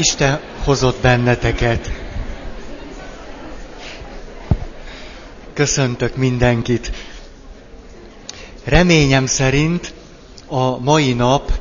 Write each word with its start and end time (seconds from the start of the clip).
Isten 0.00 0.40
hozott 0.64 1.00
benneteket. 1.00 1.90
Köszöntök 5.54 6.16
mindenkit. 6.16 6.92
Reményem 8.64 9.26
szerint 9.26 9.92
a 10.46 10.78
mai 10.78 11.12
nap 11.12 11.52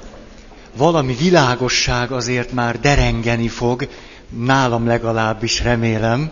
valami 0.77 1.13
világosság 1.13 2.11
azért 2.11 2.51
már 2.51 2.79
derengeni 2.79 3.47
fog, 3.47 3.87
nálam 4.29 4.87
legalábbis 4.87 5.63
remélem, 5.63 6.31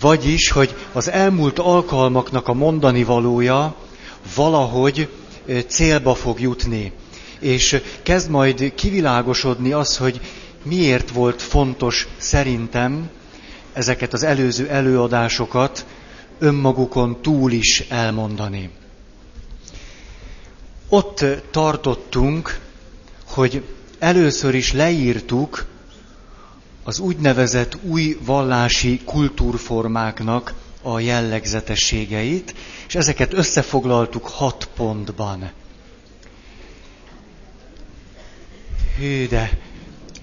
vagyis, 0.00 0.50
hogy 0.50 0.74
az 0.92 1.10
elmúlt 1.10 1.58
alkalmaknak 1.58 2.48
a 2.48 2.54
mondani 2.54 3.04
valója 3.04 3.74
valahogy 4.34 5.08
célba 5.66 6.14
fog 6.14 6.40
jutni. 6.40 6.92
És 7.40 7.80
kezd 8.02 8.30
majd 8.30 8.74
kivilágosodni 8.74 9.72
az, 9.72 9.96
hogy 9.96 10.20
miért 10.68 11.10
volt 11.10 11.42
fontos 11.42 12.08
szerintem 12.16 13.10
ezeket 13.72 14.12
az 14.12 14.22
előző 14.22 14.68
előadásokat 14.68 15.86
önmagukon 16.38 17.22
túl 17.22 17.52
is 17.52 17.80
elmondani. 17.88 18.70
Ott 20.88 21.24
tartottunk, 21.50 22.58
hogy 23.26 23.64
először 23.98 24.54
is 24.54 24.72
leírtuk 24.72 25.66
az 26.84 26.98
úgynevezett 26.98 27.78
új 27.82 28.18
vallási 28.24 29.00
kultúrformáknak 29.04 30.54
a 30.82 31.00
jellegzetességeit, 31.00 32.54
és 32.88 32.94
ezeket 32.94 33.32
összefoglaltuk 33.32 34.26
hat 34.28 34.68
pontban. 34.76 35.50
Hű, 38.98 39.26
de 39.26 39.58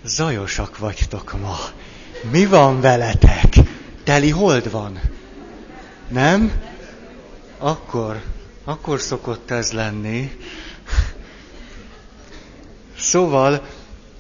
zajosak 0.06 0.78
vagytok 0.78 1.40
ma. 1.42 1.58
Mi 2.32 2.46
van 2.46 2.82
veletek? 2.82 3.54
Teli 4.04 4.30
hold 4.30 4.72
van? 4.72 5.00
Nem? 6.08 6.52
Akkor, 7.58 8.22
akkor 8.64 9.00
szokott 9.00 9.52
ez 9.52 9.72
lenni. 9.72 10.32
Szóval 12.98 13.66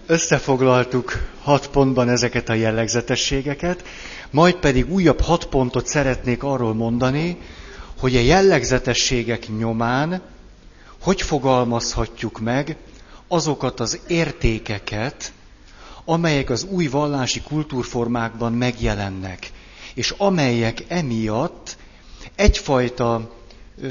összefoglaltuk 0.05 1.27
hat 1.41 1.67
pontban 1.67 2.09
ezeket 2.09 2.49
a 2.49 2.53
jellegzetességeket, 2.53 3.83
majd 4.29 4.55
pedig 4.55 4.91
újabb 4.91 5.21
hat 5.21 5.45
pontot 5.45 5.87
szeretnék 5.87 6.43
arról 6.43 6.73
mondani, 6.73 7.37
hogy 7.99 8.15
a 8.15 8.19
jellegzetességek 8.19 9.47
nyomán 9.57 10.21
hogy 11.05 11.21
fogalmazhatjuk 11.21 12.39
meg 12.39 12.77
azokat 13.27 13.79
az 13.79 13.99
értékeket, 14.07 15.33
amelyek 16.05 16.49
az 16.49 16.63
új 16.63 16.87
vallási 16.87 17.41
kultúrformákban 17.41 18.53
megjelennek, 18.53 19.51
és 19.93 20.09
amelyek 20.17 20.83
emiatt 20.87 21.77
egyfajta 22.35 23.33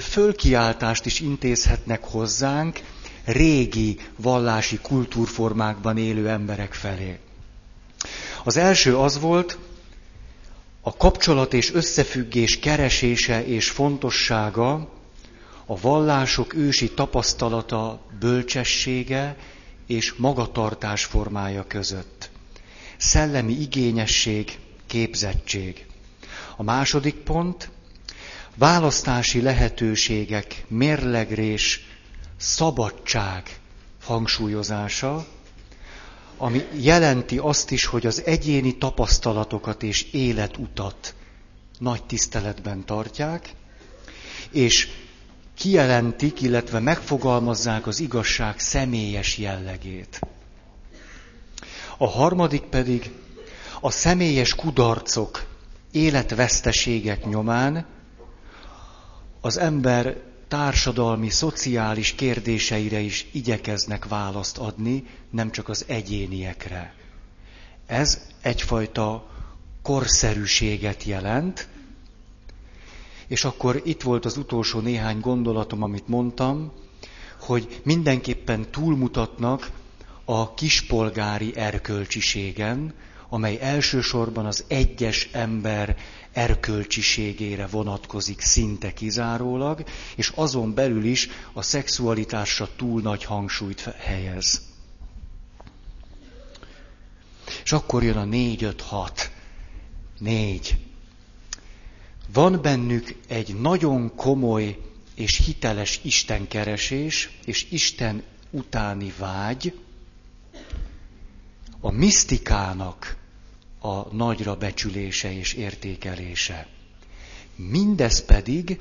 fölkiáltást 0.00 1.06
is 1.06 1.20
intézhetnek 1.20 2.04
hozzánk 2.04 2.80
régi 3.24 3.98
vallási 4.16 4.78
kultúrformákban 4.82 5.96
élő 5.96 6.28
emberek 6.28 6.72
felé. 6.72 7.18
Az 8.44 8.56
első 8.56 8.96
az 8.96 9.20
volt, 9.20 9.58
a 10.80 10.96
kapcsolat 10.96 11.52
és 11.54 11.72
összefüggés 11.72 12.58
keresése 12.58 13.46
és 13.46 13.70
fontossága, 13.70 14.92
a 15.66 15.80
vallások 15.80 16.54
ősi 16.54 16.90
tapasztalata, 16.90 18.00
bölcsessége 18.20 19.36
és 19.86 20.14
magatartás 20.14 21.04
formája 21.04 21.66
között. 21.66 22.30
Szellemi 22.96 23.52
igényesség, 23.52 24.58
képzettség. 24.86 25.86
A 26.56 26.62
második 26.62 27.14
pont, 27.14 27.70
választási 28.54 29.40
lehetőségek, 29.40 30.64
mérlegrés, 30.68 31.86
szabadság 32.36 33.58
hangsúlyozása, 34.02 35.26
ami 36.36 36.62
jelenti 36.80 37.38
azt 37.38 37.70
is, 37.70 37.84
hogy 37.84 38.06
az 38.06 38.22
egyéni 38.24 38.76
tapasztalatokat 38.78 39.82
és 39.82 40.02
életutat 40.02 41.14
nagy 41.78 42.04
tiszteletben 42.04 42.84
tartják, 42.84 43.54
és 44.50 44.88
kijelentik, 45.54 46.40
illetve 46.40 46.78
megfogalmazzák 46.78 47.86
az 47.86 48.00
igazság 48.00 48.58
személyes 48.58 49.38
jellegét. 49.38 50.20
A 51.98 52.06
harmadik 52.06 52.62
pedig 52.62 53.10
a 53.80 53.90
személyes 53.90 54.54
kudarcok, 54.54 55.46
életveszteségek 55.90 57.24
nyomán 57.24 57.86
az 59.40 59.58
ember 59.58 60.16
társadalmi, 60.48 61.30
szociális 61.30 62.12
kérdéseire 62.14 62.98
is 62.98 63.26
igyekeznek 63.32 64.08
választ 64.08 64.58
adni, 64.58 65.04
nem 65.30 65.50
csak 65.50 65.68
az 65.68 65.84
egyéniekre. 65.88 66.94
Ez 67.86 68.20
egyfajta 68.42 69.26
korszerűséget 69.82 71.04
jelent, 71.04 71.68
és 73.26 73.44
akkor 73.44 73.80
itt 73.84 74.02
volt 74.02 74.24
az 74.24 74.36
utolsó 74.36 74.80
néhány 74.80 75.20
gondolatom, 75.20 75.82
amit 75.82 76.08
mondtam, 76.08 76.72
hogy 77.40 77.80
mindenképpen 77.82 78.70
túlmutatnak 78.70 79.70
a 80.24 80.54
kispolgári 80.54 81.56
erkölcsiségen, 81.56 82.94
amely 83.28 83.58
elsősorban 83.60 84.46
az 84.46 84.64
egyes 84.68 85.28
ember 85.32 85.96
erkölcsiségére 86.32 87.66
vonatkozik 87.66 88.40
szinte 88.40 88.92
kizárólag, 88.92 89.84
és 90.16 90.32
azon 90.34 90.74
belül 90.74 91.04
is 91.04 91.28
a 91.52 91.62
szexualitásra 91.62 92.68
túl 92.76 93.00
nagy 93.00 93.24
hangsúlyt 93.24 93.80
helyez. 93.80 94.62
És 97.64 97.72
akkor 97.72 98.02
jön 98.02 98.16
a 98.16 98.24
négy, 98.24 98.64
öt, 98.64 98.80
hat. 98.80 99.30
Négy. 100.18 100.76
Van 102.34 102.58
bennük 102.62 103.16
egy 103.28 103.60
nagyon 103.60 104.14
komoly 104.14 104.78
és 105.14 105.44
hiteles 105.44 106.00
Istenkeresés 106.02 107.38
és 107.44 107.66
Isten 107.70 108.22
utáni 108.50 109.12
vágy, 109.18 109.78
a 111.80 111.90
misztikának 111.90 113.16
a 113.80 114.14
nagyra 114.14 114.56
becsülése 114.56 115.32
és 115.32 115.52
értékelése. 115.52 116.66
Mindez 117.56 118.24
pedig 118.24 118.80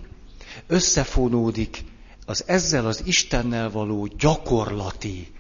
összefonódik 0.68 1.84
az 2.26 2.44
ezzel 2.48 2.86
az 2.86 3.02
Istennel 3.06 3.70
való 3.70 4.06
gyakorlati, 4.06 5.32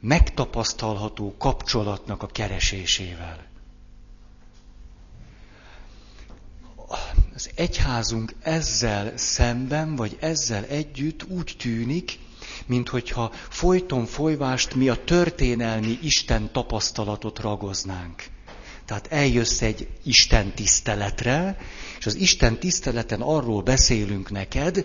megtapasztalható 0.00 1.34
kapcsolatnak 1.38 2.22
a 2.22 2.26
keresésével. 2.26 3.49
Az 7.40 7.50
egyházunk 7.54 8.34
ezzel 8.42 9.12
szemben, 9.16 9.96
vagy 9.96 10.16
ezzel 10.20 10.64
együtt 10.64 11.22
úgy 11.28 11.56
tűnik, 11.58 12.18
minthogyha 12.66 13.32
folyton 13.48 14.06
folyvást 14.06 14.74
mi 14.74 14.88
a 14.88 15.04
történelmi 15.04 15.98
Isten 16.02 16.52
tapasztalatot 16.52 17.38
ragoznánk. 17.38 18.24
Tehát 18.84 19.06
eljössz 19.06 19.62
egy 19.62 19.88
Isten 20.02 20.54
tiszteletre, 20.54 21.58
és 21.98 22.06
az 22.06 22.14
Isten 22.14 22.58
tiszteleten 22.58 23.20
arról 23.20 23.62
beszélünk 23.62 24.30
neked, 24.30 24.84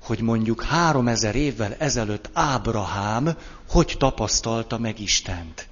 hogy 0.00 0.20
mondjuk 0.20 0.62
három 0.62 1.08
ezer 1.08 1.34
évvel 1.34 1.74
ezelőtt 1.78 2.30
Ábrahám 2.32 3.36
hogy 3.68 3.94
tapasztalta 3.98 4.78
meg 4.78 5.00
Istent. 5.00 5.69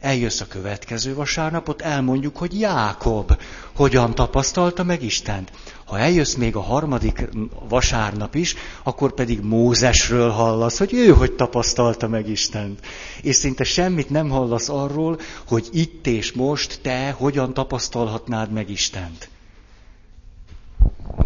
Eljössz 0.00 0.40
a 0.40 0.46
következő 0.46 1.14
vasárnapot, 1.14 1.80
elmondjuk, 1.80 2.36
hogy 2.36 2.60
Jákob 2.60 3.40
hogyan 3.74 4.14
tapasztalta 4.14 4.82
meg 4.82 5.02
Istent. 5.02 5.52
Ha 5.84 5.98
eljössz 5.98 6.34
még 6.34 6.56
a 6.56 6.60
harmadik 6.60 7.28
vasárnap 7.68 8.34
is, 8.34 8.54
akkor 8.82 9.12
pedig 9.14 9.40
Mózesről 9.40 10.30
hallasz, 10.30 10.78
hogy 10.78 10.92
ő 10.94 11.08
hogy 11.08 11.32
tapasztalta 11.32 12.08
meg 12.08 12.28
Istent. 12.28 12.86
És 13.22 13.36
szinte 13.36 13.64
semmit 13.64 14.10
nem 14.10 14.28
hallasz 14.28 14.68
arról, 14.68 15.20
hogy 15.46 15.68
itt 15.72 16.06
és 16.06 16.32
most 16.32 16.80
te 16.82 17.10
hogyan 17.10 17.54
tapasztalhatnád 17.54 18.52
meg 18.52 18.70
Istent. 18.70 19.28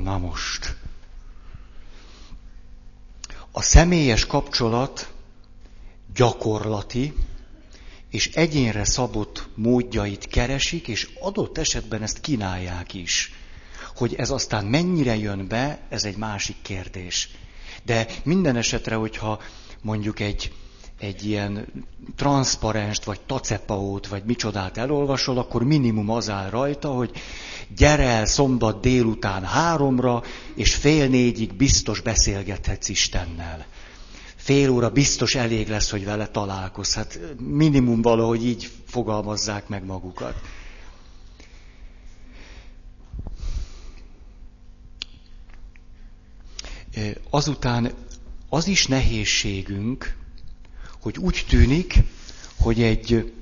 Na 0.03 0.19
most. 0.19 0.77
A 3.53 3.63
személyes 3.63 4.27
kapcsolat 4.27 5.09
gyakorlati, 6.15 7.15
és 8.15 8.31
egyénre 8.35 8.85
szabott 8.85 9.49
módjait 9.55 10.27
keresik, 10.27 10.89
és 10.89 11.09
adott 11.21 11.59
esetben 11.59 12.03
ezt 12.03 12.21
kínálják 12.21 12.95
is. 12.95 13.33
Hogy 13.97 14.15
ez 14.15 14.31
aztán 14.31 14.65
mennyire 14.65 15.17
jön 15.17 15.49
be, 15.49 15.79
ez 15.89 16.05
egy 16.05 16.17
másik 16.17 16.57
kérdés. 16.63 17.29
De 17.85 18.07
minden 18.23 18.57
esetre, 18.57 18.95
hogyha 18.95 19.41
mondjuk 19.83 20.21
egy, 20.21 20.53
egy 20.99 21.27
ilyen 21.27 21.67
transzparenst, 22.17 23.05
vagy 23.05 23.21
tacepaót, 23.21 24.07
vagy 24.07 24.25
micsodát 24.25 24.79
elolvasol, 24.79 25.39
akkor 25.39 25.65
minimum 25.65 26.11
az 26.11 26.31
áll 26.31 26.51
rajta, 26.51 26.89
hogy 26.89 27.11
gyere 27.77 28.07
el 28.07 28.27
szombat 28.27 28.81
délután 28.81 29.45
háromra, 29.45 30.23
és 30.55 30.75
fél 30.75 31.09
négyig 31.09 31.55
biztos 31.55 32.01
beszélgethetsz 32.01 32.89
Istennel. 32.89 33.67
Fél 34.45 34.71
óra 34.71 34.91
biztos 34.91 35.35
elég 35.35 35.69
lesz, 35.69 35.91
hogy 35.91 36.05
vele 36.05 36.29
találkozz. 36.29 36.95
Hát 36.95 37.19
minimum 37.39 38.03
valahogy 38.03 38.45
így 38.45 38.71
fogalmazzák 38.87 39.69
meg 39.69 39.85
magukat. 39.85 40.35
Azután 47.31 47.93
az 48.49 48.67
is 48.67 48.87
nehézségünk, 48.87 50.17
hogy 51.01 51.19
úgy 51.19 51.45
tűnik, 51.49 51.95
hogy 52.57 52.83
egy 52.83 53.33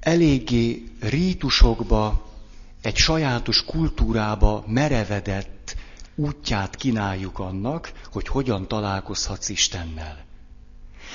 eléggé 0.00 0.84
rítusokba, 1.00 2.32
egy 2.82 2.96
sajátos 2.96 3.64
kultúrába 3.64 4.64
merevedett 4.66 5.76
útját 6.14 6.76
kínáljuk 6.76 7.38
annak, 7.38 7.92
hogy 8.12 8.28
hogyan 8.28 8.68
találkozhatsz 8.68 9.48
Istennel. 9.48 10.28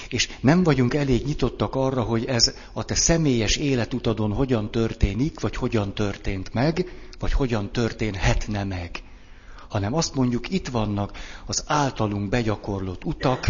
És 0.09 0.30
nem 0.39 0.63
vagyunk 0.63 0.94
elég 0.94 1.25
nyitottak 1.25 1.75
arra, 1.75 2.01
hogy 2.01 2.25
ez 2.25 2.53
a 2.74 2.83
te 2.83 2.95
személyes 2.95 3.56
életutadon 3.56 4.33
hogyan 4.33 4.71
történik, 4.71 5.39
vagy 5.39 5.56
hogyan 5.56 5.94
történt 5.94 6.53
meg, 6.53 6.92
vagy 7.19 7.31
hogyan 7.31 7.71
történhetne 7.71 8.63
meg. 8.63 9.03
Hanem 9.69 9.94
azt 9.94 10.15
mondjuk, 10.15 10.50
itt 10.50 10.68
vannak 10.68 11.18
az 11.45 11.63
általunk 11.68 12.30
begyakorlott 12.30 13.03
utak, 13.03 13.47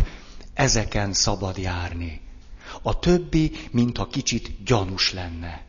ezeken 0.53 1.13
szabad 1.13 1.57
járni. 1.57 2.21
A 2.81 2.99
többi, 2.99 3.51
mintha 3.71 4.07
kicsit 4.07 4.63
gyanús 4.63 5.13
lenne. 5.13 5.63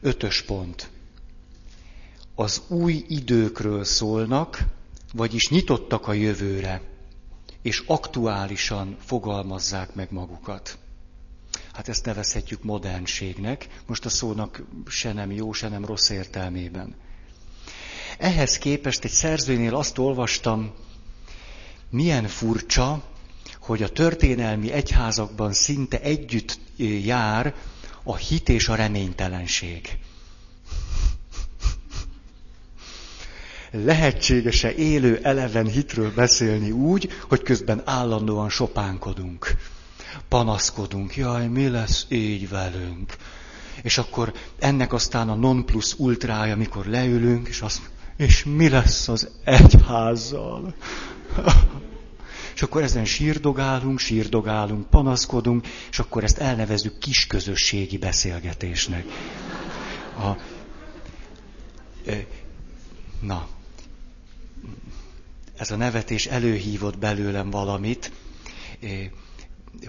Ötös 0.00 0.42
pont. 0.42 0.90
Az 2.34 2.62
új 2.68 3.04
időkről 3.08 3.84
szólnak, 3.84 4.64
vagyis 5.12 5.48
nyitottak 5.48 6.08
a 6.08 6.12
jövőre, 6.12 6.91
és 7.62 7.82
aktuálisan 7.86 8.96
fogalmazzák 9.00 9.94
meg 9.94 10.12
magukat. 10.12 10.78
Hát 11.72 11.88
ezt 11.88 12.04
nevezhetjük 12.04 12.62
modernségnek, 12.62 13.68
most 13.86 14.04
a 14.04 14.08
szónak 14.08 14.62
se 14.86 15.12
nem 15.12 15.30
jó, 15.32 15.52
se 15.52 15.68
nem 15.68 15.84
rossz 15.84 16.08
értelmében. 16.08 16.94
Ehhez 18.18 18.58
képest 18.58 19.04
egy 19.04 19.10
szerzőnél 19.10 19.74
azt 19.74 19.98
olvastam, 19.98 20.72
milyen 21.90 22.26
furcsa, 22.26 23.02
hogy 23.60 23.82
a 23.82 23.88
történelmi 23.88 24.72
egyházakban 24.72 25.52
szinte 25.52 26.00
együtt 26.00 26.58
jár 27.04 27.54
a 28.02 28.16
hit 28.16 28.48
és 28.48 28.68
a 28.68 28.74
reménytelenség. 28.74 29.98
Lehetséges-e 33.74 34.72
élő, 34.72 35.18
eleven 35.22 35.66
hitről 35.66 36.12
beszélni 36.14 36.70
úgy, 36.70 37.08
hogy 37.28 37.42
közben 37.42 37.82
állandóan 37.84 38.48
sopánkodunk, 38.48 39.54
panaszkodunk, 40.28 41.16
jaj, 41.16 41.46
mi 41.46 41.68
lesz 41.68 42.06
így 42.08 42.48
velünk? 42.48 43.16
És 43.82 43.98
akkor 43.98 44.32
ennek 44.58 44.92
aztán 44.92 45.28
a 45.28 45.34
non 45.34 45.64
plus 45.64 45.98
ultrája, 45.98 46.52
amikor 46.52 46.86
leülünk, 46.86 47.48
és 47.48 47.60
azt 47.60 47.90
és 48.16 48.44
mi 48.44 48.68
lesz 48.68 49.08
az 49.08 49.28
egyházzal? 49.44 50.74
És 52.54 52.62
akkor 52.62 52.82
ezen 52.82 53.04
sírdogálunk, 53.04 53.98
sírdogálunk, 53.98 54.90
panaszkodunk, 54.90 55.66
és 55.90 55.98
akkor 55.98 56.24
ezt 56.24 56.38
elnevezzük 56.38 56.98
kisközösségi 56.98 57.98
beszélgetésnek. 57.98 59.04
A, 60.18 60.30
na, 63.20 63.48
ez 65.62 65.70
a 65.70 65.76
nevetés 65.76 66.26
előhívott 66.26 66.98
belőlem 66.98 67.50
valamit. 67.50 68.12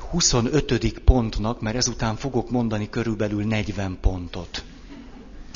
25. 0.10 1.00
pontnak, 1.00 1.62
mert 1.62 1.76
ezután 1.76 2.16
fogok 2.16 2.50
mondani 2.50 2.90
körülbelül 2.90 3.44
40 3.46 3.98
pontot. 4.02 4.64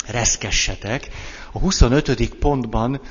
Reszkessetek. 0.07 1.09
A 1.51 1.59
25. 1.59 2.29
pontban 2.35 3.01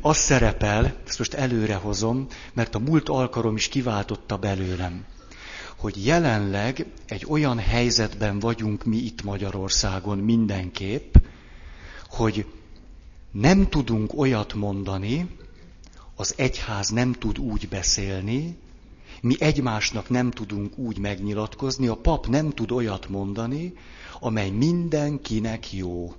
az 0.00 0.16
szerepel, 0.16 0.94
ezt 1.06 1.18
most 1.18 1.34
előre 1.34 1.74
hozom, 1.74 2.26
mert 2.52 2.74
a 2.74 2.78
múlt 2.78 3.08
alkalom 3.08 3.56
is 3.56 3.68
kiváltotta 3.68 4.36
belőlem, 4.36 5.04
hogy 5.76 6.06
jelenleg 6.06 6.86
egy 7.06 7.26
olyan 7.28 7.58
helyzetben 7.58 8.38
vagyunk 8.38 8.84
mi 8.84 8.96
itt 8.96 9.22
Magyarországon 9.22 10.18
mindenképp, 10.18 11.14
hogy 12.08 12.46
nem 13.32 13.68
tudunk 13.68 14.18
olyat 14.18 14.54
mondani, 14.54 15.28
az 16.16 16.34
egyház 16.36 16.88
nem 16.88 17.12
tud 17.12 17.38
úgy 17.38 17.68
beszélni, 17.68 18.56
mi 19.20 19.36
egymásnak 19.38 20.08
nem 20.08 20.30
tudunk 20.30 20.78
úgy 20.78 20.98
megnyilatkozni, 20.98 21.86
a 21.86 21.96
pap 21.96 22.26
nem 22.26 22.50
tud 22.50 22.70
olyat 22.70 23.08
mondani, 23.08 23.74
amely 24.20 24.50
mindenkinek 24.50 25.72
jó. 25.72 26.14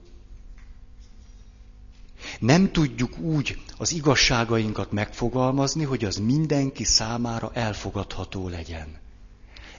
Nem 2.40 2.72
tudjuk 2.72 3.18
úgy 3.18 3.58
az 3.78 3.92
igazságainkat 3.92 4.92
megfogalmazni, 4.92 5.84
hogy 5.84 6.04
az 6.06 6.18
mindenki 6.18 6.84
számára 6.84 7.52
elfogadható 7.54 8.48
legyen. 8.48 8.98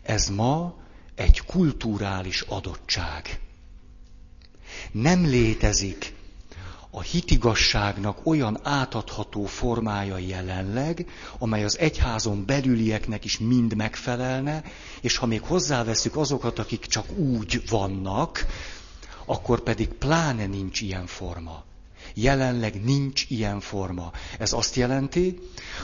Ez 0.03 0.29
ma 0.29 0.75
egy 1.15 1.41
kulturális 1.45 2.41
adottság. 2.41 3.41
Nem 4.93 5.25
létezik 5.25 6.15
a 6.97 7.03
hitigasságnak 7.03 8.19
olyan 8.23 8.59
átadható 8.63 9.45
formája 9.45 10.19
jelenleg, 10.19 11.07
amely 11.39 11.65
az 11.65 11.79
egyházon 11.79 12.45
belülieknek 12.47 13.25
is 13.25 13.39
mind 13.39 13.75
megfelelne, 13.77 14.63
és 15.01 15.17
ha 15.17 15.27
még 15.27 15.43
hozzáveszünk 15.43 16.17
azokat, 16.17 16.59
akik 16.59 16.87
csak 16.87 17.11
úgy 17.17 17.63
vannak, 17.69 18.47
akkor 19.25 19.61
pedig 19.61 19.89
pláne 19.89 20.47
nincs 20.47 20.81
ilyen 20.81 21.07
forma. 21.07 21.65
Jelenleg 22.15 22.85
nincs 22.85 23.25
ilyen 23.29 23.61
forma. 23.61 24.13
Ez 24.39 24.53
azt 24.53 24.75
jelenti, 24.75 25.39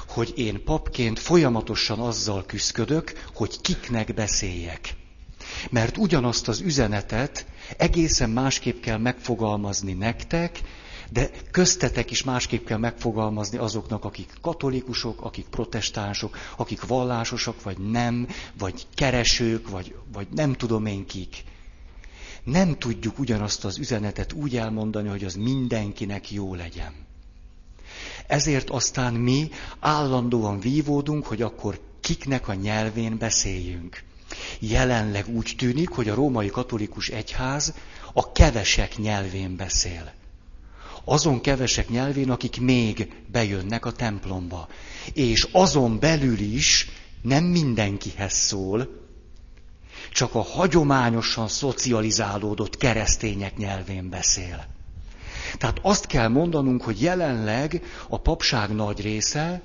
hogy 0.09 0.33
én 0.37 0.65
papként 0.65 1.19
folyamatosan 1.19 1.99
azzal 1.99 2.45
küzdök, 2.47 3.13
hogy 3.35 3.61
kiknek 3.61 4.15
beszéljek. 4.15 4.95
Mert 5.71 5.97
ugyanazt 5.97 6.49
az 6.49 6.61
üzenetet 6.61 7.47
egészen 7.77 8.31
másképp 8.31 8.81
kell 8.81 8.99
megfogalmazni 8.99 9.93
nektek, 9.93 10.61
de 11.13 11.31
köztetek 11.51 12.11
is 12.11 12.23
másképp 12.23 12.67
kell 12.67 12.79
megfogalmazni 12.79 13.59
azoknak, 13.59 14.05
akik 14.05 14.33
katolikusok, 14.41 15.23
akik 15.23 15.47
protestánsok, 15.47 16.37
akik 16.57 16.87
vallásosak, 16.87 17.63
vagy 17.63 17.79
nem, 17.79 18.29
vagy 18.59 18.87
keresők, 18.95 19.69
vagy, 19.69 19.95
vagy 20.13 20.27
nem 20.35 20.53
tudom 20.53 20.87
én 20.87 21.07
kik 21.07 21.45
nem 22.45 22.79
tudjuk 22.79 23.19
ugyanazt 23.19 23.65
az 23.65 23.79
üzenetet 23.79 24.33
úgy 24.33 24.57
elmondani, 24.57 25.09
hogy 25.09 25.25
az 25.25 25.35
mindenkinek 25.35 26.31
jó 26.31 26.55
legyen. 26.55 26.93
Ezért 28.27 28.71
aztán 28.71 29.15
mi 29.15 29.51
állandóan 29.81 30.61
vívódunk, 30.61 31.27
hogy 31.27 31.43
akkor 31.43 31.81
kiknek 32.01 32.49
a 32.49 32.55
nyelvén 32.55 33.19
beszéljünk. 33.19 34.03
Jelenleg 34.59 35.29
úgy 35.29 35.55
tűnik, 35.59 35.89
hogy 35.89 36.09
a 36.09 36.15
római 36.15 36.49
katolikus 36.49 37.09
egyház 37.09 37.75
a 38.13 38.33
kevesek 38.33 38.97
nyelvén 38.97 39.57
beszél. 39.57 40.13
Azon 41.05 41.41
kevesek 41.41 41.89
nyelvén, 41.89 42.31
akik 42.31 42.61
még 42.61 43.13
bejönnek 43.33 43.85
a 43.85 43.93
templomba. 43.93 44.69
És 45.13 45.49
azon 45.53 45.99
belül 45.99 46.39
is 46.39 46.89
nem 47.23 47.45
mindenkihez 47.45 48.33
szól, 48.33 48.89
csak 50.13 50.35
a 50.35 50.43
hagyományosan 50.43 51.49
szocializálódott 51.49 52.77
keresztények 52.77 53.57
nyelvén 53.57 54.09
beszél. 54.09 54.67
Tehát 55.59 55.79
azt 55.83 56.07
kell 56.07 56.29
mondanunk, 56.29 56.83
hogy 56.83 57.03
jelenleg 57.03 57.83
a 58.09 58.19
papság 58.21 58.75
nagy 58.75 59.01
része 59.01 59.63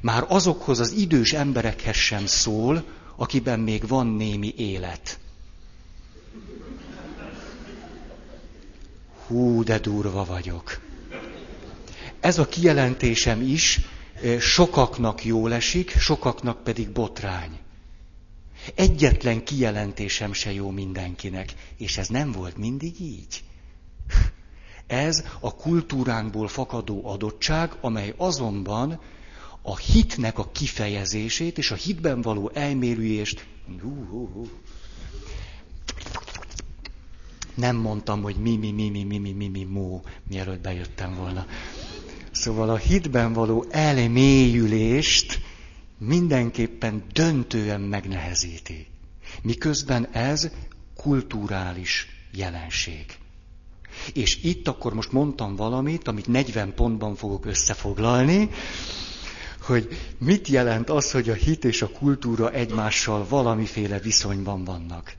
már 0.00 0.24
azokhoz 0.28 0.80
az 0.80 0.92
idős 0.92 1.32
emberekhez 1.32 1.96
sem 1.96 2.26
szól, 2.26 2.84
akiben 3.16 3.60
még 3.60 3.88
van 3.88 4.06
némi 4.06 4.54
élet. 4.56 5.18
Hú, 9.26 9.62
de 9.62 9.78
durva 9.78 10.24
vagyok. 10.24 10.80
Ez 12.20 12.38
a 12.38 12.48
kijelentésem 12.48 13.40
is 13.42 13.80
eh, 14.22 14.40
sokaknak 14.40 15.24
jól 15.24 15.52
esik, 15.52 15.90
sokaknak 15.90 16.62
pedig 16.62 16.90
botrány. 16.90 17.58
Egyetlen 18.74 19.44
kijelentésem 19.44 20.32
se 20.32 20.52
jó 20.52 20.70
mindenkinek, 20.70 21.54
és 21.76 21.96
ez 21.98 22.08
nem 22.08 22.32
volt 22.32 22.56
mindig 22.56 23.00
így. 23.00 23.44
Ez 24.86 25.24
a 25.40 25.54
kultúránkból 25.54 26.48
fakadó 26.48 27.08
adottság, 27.08 27.72
amely 27.80 28.14
azonban 28.16 29.00
a 29.62 29.76
hitnek 29.76 30.38
a 30.38 30.50
kifejezését 30.50 31.58
és 31.58 31.70
a 31.70 31.74
hitben 31.74 32.20
való 32.20 32.50
elmélülést. 32.54 33.46
Nem 37.54 37.76
mondtam, 37.76 38.22
hogy 38.22 38.36
mi, 38.36 38.56
mi, 38.56 38.70
mi, 38.70 38.88
mi, 38.90 39.04
mi, 39.04 39.18
mi, 39.18 39.32
mi, 39.32 39.48
mi, 39.48 39.64
mó, 39.64 40.02
mielőtt 40.28 40.60
bejöttem 40.60 41.14
volna. 41.14 41.46
Szóval 42.30 42.70
a 42.70 42.76
hitben 42.76 43.32
való 43.32 43.66
elmélyülést 43.70 45.40
mindenképpen 45.98 47.02
döntően 47.12 47.80
megnehezíti. 47.80 48.86
Miközben 49.42 50.06
ez 50.12 50.50
kulturális 50.96 52.08
jelenség. 52.32 53.04
És 54.12 54.42
itt 54.42 54.68
akkor 54.68 54.94
most 54.94 55.12
mondtam 55.12 55.56
valamit, 55.56 56.08
amit 56.08 56.26
40 56.26 56.74
pontban 56.74 57.14
fogok 57.14 57.46
összefoglalni, 57.46 58.48
hogy 59.60 59.88
mit 60.18 60.48
jelent 60.48 60.90
az, 60.90 61.10
hogy 61.10 61.28
a 61.28 61.34
hit 61.34 61.64
és 61.64 61.82
a 61.82 61.88
kultúra 61.88 62.50
egymással 62.50 63.26
valamiféle 63.28 63.98
viszonyban 63.98 64.64
vannak. 64.64 65.14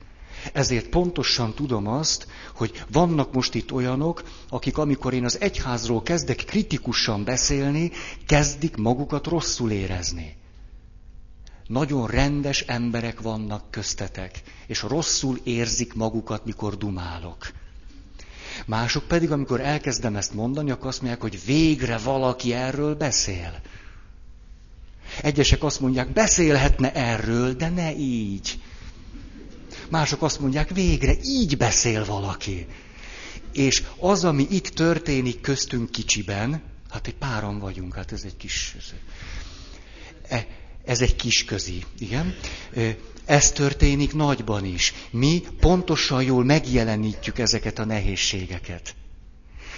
Ezért 0.53 0.87
pontosan 0.89 1.53
tudom 1.53 1.87
azt, 1.87 2.27
hogy 2.55 2.83
vannak 2.91 3.33
most 3.33 3.53
itt 3.55 3.71
olyanok, 3.71 4.23
akik 4.49 4.77
amikor 4.77 5.13
én 5.13 5.23
az 5.25 5.39
egyházról 5.41 6.01
kezdek 6.03 6.35
kritikusan 6.45 7.23
beszélni, 7.23 7.91
kezdik 8.25 8.75
magukat 8.75 9.27
rosszul 9.27 9.71
érezni. 9.71 10.35
Nagyon 11.67 12.07
rendes 12.07 12.61
emberek 12.61 13.21
vannak 13.21 13.71
köztetek, 13.71 14.41
és 14.67 14.81
rosszul 14.81 15.39
érzik 15.43 15.93
magukat, 15.93 16.45
mikor 16.45 16.77
dumálok. 16.77 17.51
Mások 18.65 19.03
pedig, 19.07 19.31
amikor 19.31 19.61
elkezdem 19.61 20.15
ezt 20.15 20.33
mondani, 20.33 20.71
akkor 20.71 20.87
azt 20.87 21.01
mondják, 21.01 21.21
hogy 21.21 21.45
végre 21.45 21.97
valaki 21.97 22.53
erről 22.53 22.95
beszél. 22.95 23.61
Egyesek 25.21 25.63
azt 25.63 25.79
mondják, 25.79 26.13
beszélhetne 26.13 26.93
erről, 26.93 27.53
de 27.53 27.69
ne 27.69 27.95
így. 27.95 28.59
Mások 29.95 30.21
azt 30.21 30.39
mondják, 30.39 30.69
végre 30.69 31.15
így 31.23 31.57
beszél 31.57 32.05
valaki. 32.05 32.65
És 33.53 33.83
az, 33.97 34.23
ami 34.23 34.47
itt 34.49 34.67
történik 34.67 35.41
köztünk 35.41 35.91
kicsiben, 35.91 36.61
hát 36.89 37.07
egy 37.07 37.15
páran 37.15 37.59
vagyunk, 37.59 37.93
hát 37.95 38.11
ez 38.11 38.21
egy 38.25 38.37
kis... 38.37 38.75
Ez, 40.85 41.01
e, 41.01 41.03
egy 41.03 41.15
kis 41.15 41.45
közi, 41.45 41.83
igen. 41.97 42.35
Ez 43.25 43.51
történik 43.51 44.13
nagyban 44.13 44.65
is. 44.65 44.93
Mi 45.11 45.43
pontosan 45.59 46.23
jól 46.23 46.43
megjelenítjük 46.43 47.39
ezeket 47.39 47.79
a 47.79 47.85
nehézségeket. 47.85 48.95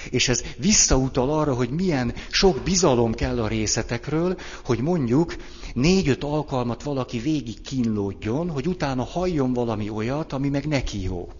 És 0.09 0.27
ez 0.27 0.43
visszautal 0.57 1.29
arra, 1.29 1.53
hogy 1.53 1.69
milyen 1.69 2.13
sok 2.29 2.59
bizalom 2.63 3.13
kell 3.13 3.41
a 3.41 3.47
részletekről, 3.47 4.37
hogy 4.65 4.79
mondjuk 4.79 5.35
négy-öt 5.73 6.23
alkalmat 6.23 6.83
valaki 6.83 7.19
végig 7.19 7.61
kínlódjon, 7.61 8.49
hogy 8.49 8.67
utána 8.67 9.03
halljon 9.03 9.53
valami 9.53 9.89
olyat, 9.89 10.33
ami 10.33 10.49
meg 10.49 10.67
neki 10.67 11.01
jó. 11.01 11.31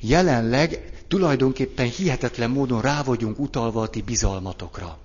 Jelenleg 0.00 0.92
tulajdonképpen 1.08 1.86
hihetetlen 1.86 2.50
módon 2.50 2.80
rá 2.80 3.02
vagyunk 3.02 3.38
utalva 3.38 3.82
a 3.82 3.88
ti 3.88 4.02
bizalmatokra. 4.02 4.98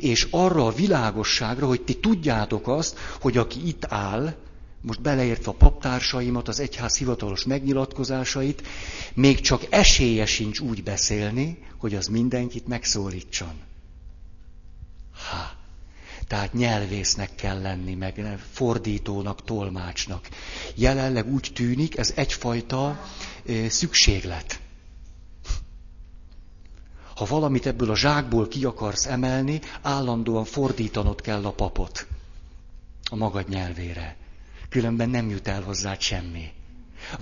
És 0.00 0.28
arra 0.30 0.66
a 0.66 0.72
világosságra, 0.72 1.66
hogy 1.66 1.82
ti 1.82 1.94
tudjátok 1.94 2.68
azt, 2.68 2.98
hogy 3.20 3.36
aki 3.36 3.66
itt 3.66 3.84
áll, 3.88 4.34
most 4.80 5.00
beleértve 5.00 5.50
a 5.50 5.54
paptársaimat, 5.54 6.48
az 6.48 6.60
egyház 6.60 6.96
hivatalos 6.96 7.44
megnyilatkozásait, 7.44 8.66
még 9.14 9.40
csak 9.40 9.66
esélye 9.70 10.26
sincs 10.26 10.60
úgy 10.60 10.82
beszélni, 10.82 11.58
hogy 11.78 11.94
az 11.94 12.06
mindenkit 12.06 12.66
megszólítson. 12.66 13.52
Ha. 15.12 15.56
Tehát 16.26 16.52
nyelvésznek 16.52 17.34
kell 17.34 17.60
lenni, 17.60 17.94
meg 17.94 18.38
fordítónak, 18.52 19.44
tolmácsnak. 19.44 20.28
Jelenleg 20.74 21.26
úgy 21.32 21.50
tűnik, 21.54 21.96
ez 21.96 22.12
egyfajta 22.16 23.04
szükséglet. 23.68 24.60
Ha 27.14 27.24
valamit 27.24 27.66
ebből 27.66 27.90
a 27.90 27.96
zsákból 27.96 28.48
ki 28.48 28.64
akarsz 28.64 29.06
emelni, 29.06 29.60
állandóan 29.82 30.44
fordítanod 30.44 31.20
kell 31.20 31.44
a 31.44 31.52
papot 31.52 32.06
a 33.10 33.16
magad 33.16 33.48
nyelvére. 33.48 34.16
Különben 34.68 35.10
nem 35.10 35.28
jut 35.28 35.48
el 35.48 35.62
hozzá 35.62 35.96
semmi. 35.98 36.50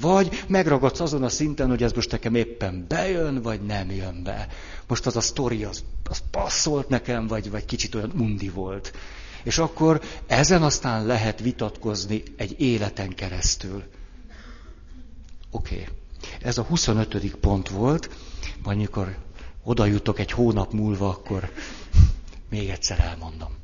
Vagy 0.01 0.45
megragadsz 0.49 1.01
azon 1.01 1.23
a 1.23 1.29
szinten, 1.29 1.69
hogy 1.69 1.83
ez 1.83 1.93
most 1.93 2.11
nekem 2.11 2.35
éppen 2.35 2.85
bejön, 2.89 3.43
vagy 3.43 3.61
nem 3.61 3.91
jön 3.91 4.23
be. 4.23 4.49
Most 4.87 5.07
az 5.07 5.17
a 5.17 5.21
sztori, 5.21 5.65
az, 5.65 5.85
az 6.09 6.23
passzolt 6.31 6.89
nekem, 6.89 7.27
vagy, 7.27 7.51
vagy 7.51 7.65
kicsit 7.65 7.95
olyan 7.95 8.13
undi 8.17 8.49
volt. 8.49 8.93
És 9.43 9.59
akkor 9.59 10.01
ezen 10.27 10.63
aztán 10.63 11.07
lehet 11.07 11.41
vitatkozni 11.41 12.23
egy 12.37 12.61
életen 12.61 13.15
keresztül. 13.15 13.83
Oké. 15.51 15.75
Okay. 15.75 15.87
Ez 16.41 16.59
a 16.59 16.63
25. 16.63 17.37
pont 17.37 17.69
volt, 17.69 18.11
majd 18.63 18.77
mikor 18.77 19.17
oda 19.63 19.85
jutok 19.85 20.19
egy 20.19 20.31
hónap 20.31 20.73
múlva, 20.73 21.09
akkor 21.09 21.53
még 22.51 22.69
egyszer 22.69 23.01
elmondom. 23.01 23.55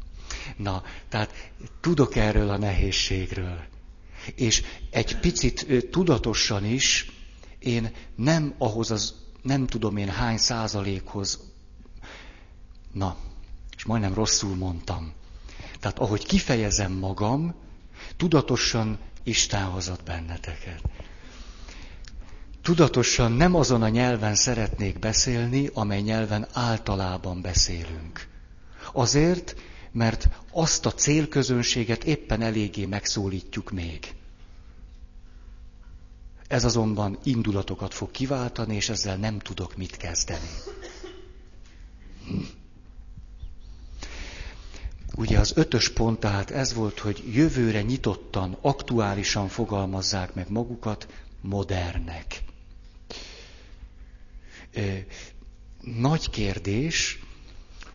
Na, 0.57 0.83
tehát 1.09 1.51
tudok 1.81 2.17
erről 2.17 2.51
a 2.51 2.59
nehézségről. 2.59 3.71
És 4.35 4.62
egy 4.91 5.19
picit 5.19 5.88
tudatosan 5.91 6.64
is 6.64 7.11
én 7.59 7.91
nem 8.14 8.55
ahhoz 8.59 8.91
az, 8.91 9.14
nem 9.43 9.67
tudom 9.67 9.97
én 9.97 10.09
hány 10.09 10.38
százalékhoz, 10.38 11.41
na, 12.93 13.17
és 13.76 13.85
majdnem 13.85 14.14
rosszul 14.14 14.57
mondtam. 14.57 15.12
Tehát 15.81 15.99
ahogy 15.99 16.26
kifejezem 16.26 16.93
magam, 16.93 17.55
tudatosan 18.17 18.99
Isten 19.23 19.64
hozott 19.64 20.02
benneteket. 20.02 20.81
Tudatosan 22.62 23.33
nem 23.33 23.55
azon 23.55 23.83
a 23.83 23.88
nyelven 23.88 24.35
szeretnék 24.35 24.99
beszélni, 24.99 25.71
amely 25.75 26.00
nyelven 26.00 26.47
általában 26.52 27.41
beszélünk. 27.43 28.29
Azért, 28.93 29.57
mert 29.92 30.28
azt 30.50 30.87
a 30.87 30.92
célközönséget 30.92 32.04
éppen 32.04 32.42
eléggé 32.42 32.84
megszólítjuk 32.87 33.70
még. 33.70 34.14
Ez 36.49 36.64
azonban 36.64 37.18
indulatokat 37.22 37.94
fog 37.94 38.11
kiváltani, 38.11 38.75
és 38.75 38.88
ezzel 38.88 39.16
nem 39.16 39.38
tudok 39.38 39.76
mit 39.76 39.96
kezdeni. 39.96 40.49
Ugye 45.16 45.38
az 45.38 45.52
ötös 45.56 45.88
pont 45.90 46.20
tehát 46.20 46.50
ez 46.50 46.75
volt, 46.75 46.99
hogy 46.99 47.22
jövőre 47.34 47.82
nyitottan, 47.82 48.56
aktuálisan 48.61 49.49
fogalmazzák 49.49 50.34
meg 50.34 50.50
magukat, 50.50 51.08
modernek. 51.40 52.42
Nagy 55.80 56.30
kérdés, 56.30 57.22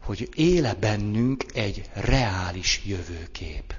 hogy 0.07 0.29
éle 0.35 0.73
bennünk 0.73 1.45
egy 1.53 1.81
reális 1.93 2.81
jövőkép. 2.85 3.73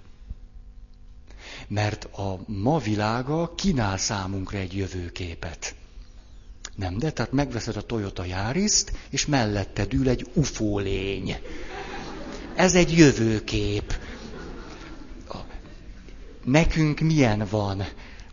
Mert 1.69 2.05
a 2.05 2.41
ma 2.47 2.79
világa 2.79 3.55
kínál 3.55 3.97
számunkra 3.99 4.59
egy 4.59 4.77
jövőképet. 4.77 5.75
Nem, 6.75 6.99
de 6.99 7.11
tehát 7.11 7.33
megveszed 7.33 7.77
a 7.77 7.83
Toyota 7.83 8.25
Yariszt, 8.25 8.93
és 9.11 9.27
mellette 9.27 9.87
ül 9.93 10.09
egy 10.09 10.31
UFO 10.35 10.79
lény. 10.79 11.37
Ez 12.57 12.75
egy 12.75 12.97
jövőkép. 12.99 13.99
Nekünk 16.45 17.01
milyen 17.01 17.47
van? 17.51 17.83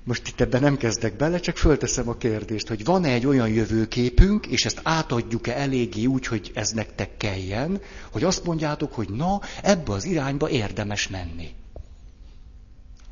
Most 0.05 0.27
itt 0.27 0.41
ebben 0.41 0.61
nem 0.61 0.77
kezdek 0.77 1.15
bele, 1.15 1.39
csak 1.39 1.57
fölteszem 1.57 2.09
a 2.09 2.17
kérdést, 2.17 2.67
hogy 2.67 2.85
van-e 2.85 3.09
egy 3.09 3.25
olyan 3.25 3.47
jövőképünk, 3.47 4.45
és 4.45 4.65
ezt 4.65 4.79
átadjuk-e 4.83 5.53
eléggé 5.53 6.05
úgy, 6.05 6.27
hogy 6.27 6.51
ez 6.53 6.71
nektek 6.71 7.17
kelljen, 7.17 7.81
hogy 8.11 8.23
azt 8.23 8.43
mondjátok, 8.43 8.93
hogy 8.93 9.09
na, 9.09 9.41
ebbe 9.61 9.91
az 9.91 10.05
irányba 10.05 10.49
érdemes 10.49 11.07
menni. 11.07 11.53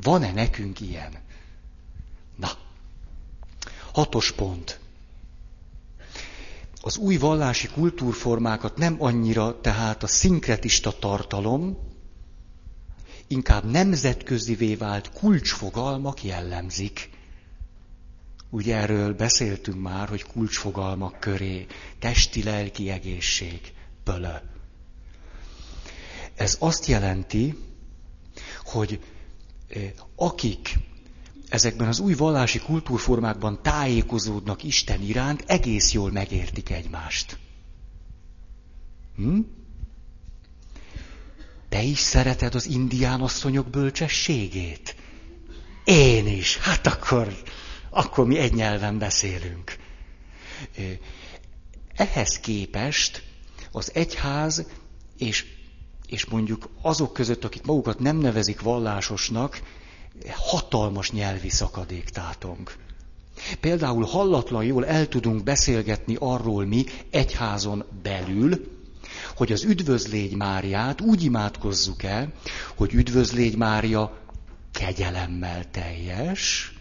Van-e 0.02 0.32
nekünk 0.32 0.80
ilyen? 0.80 1.12
Na, 2.36 2.50
hatos 3.94 4.32
pont. 4.32 4.80
Az 6.82 6.98
új 6.98 7.18
vallási 7.18 7.68
kultúrformákat 7.68 8.78
nem 8.78 8.96
annyira 9.00 9.62
tehát 9.62 10.04
a 10.04 10.08
szinkretista 10.08 10.92
tartalom, 11.00 11.78
inkább 13.34 13.72
nemzetközivé 13.72 14.76
vált 14.76 15.12
kulcsfogalmak 15.12 16.24
jellemzik. 16.24 17.10
Ugye 18.50 18.76
erről 18.76 19.14
beszéltünk 19.14 19.82
már, 19.82 20.10
hogy 20.10 20.24
kulcsfogalmak 20.24 21.20
köré 21.20 21.66
testi-lelki 22.00 22.90
egészség, 22.90 23.60
pölö. 24.04 24.34
Ez 26.36 26.58
azt 26.60 26.86
jelenti, 26.86 27.58
hogy 28.64 29.00
akik 30.16 30.78
ezekben 31.50 31.88
az 31.88 32.00
új 32.00 32.14
vallási 32.14 32.60
kultúrformákban 32.60 33.62
tájékozódnak 33.62 34.64
Isten 34.64 35.02
iránt, 35.02 35.44
egész 35.48 35.92
jól 35.92 36.12
megértik 36.12 36.70
egymást. 36.70 37.38
Hm? 39.16 39.40
Te 41.74 41.82
is 41.82 42.00
szereted 42.00 42.56
az 42.56 42.68
indián 42.68 43.22
asszonyok 43.22 43.68
bölcsességét? 43.68 44.96
Én 45.84 46.28
is. 46.28 46.58
Hát 46.58 46.88
akkor, 46.88 47.38
akkor 47.90 48.28
mi 48.28 48.38
egy 48.38 48.54
nyelven 48.54 48.98
beszélünk. 48.98 49.76
Ehhez 51.96 52.40
képest 52.40 53.24
az 53.72 53.92
egyház 53.94 54.66
és, 55.18 55.46
és 56.08 56.26
mondjuk 56.26 56.70
azok 56.82 57.14
között, 57.14 57.44
akik 57.44 57.66
magukat 57.66 58.00
nem 58.00 58.18
nevezik 58.18 58.62
vallásosnak, 58.62 59.62
hatalmas 60.32 61.12
nyelvi 61.12 61.50
szakadék 61.50 62.10
tátong. 62.10 62.72
Például 63.60 64.06
hallatlan 64.06 64.64
jól 64.64 64.86
el 64.86 65.08
tudunk 65.08 65.44
beszélgetni 65.44 66.16
arról 66.20 66.66
mi 66.66 66.86
egyházon 67.10 67.86
belül, 68.04 68.73
hogy 69.36 69.52
az 69.52 69.64
üdvözlégy 69.64 70.36
Máriát 70.36 71.02
úgy 71.02 71.24
imádkozzuk 71.24 72.04
el, 72.04 72.34
hogy 72.76 72.94
üdvözlégy 72.94 73.58
Mária 73.58 74.18
kegyelemmel 74.72 75.72
teljes, 75.72 76.74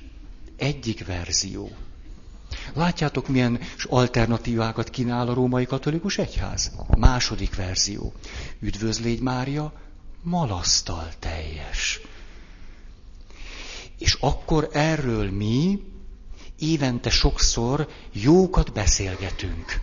egyik 0.56 1.06
verzió. 1.06 1.70
Látjátok, 2.74 3.28
milyen 3.28 3.60
alternatívákat 3.84 4.90
kínál 4.90 5.28
a 5.28 5.34
római 5.34 5.66
katolikus 5.66 6.18
egyház? 6.18 6.72
Második 6.96 7.54
verzió. 7.54 8.12
Üdvözlégy 8.60 9.20
Mária, 9.20 9.72
malasztal 10.22 11.08
teljes. 11.18 12.00
És 13.98 14.16
akkor 14.20 14.68
erről 14.72 15.30
mi 15.30 15.82
évente 16.58 17.10
sokszor 17.10 17.88
jókat 18.12 18.72
beszélgetünk. 18.72 19.80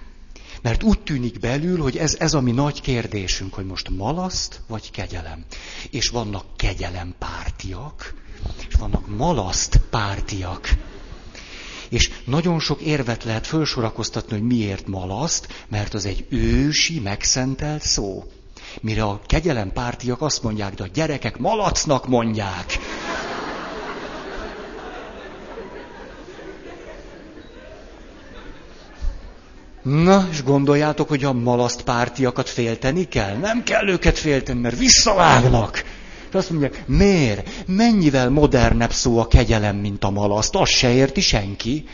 Mert 0.61 0.83
úgy 0.83 0.99
tűnik 0.99 1.39
belül, 1.39 1.81
hogy 1.81 1.97
ez, 1.97 2.15
ez 2.19 2.33
a 2.33 2.41
mi 2.41 2.51
nagy 2.51 2.81
kérdésünk, 2.81 3.53
hogy 3.53 3.65
most 3.65 3.89
malaszt 3.89 4.61
vagy 4.67 4.91
kegyelem. 4.91 5.45
És 5.89 6.09
vannak 6.09 6.45
kegyelempártiak, 6.55 8.13
és 8.67 8.75
vannak 8.79 9.17
malaszt 9.17 9.79
pártiak. 9.89 10.69
És 11.89 12.11
nagyon 12.25 12.59
sok 12.59 12.81
érvet 12.81 13.23
lehet 13.23 13.47
felsorakoztatni, 13.47 14.37
hogy 14.37 14.47
miért 14.47 14.87
malaszt, 14.87 15.47
mert 15.67 15.93
az 15.93 16.05
egy 16.05 16.25
ősi, 16.29 16.99
megszentelt 16.99 17.81
szó. 17.81 18.23
Mire 18.81 19.03
a 19.03 19.21
kegyelempártiak 19.25 20.21
azt 20.21 20.43
mondják, 20.43 20.73
de 20.73 20.83
a 20.83 20.89
gyerekek 20.93 21.37
malacnak 21.37 22.07
mondják. 22.07 22.79
Na, 29.81 30.27
és 30.31 30.43
gondoljátok, 30.43 31.07
hogy 31.07 31.23
a 31.23 31.33
malaszt 31.33 31.81
pártiakat 31.81 32.49
félteni 32.49 33.07
kell? 33.07 33.35
Nem 33.35 33.63
kell 33.63 33.87
őket 33.87 34.17
félteni, 34.17 34.59
mert 34.59 34.77
visszavágnak. 34.77 35.83
És 36.29 36.35
azt 36.35 36.49
mondják, 36.49 36.83
miért? 36.87 37.67
Mennyivel 37.67 38.29
modernebb 38.29 38.91
szó 38.91 39.19
a 39.19 39.27
kegyelem, 39.27 39.75
mint 39.75 40.03
a 40.03 40.09
malaszt? 40.09 40.55
Azt 40.55 40.71
se 40.71 40.93
érti 40.93 41.21
senki. 41.21 41.85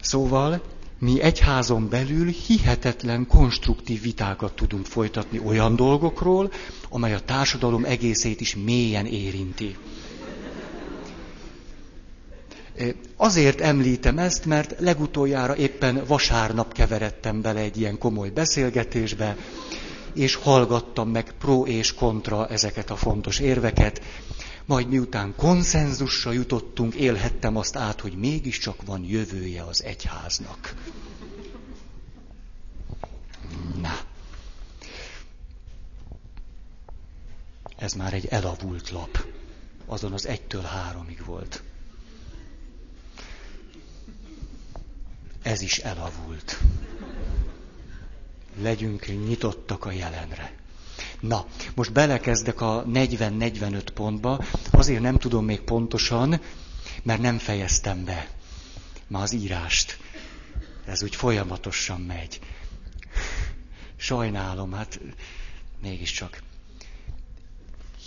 Szóval 0.00 0.62
mi 0.98 1.20
egyházon 1.20 1.88
belül 1.88 2.26
hihetetlen 2.26 3.26
konstruktív 3.26 4.02
vitákat 4.02 4.52
tudunk 4.52 4.86
folytatni 4.86 5.40
olyan 5.46 5.76
dolgokról, 5.76 6.52
amely 6.90 7.14
a 7.14 7.20
társadalom 7.20 7.84
egészét 7.84 8.40
is 8.40 8.56
mélyen 8.64 9.06
érinti. 9.06 9.76
Azért 13.16 13.60
említem 13.60 14.18
ezt, 14.18 14.44
mert 14.44 14.74
legutoljára 14.78 15.56
éppen 15.56 16.04
vasárnap 16.06 16.72
keveredtem 16.72 17.40
bele 17.40 17.60
egy 17.60 17.80
ilyen 17.80 17.98
komoly 17.98 18.28
beszélgetésbe, 18.30 19.36
és 20.14 20.34
hallgattam 20.34 21.08
meg 21.08 21.32
pro 21.38 21.66
és 21.66 21.94
kontra 21.94 22.48
ezeket 22.48 22.90
a 22.90 22.96
fontos 22.96 23.38
érveket. 23.38 24.02
Majd 24.64 24.88
miután 24.88 25.34
konszenzusra 25.36 26.32
jutottunk, 26.32 26.94
élhettem 26.94 27.56
azt 27.56 27.76
át, 27.76 28.00
hogy 28.00 28.16
mégiscsak 28.16 28.82
van 28.86 29.04
jövője 29.04 29.62
az 29.62 29.82
egyháznak. 29.84 30.74
Na. 33.80 33.98
Ez 37.76 37.92
már 37.92 38.12
egy 38.12 38.26
elavult 38.26 38.90
lap. 38.90 39.24
Azon 39.86 40.12
az 40.12 40.26
egytől 40.26 40.62
háromig 40.62 41.24
volt. 41.24 41.62
Ez 45.44 45.60
is 45.62 45.78
elavult. 45.78 46.58
Legyünk 48.60 49.06
nyitottak 49.26 49.84
a 49.84 49.90
jelenre. 49.90 50.52
Na, 51.20 51.46
most 51.74 51.92
belekezdek 51.92 52.60
a 52.60 52.84
40-45 52.88 53.86
pontba, 53.94 54.44
azért 54.70 55.00
nem 55.00 55.16
tudom 55.18 55.44
még 55.44 55.60
pontosan, 55.60 56.40
mert 57.02 57.20
nem 57.20 57.38
fejeztem 57.38 58.04
be 58.04 58.28
ma 59.06 59.20
az 59.20 59.32
írást. 59.32 59.98
Ez 60.84 61.02
úgy 61.02 61.16
folyamatosan 61.16 62.00
megy. 62.00 62.40
Sajnálom, 63.96 64.72
hát 64.72 65.00
mégiscsak. 65.82 66.42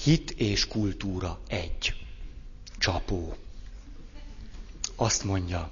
Hit 0.03 0.31
és 0.31 0.67
kultúra 0.67 1.39
egy. 1.47 2.05
Csapó. 2.77 3.35
Azt 4.95 5.23
mondja, 5.23 5.71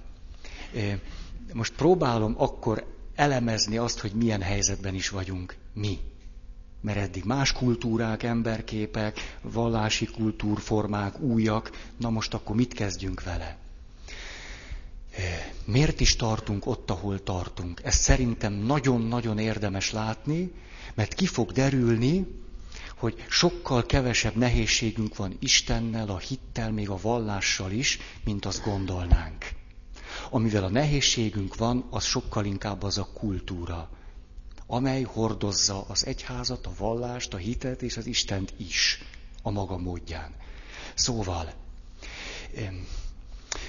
most 1.54 1.74
próbálom 1.74 2.36
akkor 2.38 2.86
elemezni 3.16 3.78
azt, 3.78 4.00
hogy 4.00 4.12
milyen 4.12 4.42
helyzetben 4.42 4.94
is 4.94 5.10
vagyunk 5.10 5.56
mi. 5.74 6.00
Mert 6.82 6.98
eddig 6.98 7.24
más 7.24 7.52
kultúrák, 7.52 8.24
emberképek, 8.24 9.38
vallási 9.42 10.06
kultúrformák, 10.06 11.20
újak, 11.20 11.90
na 11.98 12.10
most 12.10 12.34
akkor 12.34 12.56
mit 12.56 12.74
kezdjünk 12.74 13.24
vele? 13.24 13.58
Miért 15.66 16.00
is 16.00 16.16
tartunk 16.16 16.66
ott, 16.66 16.90
ahol 16.90 17.24
tartunk? 17.24 17.82
Ezt 17.84 18.02
szerintem 18.02 18.54
nagyon-nagyon 18.54 19.38
érdemes 19.38 19.92
látni, 19.92 20.52
mert 20.94 21.14
ki 21.14 21.26
fog 21.26 21.52
derülni, 21.52 22.26
hogy 22.96 23.26
sokkal 23.30 23.86
kevesebb 23.86 24.36
nehézségünk 24.36 25.16
van 25.16 25.38
Istennel, 25.40 26.10
a 26.10 26.18
hittel, 26.18 26.72
még 26.72 26.90
a 26.90 26.98
vallással 27.02 27.72
is, 27.72 28.00
mint 28.24 28.46
azt 28.46 28.64
gondolnánk. 28.64 29.46
Amivel 30.30 30.64
a 30.64 30.70
nehézségünk 30.70 31.56
van, 31.56 31.86
az 31.90 32.04
sokkal 32.04 32.46
inkább 32.46 32.84
az 32.84 32.98
a 32.98 33.10
kultúra, 33.14 33.90
amely 34.68 35.02
hordozza 35.02 35.86
az 35.88 36.06
egyházat, 36.06 36.66
a 36.66 36.72
vallást, 36.78 37.34
a 37.34 37.38
hitet 37.38 37.82
és 37.82 37.98
az 37.98 38.06
Istent 38.06 38.54
is 38.58 39.00
a 39.42 39.52
maga 39.52 39.78
módján. 39.78 40.32
Szóval, 40.94 41.54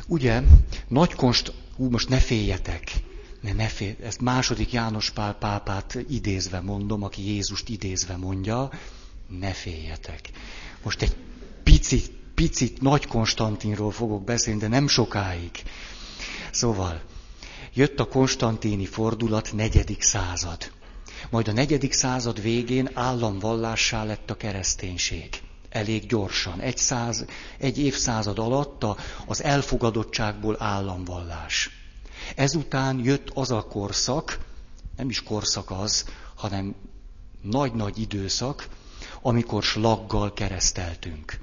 ugye, 0.06 0.42
nagy 0.88 1.14
konst, 1.14 1.52
ú, 1.76 1.90
most 1.90 2.09
ne 2.09 2.18
féljetek, 2.18 2.92
ne, 3.40 3.52
ne 3.52 3.66
fél, 3.66 3.96
ezt 4.02 4.20
második 4.20 4.72
János 4.72 5.11
Pál 5.11 5.35
pápát 5.35 5.98
idézve 6.09 6.61
mondom, 6.61 7.02
aki 7.02 7.32
Jézust 7.32 7.68
idézve 7.68 8.16
mondja, 8.16 8.70
ne 9.28 9.52
féljetek. 9.52 10.30
Most 10.82 11.02
egy 11.02 11.16
picit, 11.62 12.11
picit 12.35 12.80
Nagy 12.80 13.06
Konstantinról 13.06 13.90
fogok 13.90 14.24
beszélni, 14.24 14.61
de 14.61 14.68
nem 14.68 14.88
sokáig. 14.88 15.50
Szóval, 16.50 17.00
jött 17.74 18.00
a 18.00 18.09
konstantini 18.09 18.87
fordulat, 18.87 19.52
negyedik 19.52 20.02
század. 20.02 20.70
Majd 21.31 21.48
a 21.48 21.52
negyedik 21.52 21.92
század 21.92 22.42
végén 22.42 22.90
államvallássá 22.94 24.05
lett 24.05 24.31
a 24.31 24.37
kereszténység. 24.37 25.29
Elég 25.68 26.07
gyorsan. 26.07 26.61
Egy, 26.61 26.76
száz, 26.76 27.24
egy 27.59 27.79
évszázad 27.79 28.38
alatt 28.38 28.85
az 29.26 29.42
elfogadottságból 29.42 30.57
államvallás. 30.59 31.70
Ezután 32.35 33.05
jött 33.05 33.31
az 33.35 33.50
a 33.50 33.62
korszak, 33.62 34.38
nem 34.96 35.09
is 35.09 35.22
korszak 35.22 35.70
az, 35.70 36.05
hanem 36.35 36.74
nagy-nagy 37.42 37.98
időszak, 37.98 38.68
amikor 39.22 39.62
slaggal 39.62 40.33
kereszteltünk. 40.33 41.38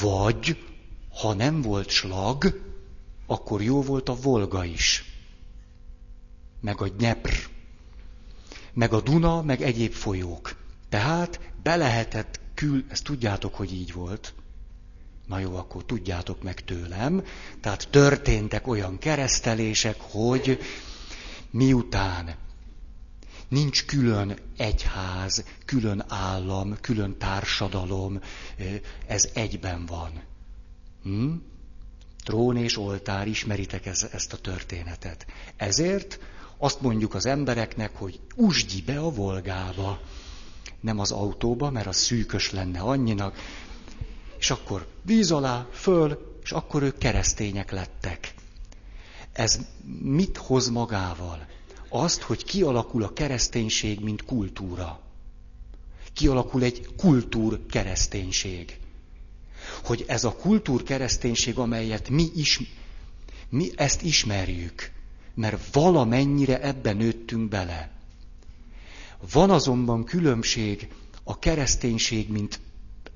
Vagy 0.00 0.69
ha 1.20 1.34
nem 1.34 1.62
volt 1.62 1.88
slag, 1.88 2.60
akkor 3.26 3.62
jó 3.62 3.82
volt 3.82 4.08
a 4.08 4.14
Volga 4.14 4.64
is. 4.64 5.04
Meg 6.60 6.80
a 6.80 6.88
Dnepr. 6.88 7.32
Meg 8.72 8.92
a 8.92 9.00
Duna, 9.00 9.42
meg 9.42 9.62
egyéb 9.62 9.92
folyók. 9.92 10.56
Tehát 10.88 11.40
be 11.62 11.76
lehetett 11.76 12.40
kül, 12.54 12.84
ezt 12.88 13.04
tudjátok, 13.04 13.54
hogy 13.54 13.72
így 13.72 13.92
volt. 13.92 14.34
Na 15.26 15.38
jó, 15.38 15.56
akkor 15.56 15.84
tudjátok 15.84 16.42
meg 16.42 16.64
tőlem. 16.64 17.24
Tehát 17.60 17.88
történtek 17.90 18.66
olyan 18.66 18.98
keresztelések, 18.98 19.96
hogy 20.00 20.58
miután 21.50 22.34
nincs 23.48 23.84
külön 23.84 24.38
egyház, 24.56 25.44
külön 25.64 26.04
állam, 26.08 26.76
külön 26.80 27.18
társadalom, 27.18 28.20
ez 29.06 29.28
egyben 29.34 29.86
van. 29.86 30.28
Hm? 31.02 31.32
Trón 32.24 32.56
és 32.56 32.78
oltár, 32.78 33.26
ismeritek 33.26 33.86
ez, 33.86 34.08
ezt 34.12 34.32
a 34.32 34.36
történetet. 34.36 35.26
Ezért 35.56 36.18
azt 36.56 36.80
mondjuk 36.80 37.14
az 37.14 37.26
embereknek, 37.26 37.96
hogy 37.96 38.20
usgyi 38.36 38.82
be 38.82 38.98
a 39.00 39.10
Volgába. 39.10 40.00
Nem 40.80 40.98
az 40.98 41.10
autóba, 41.10 41.70
mert 41.70 41.86
az 41.86 41.96
szűkös 41.96 42.50
lenne 42.50 42.80
annyinak. 42.80 43.36
És 44.38 44.50
akkor 44.50 44.86
víz 45.02 45.30
alá, 45.30 45.66
föl, 45.72 46.38
és 46.42 46.52
akkor 46.52 46.82
ők 46.82 46.98
keresztények 46.98 47.70
lettek. 47.70 48.34
Ez 49.32 49.60
mit 50.02 50.36
hoz 50.36 50.68
magával? 50.68 51.46
Azt, 51.88 52.22
hogy 52.22 52.44
kialakul 52.44 53.02
a 53.02 53.12
kereszténység, 53.12 54.00
mint 54.00 54.24
kultúra. 54.24 55.00
Kialakul 56.12 56.62
egy 56.62 56.94
kultúr 56.96 57.66
kereszténység. 57.66 58.78
Hogy 59.84 60.04
ez 60.08 60.24
a 60.24 60.32
kultúr 60.36 60.82
kereszténység, 60.82 61.58
amelyet 61.58 62.08
mi 62.08 62.30
is, 62.34 62.60
mi 63.48 63.70
ezt 63.76 64.02
ismerjük, 64.02 64.90
mert 65.34 65.72
valamennyire 65.74 66.60
ebben 66.62 66.96
nőttünk 66.96 67.48
bele. 67.48 67.90
Van 69.32 69.50
azonban 69.50 70.04
különbség 70.04 70.88
a 71.24 71.38
kereszténység, 71.38 72.28
mint 72.30 72.60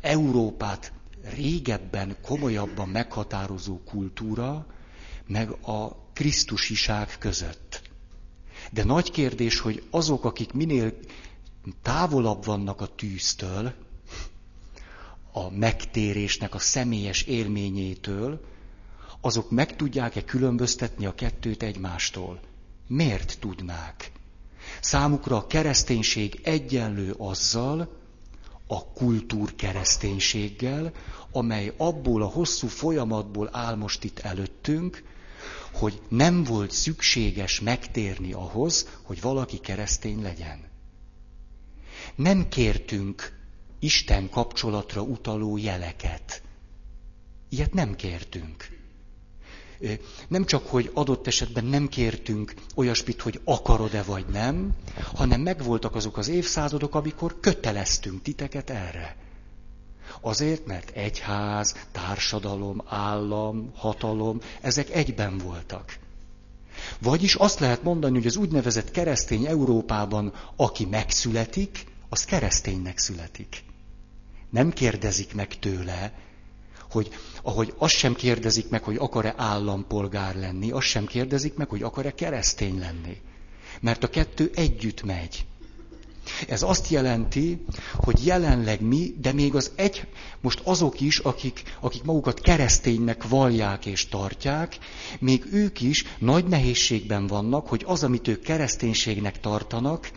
Európát 0.01 0.93
régebben, 1.35 2.17
komolyabban 2.23 2.89
meghatározó 2.89 3.79
kultúra, 3.85 4.67
meg 5.27 5.51
a 5.51 5.97
Krisztusiság 6.13 7.17
között. 7.19 7.83
De 8.73 8.85
nagy 8.85 9.11
kérdés, 9.11 9.59
hogy 9.61 9.83
azok, 9.91 10.25
akik 10.25 10.53
minél 10.53 10.95
távolabb 11.83 12.45
vannak 12.45 12.81
a 12.81 12.87
tűztől, 12.95 13.73
a 15.37 15.51
megtérésnek 15.51 16.55
a 16.55 16.59
személyes 16.59 17.23
élményétől, 17.23 18.41
azok 19.21 19.51
meg 19.51 19.77
tudják-e 19.77 20.25
különböztetni 20.25 21.07
a 21.07 21.15
kettőt 21.15 21.63
egymástól? 21.63 22.41
Miért 22.87 23.37
tudnák? 23.41 24.13
Számukra 24.81 25.37
a 25.37 25.47
kereszténység 25.47 26.41
egyenlő 26.43 27.15
azzal, 27.19 27.97
a 28.67 28.85
kultúr 28.93 29.55
kereszténységgel, 29.55 30.93
amely 31.33 31.73
abból 31.77 32.23
a 32.23 32.27
hosszú 32.27 32.67
folyamatból 32.67 33.49
áll 33.53 33.75
most 33.75 34.05
itt 34.05 34.19
előttünk, 34.19 35.03
hogy 35.73 36.01
nem 36.09 36.45
volt 36.45 36.71
szükséges 36.71 37.61
megtérni 37.61 38.33
ahhoz, 38.33 38.89
hogy 39.03 39.21
valaki 39.21 39.59
keresztény 39.59 40.23
legyen. 40.23 40.61
Nem 42.15 42.49
kértünk 42.49 43.44
Isten 43.85 44.31
kapcsolatra 44.31 45.03
utaló 45.03 45.57
jeleket. 45.57 46.43
Ilyet 47.49 47.73
nem 47.73 47.95
kértünk. 47.95 48.69
Nem 50.29 50.45
csak, 50.45 50.67
hogy 50.67 50.91
adott 50.95 51.27
esetben 51.27 51.65
nem 51.65 51.89
kértünk 51.89 52.55
olyasmit, 52.75 53.21
hogy 53.21 53.41
akarod-e 53.45 54.03
vagy 54.03 54.27
nem, 54.27 54.75
hanem 55.15 55.41
megvoltak 55.41 55.95
azok 55.95 56.17
az 56.17 56.29
évszázadok, 56.29 56.95
amikor 56.95 57.41
köteleztünk 57.41 58.23
titeket 58.23 58.71
erre. 58.71 59.17
Azért, 60.21 60.67
mert 60.67 60.91
egyház, 60.91 61.75
társadalom, 61.93 62.83
állam, 62.87 63.71
hatalom, 63.75 64.41
ezek 64.61 64.91
egyben 64.91 65.39
voltak. 65.39 65.99
Vagyis 66.99 67.35
azt 67.35 67.59
lehet 67.61 67.83
mondani, 67.83 68.17
hogy 68.17 68.27
az 68.27 68.37
úgynevezett 68.37 68.91
keresztény 68.91 69.47
Európában, 69.47 70.33
aki 70.57 70.85
megszületik, 70.85 71.87
az 72.09 72.25
kereszténynek 72.25 72.99
születik. 72.99 73.65
Nem 74.55 74.71
kérdezik 74.73 75.35
meg 75.35 75.59
tőle, 75.59 76.13
hogy 76.91 77.11
ahogy 77.43 77.75
azt 77.79 77.95
sem 77.95 78.15
kérdezik 78.15 78.69
meg, 78.69 78.83
hogy 78.83 78.97
akar-e 78.97 79.35
állampolgár 79.37 80.37
lenni, 80.37 80.71
azt 80.71 80.87
sem 80.87 81.07
kérdezik 81.07 81.55
meg, 81.55 81.69
hogy 81.69 81.83
akar-e 81.83 82.15
keresztény 82.15 82.79
lenni. 82.79 83.17
Mert 83.81 84.05
a 84.05 84.09
kettő 84.09 84.51
együtt 84.55 85.03
megy. 85.03 85.47
Ez 86.49 86.63
azt 86.63 86.89
jelenti, 86.89 87.65
hogy 87.95 88.27
jelenleg 88.27 88.81
mi, 88.81 89.15
de 89.21 89.33
még 89.33 89.55
az 89.55 89.71
egy, 89.75 90.07
most 90.41 90.61
azok 90.65 91.01
is, 91.01 91.19
akik, 91.19 91.63
akik 91.81 92.03
magukat 92.03 92.41
kereszténynek 92.41 93.29
vallják 93.29 93.87
és 93.87 94.07
tartják, 94.09 94.79
még 95.19 95.45
ők 95.53 95.81
is 95.81 96.05
nagy 96.19 96.45
nehézségben 96.47 97.27
vannak, 97.27 97.69
hogy 97.69 97.83
az, 97.87 98.05
amit 98.05 98.29
ők 98.29 98.43
kereszténységnek 98.43 99.41
tartanak, 99.41 100.11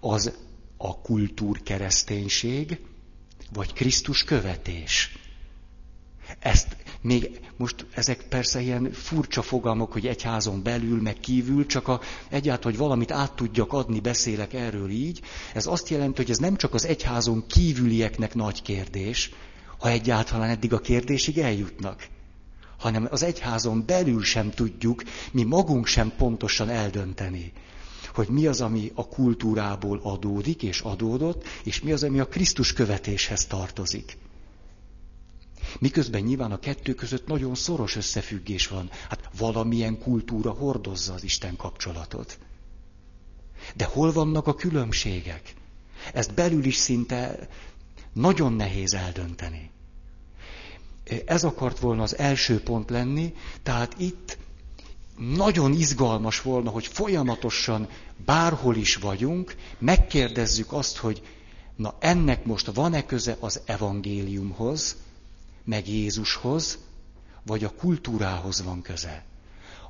az 0.00 0.32
a 0.76 1.00
kultúr 1.00 1.62
kereszténység, 1.62 2.78
vagy 3.54 3.72
Krisztus 3.72 4.24
követés. 4.24 5.18
Ezt 6.38 6.76
még 7.00 7.40
most 7.56 7.86
ezek 7.94 8.22
persze 8.28 8.60
ilyen 8.60 8.92
furcsa 8.92 9.42
fogalmak, 9.42 9.92
hogy 9.92 10.06
egyházon 10.06 10.62
belül, 10.62 11.00
meg 11.02 11.20
kívül, 11.20 11.66
csak 11.66 11.88
a, 11.88 12.00
egyáltalán, 12.28 12.70
hogy 12.76 12.86
valamit 12.86 13.10
át 13.10 13.32
tudjak 13.32 13.72
adni, 13.72 14.00
beszélek 14.00 14.52
erről 14.52 14.90
így. 14.90 15.20
Ez 15.54 15.66
azt 15.66 15.88
jelenti, 15.88 16.16
hogy 16.16 16.30
ez 16.30 16.38
nem 16.38 16.56
csak 16.56 16.74
az 16.74 16.86
egyházon 16.86 17.46
kívülieknek 17.46 18.34
nagy 18.34 18.62
kérdés, 18.62 19.30
ha 19.78 19.88
egyáltalán 19.88 20.50
eddig 20.50 20.72
a 20.72 20.78
kérdésig 20.80 21.38
eljutnak, 21.38 22.06
hanem 22.78 23.08
az 23.10 23.22
egyházon 23.22 23.86
belül 23.86 24.22
sem 24.22 24.50
tudjuk, 24.50 25.02
mi 25.32 25.42
magunk 25.42 25.86
sem 25.86 26.12
pontosan 26.16 26.68
eldönteni, 26.68 27.52
hogy 28.14 28.28
mi 28.28 28.46
az, 28.46 28.60
ami 28.60 28.90
a 28.94 29.08
kultúrából 29.08 30.00
adódik 30.02 30.62
és 30.62 30.80
adódott, 30.80 31.44
és 31.64 31.80
mi 31.80 31.92
az, 31.92 32.02
ami 32.02 32.18
a 32.20 32.28
Krisztus 32.28 32.72
követéshez 32.72 33.46
tartozik. 33.46 34.16
Miközben 35.78 36.22
nyilván 36.22 36.52
a 36.52 36.58
kettő 36.58 36.94
között 36.94 37.26
nagyon 37.26 37.54
szoros 37.54 37.96
összefüggés 37.96 38.66
van. 38.68 38.90
Hát 39.08 39.28
valamilyen 39.38 39.98
kultúra 39.98 40.50
hordozza 40.50 41.12
az 41.12 41.24
Isten 41.24 41.56
kapcsolatot. 41.56 42.38
De 43.74 43.84
hol 43.84 44.12
vannak 44.12 44.46
a 44.46 44.54
különbségek? 44.54 45.54
Ezt 46.12 46.34
belül 46.34 46.64
is 46.64 46.76
szinte 46.76 47.48
nagyon 48.12 48.52
nehéz 48.52 48.94
eldönteni. 48.94 49.70
Ez 51.26 51.44
akart 51.44 51.78
volna 51.78 52.02
az 52.02 52.18
első 52.18 52.60
pont 52.62 52.90
lenni, 52.90 53.34
tehát 53.62 53.94
itt 53.98 54.38
nagyon 55.18 55.72
izgalmas 55.72 56.40
volna, 56.42 56.70
hogy 56.70 56.86
folyamatosan 56.86 57.88
bárhol 58.24 58.76
is 58.76 58.96
vagyunk, 58.96 59.56
megkérdezzük 59.78 60.72
azt, 60.72 60.96
hogy 60.96 61.22
na 61.76 61.94
ennek 61.98 62.44
most 62.44 62.66
van-e 62.66 63.06
köze 63.06 63.36
az 63.40 63.60
evangéliumhoz, 63.64 64.96
meg 65.64 65.88
Jézushoz, 65.88 66.78
vagy 67.46 67.64
a 67.64 67.74
kultúrához 67.74 68.62
van 68.62 68.82
köze. 68.82 69.24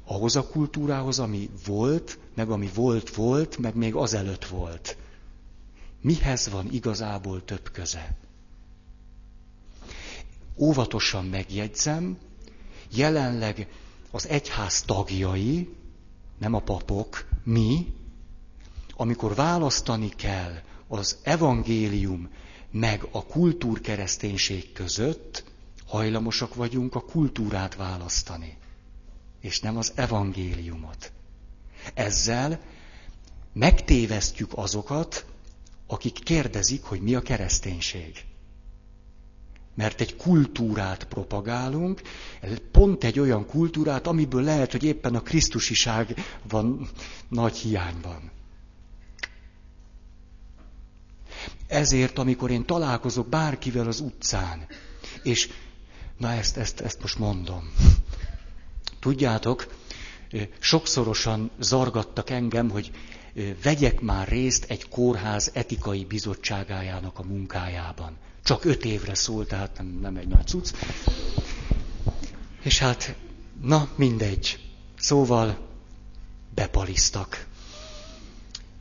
Ahhoz 0.04 0.36
a 0.36 0.46
kultúrához, 0.46 1.18
ami 1.18 1.50
volt, 1.66 2.18
meg 2.34 2.50
ami 2.50 2.70
volt, 2.74 3.14
volt, 3.14 3.58
meg 3.58 3.74
még 3.74 3.94
azelőtt 3.94 4.44
volt. 4.44 4.96
Mihez 6.00 6.48
van 6.48 6.72
igazából 6.72 7.44
több 7.44 7.70
köze? 7.72 8.16
Óvatosan 10.56 11.24
megjegyzem, 11.24 12.18
jelenleg 12.90 13.68
az 14.10 14.28
egyház 14.28 14.82
tagjai, 14.82 15.74
nem 16.38 16.54
a 16.54 16.60
papok, 16.60 17.28
mi, 17.44 17.94
amikor 18.96 19.34
választani 19.34 20.08
kell 20.08 20.54
az 20.88 21.16
evangélium 21.22 22.28
meg 22.70 23.06
a 23.10 23.24
kultúrkereszténység 23.26 24.72
között, 24.72 25.44
hajlamosak 25.86 26.54
vagyunk 26.54 26.94
a 26.94 27.00
kultúrát 27.00 27.74
választani, 27.76 28.56
és 29.40 29.60
nem 29.60 29.76
az 29.76 29.92
evangéliumot. 29.94 31.12
Ezzel 31.94 32.60
megtévesztjük 33.52 34.50
azokat, 34.54 35.24
akik 35.86 36.12
kérdezik, 36.12 36.82
hogy 36.82 37.00
mi 37.00 37.14
a 37.14 37.20
kereszténység. 37.20 38.24
Mert 39.74 40.00
egy 40.00 40.16
kultúrát 40.16 41.04
propagálunk, 41.04 42.02
pont 42.70 43.04
egy 43.04 43.18
olyan 43.18 43.46
kultúrát, 43.46 44.06
amiből 44.06 44.42
lehet, 44.42 44.70
hogy 44.72 44.82
éppen 44.84 45.14
a 45.14 45.22
krisztusiság 45.22 46.14
van 46.48 46.88
nagy 47.28 47.56
hiányban. 47.56 48.30
Ezért, 51.66 52.18
amikor 52.18 52.50
én 52.50 52.64
találkozok 52.64 53.28
bárkivel 53.28 53.86
az 53.86 54.00
utcán, 54.00 54.66
és 55.22 55.48
Na 56.16 56.32
ezt, 56.32 56.56
ezt, 56.56 56.80
ezt 56.80 57.00
most 57.00 57.18
mondom. 57.18 57.72
Tudjátok, 59.00 59.74
sokszorosan 60.58 61.50
zargattak 61.60 62.30
engem, 62.30 62.70
hogy 62.70 62.90
vegyek 63.62 64.00
már 64.00 64.28
részt 64.28 64.64
egy 64.64 64.88
kórház 64.88 65.50
etikai 65.54 66.04
bizottságájának 66.04 67.18
a 67.18 67.22
munkájában. 67.22 68.16
Csak 68.44 68.64
öt 68.64 68.84
évre 68.84 69.14
szól, 69.14 69.46
tehát 69.46 69.76
nem, 69.76 69.98
nem 70.00 70.16
egy 70.16 70.28
nagy 70.28 70.46
cucc. 70.46 70.74
És 72.62 72.78
hát, 72.78 73.16
na 73.62 73.88
mindegy. 73.94 74.58
Szóval 74.98 75.68
bepalisztak. 76.54 77.46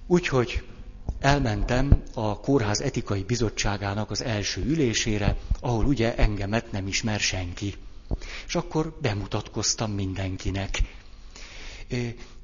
Úgyhogy 0.07 0.63
elmentem 1.19 2.03
a 2.13 2.39
kórház 2.39 2.81
etikai 2.81 3.23
bizottságának 3.23 4.11
az 4.11 4.23
első 4.23 4.61
ülésére, 4.65 5.37
ahol 5.59 5.85
ugye 5.85 6.15
engemet 6.15 6.71
nem 6.71 6.87
ismer 6.87 7.19
senki. 7.19 7.75
És 8.47 8.55
akkor 8.55 8.97
bemutatkoztam 9.01 9.91
mindenkinek. 9.91 10.81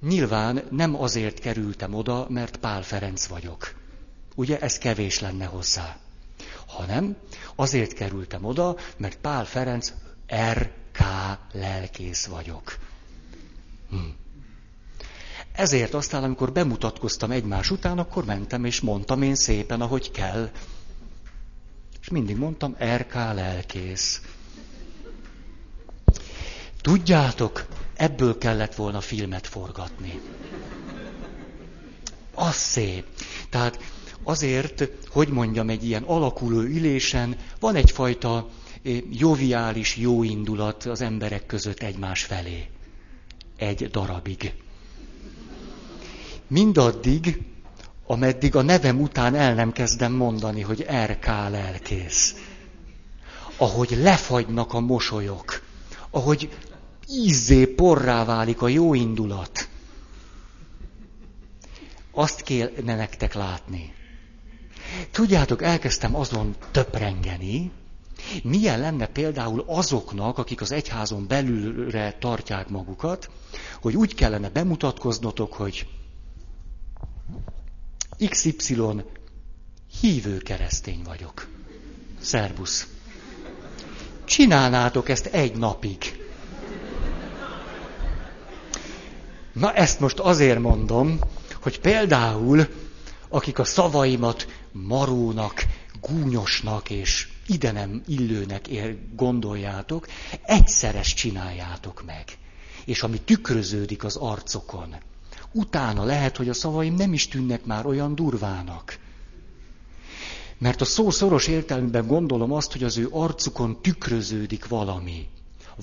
Nyilván 0.01 0.63
nem 0.71 1.01
azért 1.01 1.39
kerültem 1.39 1.93
oda, 1.93 2.25
mert 2.29 2.57
Pál 2.57 2.81
Ferenc 2.83 3.25
vagyok. 3.25 3.75
Ugye 4.35 4.59
ez 4.59 4.77
kevés 4.77 5.19
lenne 5.19 5.45
hozzá. 5.45 5.97
Hanem 6.67 7.17
azért 7.55 7.93
kerültem 7.93 8.43
oda, 8.43 8.75
mert 8.97 9.17
Pál 9.17 9.45
Ferenc 9.45 9.93
RK 10.51 10.99
lelkész 11.51 12.25
vagyok. 12.25 12.77
Hm. 13.89 13.97
Ezért 15.59 15.93
aztán, 15.93 16.23
amikor 16.23 16.51
bemutatkoztam 16.51 17.31
egymás 17.31 17.71
után, 17.71 17.99
akkor 17.99 18.25
mentem 18.25 18.65
és 18.65 18.81
mondtam 18.81 19.21
én 19.21 19.35
szépen, 19.35 19.81
ahogy 19.81 20.11
kell. 20.11 20.49
És 22.01 22.09
mindig 22.09 22.37
mondtam, 22.37 22.75
RK 22.95 23.13
lelkész. 23.13 24.21
Tudjátok, 26.81 27.65
ebből 27.95 28.37
kellett 28.37 28.75
volna 28.75 29.01
filmet 29.01 29.47
forgatni. 29.47 30.21
Az 32.33 32.55
szép. 32.55 33.05
Tehát 33.49 33.79
azért, 34.23 34.89
hogy 35.09 35.27
mondjam, 35.27 35.69
egy 35.69 35.85
ilyen 35.85 36.03
alakuló 36.03 36.59
ülésen 36.59 37.35
van 37.59 37.75
egyfajta 37.75 38.49
eh, 38.83 38.97
joviális 39.11 39.97
jó 39.97 40.23
indulat 40.23 40.83
az 40.83 41.01
emberek 41.01 41.45
között 41.45 41.81
egymás 41.81 42.23
felé. 42.23 42.69
Egy 43.57 43.89
darabig. 43.89 44.53
Mindaddig, 46.49 47.41
ameddig 48.05 48.55
a 48.55 48.61
nevem 48.61 49.01
után 49.01 49.35
el 49.35 49.53
nem 49.53 49.71
kezdem 49.71 50.11
mondani, 50.11 50.61
hogy 50.61 50.85
RK 51.05 51.25
lelkész. 51.25 52.35
Ahogy 53.57 53.97
lefagynak 54.01 54.73
a 54.73 54.79
mosolyok, 54.79 55.61
ahogy 56.09 56.49
ízzé 57.07 57.65
porrá 57.65 58.25
válik 58.25 58.61
a 58.61 58.67
jó 58.67 58.93
indulat. 58.93 59.69
Azt 62.11 62.41
kéne 62.41 62.95
nektek 62.95 63.33
látni. 63.33 63.93
Tudjátok, 65.11 65.61
elkezdtem 65.61 66.15
azon 66.15 66.55
töprengeni, 66.71 67.71
milyen 68.43 68.79
lenne 68.79 69.05
például 69.07 69.63
azoknak, 69.67 70.37
akik 70.37 70.61
az 70.61 70.71
egyházon 70.71 71.27
belülre 71.27 72.17
tartják 72.19 72.69
magukat, 72.69 73.29
hogy 73.81 73.95
úgy 73.95 74.15
kellene 74.15 74.49
bemutatkoznotok, 74.49 75.53
hogy 75.53 75.87
XY 78.27 79.03
hívő 80.01 80.37
keresztény 80.37 81.01
vagyok. 81.03 81.47
Szerbusz. 82.19 82.87
Csinálnátok 84.25 85.09
ezt 85.09 85.25
egy 85.25 85.55
napig. 85.55 86.19
Na 89.53 89.73
ezt 89.73 89.99
most 89.99 90.19
azért 90.19 90.59
mondom, 90.59 91.19
hogy 91.61 91.79
például, 91.79 92.67
akik 93.29 93.59
a 93.59 93.63
szavaimat 93.63 94.47
marónak, 94.71 95.65
gúnyosnak 96.01 96.89
és 96.89 97.27
ide 97.47 97.71
nem 97.71 98.03
illőnek 98.07 98.67
ér, 98.67 98.97
gondoljátok, 99.15 100.07
egyszeres 100.41 101.13
csináljátok 101.13 102.03
meg. 102.05 102.23
És 102.85 103.03
ami 103.03 103.21
tükröződik 103.21 104.03
az 104.03 104.15
arcokon, 104.15 104.95
utána 105.51 106.03
lehet, 106.03 106.37
hogy 106.37 106.49
a 106.49 106.53
szavaim 106.53 106.93
nem 106.93 107.13
is 107.13 107.27
tűnnek 107.27 107.65
már 107.65 107.85
olyan 107.85 108.15
durvának. 108.15 108.99
Mert 110.57 110.81
a 110.81 110.85
szó 110.85 111.09
szoros 111.09 111.47
értelmében 111.47 112.07
gondolom 112.07 112.51
azt, 112.53 112.71
hogy 112.71 112.83
az 112.83 112.97
ő 112.97 113.07
arcukon 113.11 113.81
tükröződik 113.81 114.67
valami. 114.67 115.27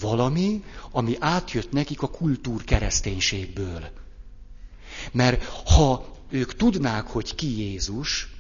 Valami, 0.01 0.65
ami 0.91 1.17
átjött 1.21 1.73
nekik 1.73 2.03
a 2.03 2.11
kultúr 2.11 2.65
kereszténységből. 2.65 3.89
Mert 5.13 5.45
ha 5.45 6.07
ők 6.31 6.55
tudnák, 6.55 7.07
hogy 7.07 7.35
ki 7.35 7.59
Jézus, 7.59 8.31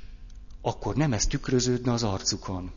akkor 0.62 0.94
nem 0.94 1.12
ez 1.12 1.26
tükröződne 1.26 1.92
az 1.92 2.02
arcukon. 2.02 2.70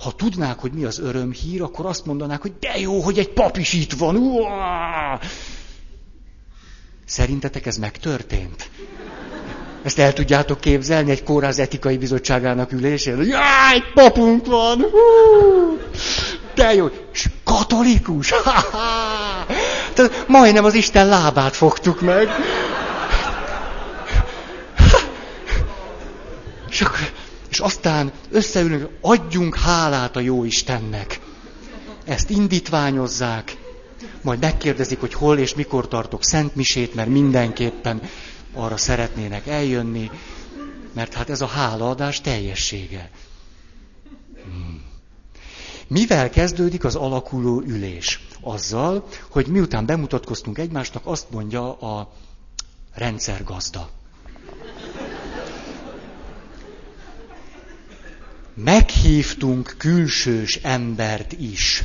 Ha 0.00 0.12
tudnák, 0.12 0.58
hogy 0.58 0.72
mi 0.72 0.84
az 0.84 0.98
örömhír, 0.98 1.62
akkor 1.62 1.86
azt 1.86 2.06
mondanák, 2.06 2.40
hogy 2.40 2.54
de 2.58 2.78
jó, 2.78 3.00
hogy 3.00 3.18
egy 3.18 3.32
pap 3.32 3.56
is 3.56 3.72
itt 3.72 3.92
van. 3.92 4.16
Uá! 4.16 5.20
Szerintetek 7.10 7.66
ez 7.66 7.76
megtörtént? 7.76 8.70
Ezt 9.82 9.98
el 9.98 10.12
tudjátok 10.12 10.60
képzelni 10.60 11.10
egy 11.10 11.22
kórház 11.22 11.58
etikai 11.58 11.98
bizottságának 11.98 12.72
ülésén? 12.72 13.22
Jaj, 13.22 13.74
egy 13.74 13.92
papunk 13.94 14.46
van! 14.46 14.80
Hú! 14.80 15.78
De 16.54 16.74
jó! 16.74 16.88
És 17.12 17.28
katolikus! 17.44 18.32
Tehát 19.94 20.24
majdnem 20.26 20.64
az 20.64 20.74
Isten 20.74 21.08
lábát 21.08 21.56
fogtuk 21.56 22.00
meg. 22.00 22.28
És, 26.70 26.80
akkor, 26.80 27.10
és 27.50 27.58
aztán 27.58 28.12
összeülünk, 28.30 28.88
adjunk 29.00 29.56
hálát 29.56 30.16
a 30.16 30.20
jó 30.20 30.44
Istennek. 30.44 31.20
Ezt 32.04 32.30
indítványozzák, 32.30 33.56
majd 34.22 34.40
megkérdezik, 34.40 35.00
hogy 35.00 35.14
hol 35.14 35.38
és 35.38 35.54
mikor 35.54 35.88
tartok 35.88 36.24
szentmisét, 36.24 36.94
mert 36.94 37.08
mindenképpen 37.08 38.02
arra 38.54 38.76
szeretnének 38.76 39.46
eljönni, 39.46 40.10
mert 40.92 41.14
hát 41.14 41.30
ez 41.30 41.40
a 41.40 41.46
hálaadás 41.46 42.20
teljessége. 42.20 43.10
Hmm. 44.44 44.82
Mivel 45.86 46.30
kezdődik 46.30 46.84
az 46.84 46.94
alakuló 46.94 47.62
ülés? 47.66 48.26
Azzal, 48.40 49.06
hogy 49.28 49.46
miután 49.46 49.86
bemutatkoztunk 49.86 50.58
egymásnak, 50.58 51.06
azt 51.06 51.30
mondja 51.30 51.72
a 51.78 52.12
rendszergazda. 52.94 53.90
Meghívtunk 58.54 59.74
külsős 59.78 60.56
embert 60.56 61.32
is. 61.32 61.84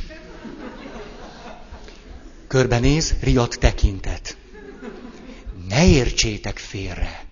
Körbenéz, 2.48 3.14
riadt 3.20 3.58
tekintet. 3.58 4.36
Ne 5.68 5.86
értsétek 5.86 6.58
félre. 6.58 7.24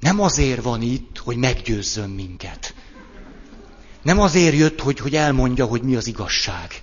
Nem 0.00 0.20
azért 0.20 0.62
van 0.62 0.82
itt, 0.82 1.18
hogy 1.18 1.36
meggyőzzön 1.36 2.10
minket. 2.10 2.74
Nem 4.02 4.20
azért 4.20 4.54
jött, 4.54 4.80
hogy, 4.80 4.98
hogy 4.98 5.16
elmondja, 5.16 5.64
hogy 5.64 5.82
mi 5.82 5.96
az 5.96 6.06
igazság. 6.06 6.82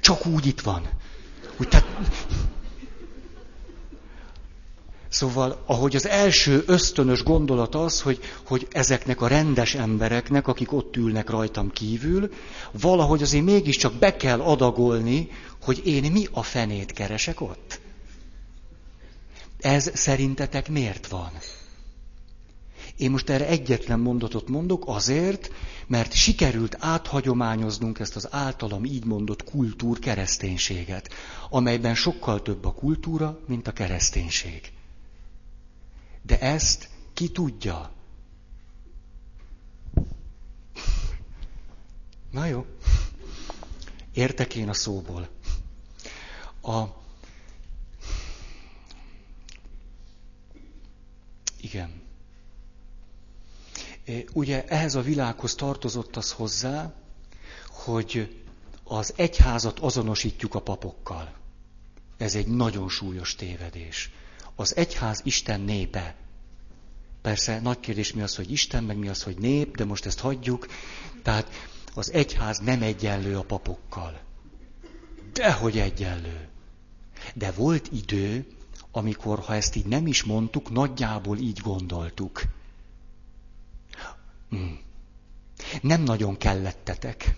Csak 0.00 0.26
úgy 0.26 0.46
itt 0.46 0.60
van. 0.60 0.88
Úgy, 1.56 1.68
tehát... 1.68 1.86
Szóval, 5.14 5.62
ahogy 5.66 5.96
az 5.96 6.06
első 6.06 6.62
ösztönös 6.66 7.22
gondolat 7.22 7.74
az, 7.74 8.00
hogy, 8.00 8.18
hogy 8.46 8.66
ezeknek 8.70 9.20
a 9.20 9.26
rendes 9.26 9.74
embereknek, 9.74 10.48
akik 10.48 10.72
ott 10.72 10.96
ülnek 10.96 11.30
rajtam 11.30 11.70
kívül, 11.70 12.32
valahogy 12.72 13.22
azért 13.22 13.44
mégiscsak 13.44 13.94
be 13.94 14.16
kell 14.16 14.40
adagolni, 14.40 15.28
hogy 15.62 15.86
én 15.86 16.12
mi 16.12 16.26
a 16.32 16.42
fenét 16.42 16.92
keresek 16.92 17.40
ott. 17.40 17.80
Ez 19.60 19.90
szerintetek 19.94 20.68
miért 20.68 21.06
van? 21.06 21.30
Én 22.96 23.10
most 23.10 23.30
erre 23.30 23.46
egyetlen 23.46 24.00
mondatot 24.00 24.48
mondok 24.48 24.82
azért, 24.86 25.50
mert 25.86 26.12
sikerült 26.12 26.76
áthagyományoznunk 26.80 27.98
ezt 27.98 28.16
az 28.16 28.28
általam 28.30 28.84
így 28.84 29.04
mondott 29.04 29.44
kultúr 29.44 29.98
kereszténységet, 29.98 31.08
amelyben 31.50 31.94
sokkal 31.94 32.42
több 32.42 32.64
a 32.64 32.72
kultúra, 32.72 33.38
mint 33.46 33.68
a 33.68 33.72
kereszténység. 33.72 34.73
De 36.26 36.38
ezt 36.40 36.88
ki 37.12 37.30
tudja? 37.30 37.92
Na 42.30 42.46
jó. 42.46 42.66
Értek 44.12 44.54
én 44.54 44.68
a 44.68 44.74
szóból. 44.74 45.28
A... 46.62 46.82
Igen. 51.60 52.02
Ugye 54.32 54.64
ehhez 54.66 54.94
a 54.94 55.00
világhoz 55.00 55.54
tartozott 55.54 56.16
az 56.16 56.32
hozzá, 56.32 56.94
hogy 57.68 58.42
az 58.84 59.12
egyházat 59.16 59.78
azonosítjuk 59.78 60.54
a 60.54 60.60
papokkal. 60.62 61.34
Ez 62.16 62.34
egy 62.34 62.46
nagyon 62.46 62.88
súlyos 62.88 63.34
tévedés. 63.34 64.10
Az 64.54 64.76
egyház 64.76 65.20
Isten 65.24 65.60
népe. 65.60 66.14
Persze 67.22 67.60
nagy 67.60 67.80
kérdés 67.80 68.12
mi 68.12 68.20
az, 68.20 68.36
hogy 68.36 68.50
Isten, 68.50 68.84
meg 68.84 68.96
mi 68.96 69.08
az, 69.08 69.22
hogy 69.22 69.38
nép, 69.38 69.76
de 69.76 69.84
most 69.84 70.06
ezt 70.06 70.20
hagyjuk. 70.20 70.66
Tehát 71.22 71.50
az 71.94 72.12
egyház 72.12 72.58
nem 72.58 72.82
egyenlő 72.82 73.36
a 73.36 73.42
papokkal. 73.42 74.20
Dehogy 75.32 75.78
egyenlő. 75.78 76.48
De 77.34 77.52
volt 77.52 77.88
idő, 77.92 78.46
amikor, 78.90 79.38
ha 79.38 79.54
ezt 79.54 79.76
így 79.76 79.86
nem 79.86 80.06
is 80.06 80.22
mondtuk, 80.22 80.70
nagyjából 80.70 81.38
így 81.38 81.58
gondoltuk. 81.58 82.42
Hmm. 84.48 84.80
Nem 85.80 86.02
nagyon 86.02 86.36
kellettetek. 86.36 87.36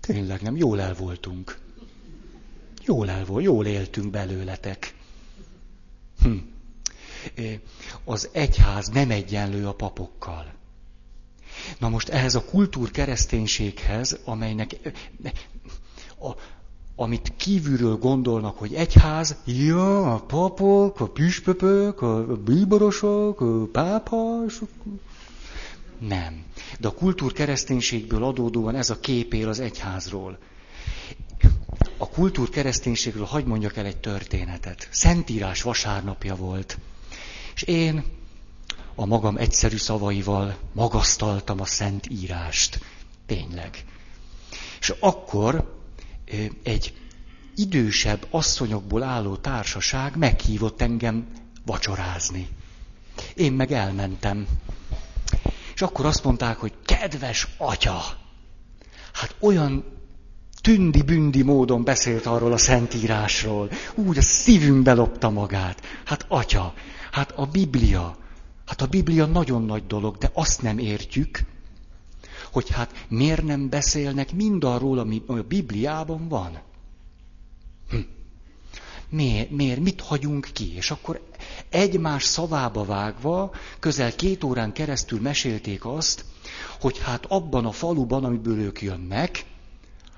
Tényleg 0.00 0.42
nem, 0.42 0.56
jól 0.56 0.80
el 0.80 0.94
voltunk. 0.94 1.58
Jól 2.84 3.10
el 3.10 3.24
volt, 3.24 3.44
jól 3.44 3.66
éltünk 3.66 4.10
belőletek. 4.10 4.94
Hm. 6.24 6.36
Az 8.04 8.28
egyház 8.32 8.88
nem 8.88 9.10
egyenlő 9.10 9.66
a 9.66 9.74
papokkal. 9.74 10.52
Na 11.78 11.88
most 11.88 12.08
ehhez 12.08 12.34
a 12.34 12.44
kultúrkereszténységhez, 12.44 14.18
amelynek 14.24 14.76
a, 16.20 16.30
amit 16.96 17.32
kívülről 17.36 17.96
gondolnak, 17.96 18.58
hogy 18.58 18.74
egyház, 18.74 19.36
ja, 19.44 20.14
a 20.14 20.20
papok, 20.20 21.00
a 21.00 21.08
püspöpök, 21.08 22.02
a 22.02 22.36
bíborosok, 22.36 23.40
a 23.40 23.66
pápas, 23.72 24.60
nem. 25.98 26.44
De 26.80 26.88
a 26.88 26.94
kultúrkereszténységből 26.94 28.24
adódóan 28.24 28.74
ez 28.74 28.90
a 28.90 29.00
kép 29.00 29.34
él 29.34 29.48
az 29.48 29.60
egyházról. 29.60 30.38
A 31.96 32.08
kultúrkereszténységről 32.08 33.24
hagy 33.24 33.44
mondjak 33.44 33.76
el 33.76 33.84
egy 33.86 33.96
történetet. 33.96 34.88
Szentírás 34.90 35.62
vasárnapja 35.62 36.36
volt. 36.36 36.78
És 37.54 37.62
én 37.62 38.04
a 38.94 39.06
magam 39.06 39.36
egyszerű 39.36 39.76
szavaival 39.76 40.56
magasztaltam 40.72 41.60
a 41.60 41.64
szent 41.64 42.06
írást. 42.10 42.80
Tényleg. 43.26 43.84
És 44.80 44.92
akkor 45.00 45.78
egy 46.62 46.94
idősebb 47.54 48.26
asszonyokból 48.30 49.02
álló 49.02 49.36
társaság 49.36 50.16
meghívott 50.16 50.80
engem 50.80 51.26
vacsorázni. 51.66 52.48
Én 53.34 53.52
meg 53.52 53.72
elmentem. 53.72 54.46
És 55.74 55.82
akkor 55.82 56.06
azt 56.06 56.24
mondták, 56.24 56.56
hogy 56.56 56.72
kedves 56.84 57.48
atya, 57.56 58.02
hát 59.12 59.34
olyan 59.40 59.93
tündi-bündi 60.64 61.42
módon 61.42 61.84
beszélt 61.84 62.26
arról 62.26 62.52
a 62.52 62.56
szentírásról, 62.56 63.70
úgy 63.94 64.18
a 64.18 64.22
szívünkbe 64.22 64.92
lopta 64.92 65.30
magát. 65.30 65.82
Hát 66.04 66.24
atya, 66.28 66.74
hát 67.10 67.32
a 67.36 67.46
Biblia, 67.46 68.16
hát 68.66 68.80
a 68.82 68.86
Biblia 68.86 69.26
nagyon 69.26 69.64
nagy 69.64 69.86
dolog, 69.86 70.16
de 70.16 70.30
azt 70.32 70.62
nem 70.62 70.78
értjük, 70.78 71.38
hogy 72.52 72.70
hát 72.70 73.06
miért 73.08 73.42
nem 73.42 73.68
beszélnek 73.68 74.32
mindarról, 74.32 74.98
ami 74.98 75.22
a 75.26 75.32
Bibliában 75.32 76.28
van. 76.28 76.58
Hm. 77.90 77.96
Miért, 79.08 79.50
miért, 79.50 79.80
mit 79.80 80.00
hagyunk 80.00 80.48
ki? 80.52 80.76
És 80.76 80.90
akkor 80.90 81.20
egymás 81.68 82.24
szavába 82.24 82.84
vágva, 82.84 83.54
közel 83.78 84.14
két 84.14 84.44
órán 84.44 84.72
keresztül 84.72 85.20
mesélték 85.20 85.84
azt, 85.86 86.24
hogy 86.80 86.98
hát 86.98 87.26
abban 87.26 87.66
a 87.66 87.72
faluban, 87.72 88.24
amiből 88.24 88.58
ők 88.58 88.82
jönnek, 88.82 89.44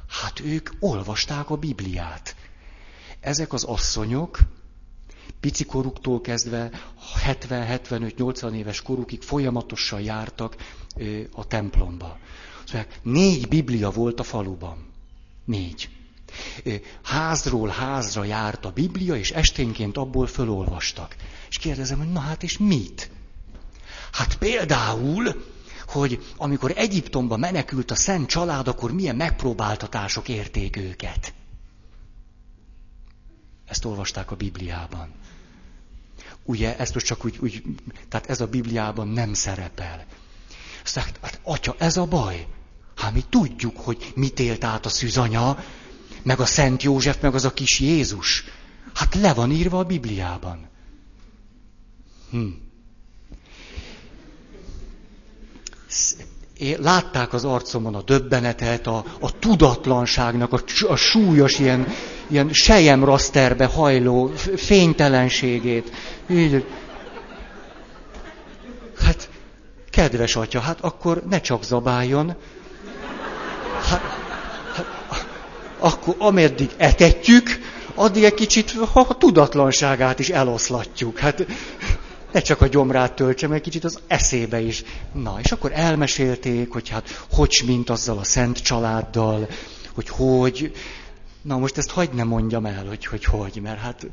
hát 0.09 0.41
ők 0.41 0.71
olvasták 0.81 1.51
a 1.51 1.57
Bibliát. 1.57 2.37
Ezek 3.21 3.53
az 3.53 3.65
asszonyok 3.65 4.39
picikoruktól 5.41 6.21
kezdve 6.21 6.71
70-75-80 7.27 8.53
éves 8.53 8.83
korukig 8.83 9.23
folyamatosan 9.23 10.01
jártak 10.01 10.57
a 11.33 11.47
templomba. 11.47 12.19
Szóval 12.67 12.87
négy 13.03 13.49
Biblia 13.49 13.91
volt 13.91 14.21
a 14.21 14.23
faluban. 14.23 14.93
Négy. 15.45 15.89
Házról 17.03 17.69
házra 17.69 18.25
járt 18.25 18.65
a 18.65 18.71
Biblia, 18.71 19.17
és 19.17 19.31
esténként 19.31 19.97
abból 19.97 20.27
fölolvastak. 20.27 21.17
És 21.49 21.59
kérdezem, 21.59 21.99
hogy 21.99 22.13
na 22.13 22.21
hát 22.21 22.43
és 22.43 22.59
mit? 22.59 23.11
Hát 24.13 24.39
például, 24.39 25.45
hogy 25.87 26.35
amikor 26.37 26.73
Egyiptomba 26.77 27.37
menekült 27.37 27.91
a 27.91 27.95
szent 27.95 28.29
család, 28.29 28.69
akkor 28.69 28.93
milyen 28.93 29.17
megpróbáltatások 29.17 30.29
érték 30.29 30.77
őket. 30.77 31.35
Ezt 33.67 33.85
olvasták 33.85 34.31
a 34.31 34.37
Bibliában. 34.37 35.15
Ugye, 36.45 36.79
ezt 36.79 36.95
most 36.95 37.07
csak 37.07 37.25
úgy, 37.25 37.39
úgy 37.41 37.63
tehát 38.09 38.31
ez 38.31 38.41
a 38.41 38.47
Bibliában 38.47 39.09
nem 39.09 39.35
szerepel. 39.35 40.05
Aztán, 40.85 41.05
hát, 41.21 41.41
atya, 41.43 41.75
ez 41.79 41.97
a 41.97 42.07
baj. 42.07 42.47
Hát 42.97 43.13
mi 43.13 43.25
tudjuk, 43.29 43.77
hogy 43.77 44.13
mit 44.15 44.39
élt 44.39 44.65
át 44.65 44.87
a 44.87 44.89
szűzanya, 44.89 45.65
meg 46.23 46.41
a 46.41 46.47
Szent 46.47 46.83
József, 46.83 47.21
meg 47.21 47.35
az 47.35 47.45
a 47.45 47.53
kis 47.53 47.81
Jézus. 47.81 48.45
Hát 48.95 49.15
le 49.15 49.35
van 49.35 49.51
írva 49.51 49.79
a 49.79 49.85
Bibliában. 49.85 50.69
Hm. 52.31 52.49
Látták 56.79 57.33
az 57.33 57.45
arcomon 57.45 57.95
a 57.95 58.03
döbbenetet, 58.03 58.87
a, 58.87 59.05
a 59.21 59.39
tudatlanságnak, 59.39 60.53
a, 60.53 60.61
a 60.89 60.97
súlyos 60.97 61.59
ilyen, 61.59 61.87
ilyen 62.27 62.53
sejemraszterbe 62.53 63.65
hajló 63.65 64.33
fénytelenségét. 64.57 65.93
Így. 66.31 66.65
Hát, 68.99 69.29
kedves 69.91 70.37
atya, 70.37 70.61
hát 70.61 70.81
akkor 70.81 71.23
ne 71.29 71.41
csak 71.41 71.65
zabáljon. 71.65 72.37
Hát, 73.83 74.01
hát, 74.75 74.87
akkor 75.79 76.15
ameddig 76.19 76.71
etetjük, 76.77 77.59
addig 77.95 78.25
egy 78.25 78.35
kicsit 78.35 78.75
a 78.93 79.17
tudatlanságát 79.19 80.19
is 80.19 80.29
eloszlatjuk. 80.29 81.19
Hát 81.19 81.47
ne 82.37 82.43
csak 82.43 82.61
a 82.61 82.67
gyomrát 82.67 83.13
töltse, 83.13 83.47
meg 83.47 83.61
kicsit 83.61 83.85
az 83.85 84.01
eszébe 84.07 84.61
is. 84.61 84.85
Na, 85.13 85.39
és 85.43 85.53
akkor 85.53 85.73
elmesélték, 85.75 86.73
hogy 86.73 86.89
hát 86.89 87.27
hogy 87.31 87.63
mint 87.67 87.91
azzal 87.91 88.19
a 88.19 88.25
szent 88.25 88.59
családdal, 88.59 89.49
hogy 89.95 90.09
hogy. 90.09 90.73
Na 91.43 91.59
most 91.59 91.79
ezt 91.79 91.91
hagyd 91.91 92.15
ne 92.15 92.25
mondjam 92.25 92.67
el, 92.67 92.87
hogy 92.87 93.07
hogy, 93.07 93.25
hogy 93.25 93.61
mert 93.63 93.79
hát... 93.79 94.07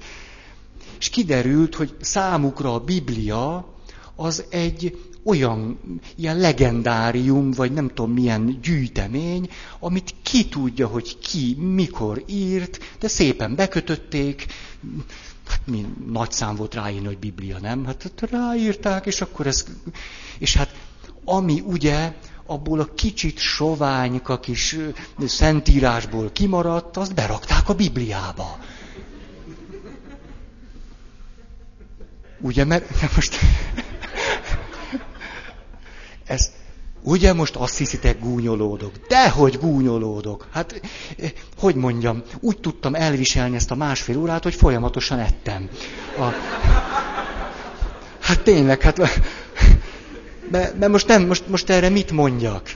És 1.00 1.10
kiderült, 1.10 1.76
hogy 1.76 1.96
számukra 2.02 2.74
a 2.74 2.80
Biblia 2.80 3.74
az 4.16 4.44
egy 4.50 4.98
olyan 5.24 5.80
ilyen 6.16 6.38
legendárium, 6.38 7.52
vagy 7.52 7.72
nem 7.72 7.88
tudom 7.88 8.12
milyen 8.12 8.60
gyűjtemény, 8.62 9.50
amit 9.80 10.16
ki 10.22 10.46
tudja, 10.46 10.88
hogy 10.88 11.18
ki, 11.20 11.56
mikor 11.56 12.24
írt, 12.28 12.80
de 13.00 13.08
szépen 13.08 13.56
bekötötték, 13.56 14.46
mi 15.66 15.86
nagy 16.12 16.32
szám 16.32 16.56
volt 16.56 16.74
ráírni, 16.74 17.06
hogy 17.06 17.18
Biblia, 17.18 17.60
nem? 17.60 17.86
Hát, 17.86 18.12
ráírták, 18.32 19.06
és 19.06 19.22
akkor 19.22 19.48
ez, 19.48 19.66
és 20.38 20.56
hát 20.56 20.76
ami 21.26 21.60
ugye 21.66 22.14
abból 22.46 22.80
a 22.80 22.94
kicsit 22.94 23.38
soványka 23.38 24.40
kis 24.40 24.78
szentírásból 25.26 26.32
kimaradt, 26.32 26.98
azt 26.98 27.14
berakták 27.14 27.70
a 27.70 27.74
Bibliába. 27.76 28.60
Ugye, 32.42 32.64
mert 32.64 33.16
most 33.16 33.40
ez, 36.26 36.52
ugye 37.04 37.34
most 37.34 37.56
azt 37.56 37.78
hiszitek 37.78 38.20
gúnyolódok? 38.20 38.92
Dehogy 39.08 39.60
gúnyolódok. 39.60 40.48
Hát, 40.52 40.82
eh, 41.18 41.32
hogy 41.58 41.76
mondjam, 41.76 42.24
úgy 42.40 42.58
tudtam 42.58 42.96
elviselni 42.96 43.56
ezt 43.56 43.72
a 43.72 43.76
másfél 43.76 44.18
órát, 44.18 44.44
hogy 44.44 44.56
folyamatosan 44.56 45.20
ettem. 45.20 45.70
A... 46.18 46.24
Hát 48.20 48.42
tényleg, 48.42 48.82
hát... 48.82 48.98
Mert 50.52 50.88
most, 50.88 51.08
nem, 51.08 51.26
most, 51.26 51.48
most 51.48 51.70
erre 51.70 51.90
mit 51.90 52.12
mondjak? 52.12 52.76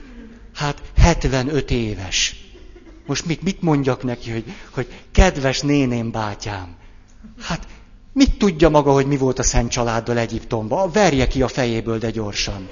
Hát 0.55 0.81
75 0.97 1.71
éves. 1.71 2.45
Most 3.05 3.25
mit, 3.25 3.41
mit 3.41 3.61
mondjak 3.61 4.03
neki, 4.03 4.31
hogy, 4.31 4.43
hogy 4.69 4.87
kedves 5.11 5.61
néném 5.61 6.11
bátyám? 6.11 6.75
Hát 7.41 7.67
mit 8.13 8.37
tudja 8.37 8.69
maga, 8.69 8.91
hogy 8.91 9.05
mi 9.05 9.17
volt 9.17 9.39
a 9.39 9.43
szent 9.43 9.71
családdal 9.71 10.17
Egyiptomban? 10.17 10.91
Verje 10.91 11.27
ki 11.27 11.41
a 11.41 11.47
fejéből, 11.47 11.97
de 11.97 12.09
gyorsan. 12.09 12.67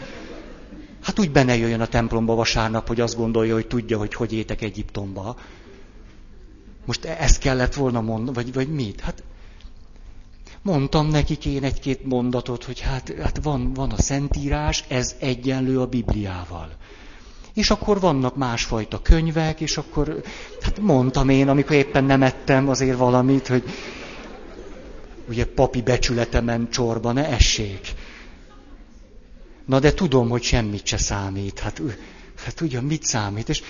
Hát 1.05 1.19
úgy 1.19 1.31
benne 1.31 1.57
jöjjön 1.57 1.81
a 1.81 1.85
templomba 1.85 2.35
vasárnap, 2.35 2.87
hogy 2.87 2.99
azt 2.99 3.15
gondolja, 3.15 3.53
hogy 3.53 3.67
tudja, 3.67 3.97
hogy 3.97 4.13
hogy 4.13 4.33
étek 4.33 4.61
Egyiptomba. 4.61 5.35
Most 6.85 7.05
e- 7.05 7.17
ezt 7.19 7.39
kellett 7.39 7.73
volna 7.73 8.01
mondani, 8.01 8.35
vagy, 8.35 8.53
vagy 8.53 8.73
mit? 8.73 8.99
Hát 8.99 9.23
mondtam 10.61 11.07
nekik 11.07 11.45
én 11.45 11.63
egy-két 11.63 12.05
mondatot, 12.05 12.63
hogy 12.63 12.79
hát, 12.79 13.13
hát 13.21 13.39
van, 13.43 13.73
van 13.73 13.91
a 13.91 14.01
Szentírás, 14.01 14.83
ez 14.87 15.15
egyenlő 15.19 15.79
a 15.79 15.87
Bibliával. 15.87 16.69
És 17.53 17.69
akkor 17.69 17.99
vannak 17.99 18.35
másfajta 18.35 19.01
könyvek, 19.01 19.61
és 19.61 19.77
akkor 19.77 20.21
hát 20.61 20.79
mondtam 20.79 21.29
én, 21.29 21.49
amikor 21.49 21.75
éppen 21.75 22.03
nem 22.03 22.23
ettem 22.23 22.69
azért 22.69 22.97
valamit, 22.97 23.47
hogy 23.47 23.63
ugye 25.29 25.45
papi 25.45 25.81
becsületemen 25.81 26.69
csorba 26.69 27.11
ne 27.11 27.27
essék. 27.27 27.93
Na 29.65 29.79
de 29.79 29.93
tudom, 29.93 30.29
hogy 30.29 30.43
semmit 30.43 30.85
se 30.85 30.97
számít. 30.97 31.59
Hát, 31.59 31.81
hát 32.35 32.61
ugye 32.61 32.81
mit 32.81 33.03
számít? 33.03 33.49
És 33.49 33.61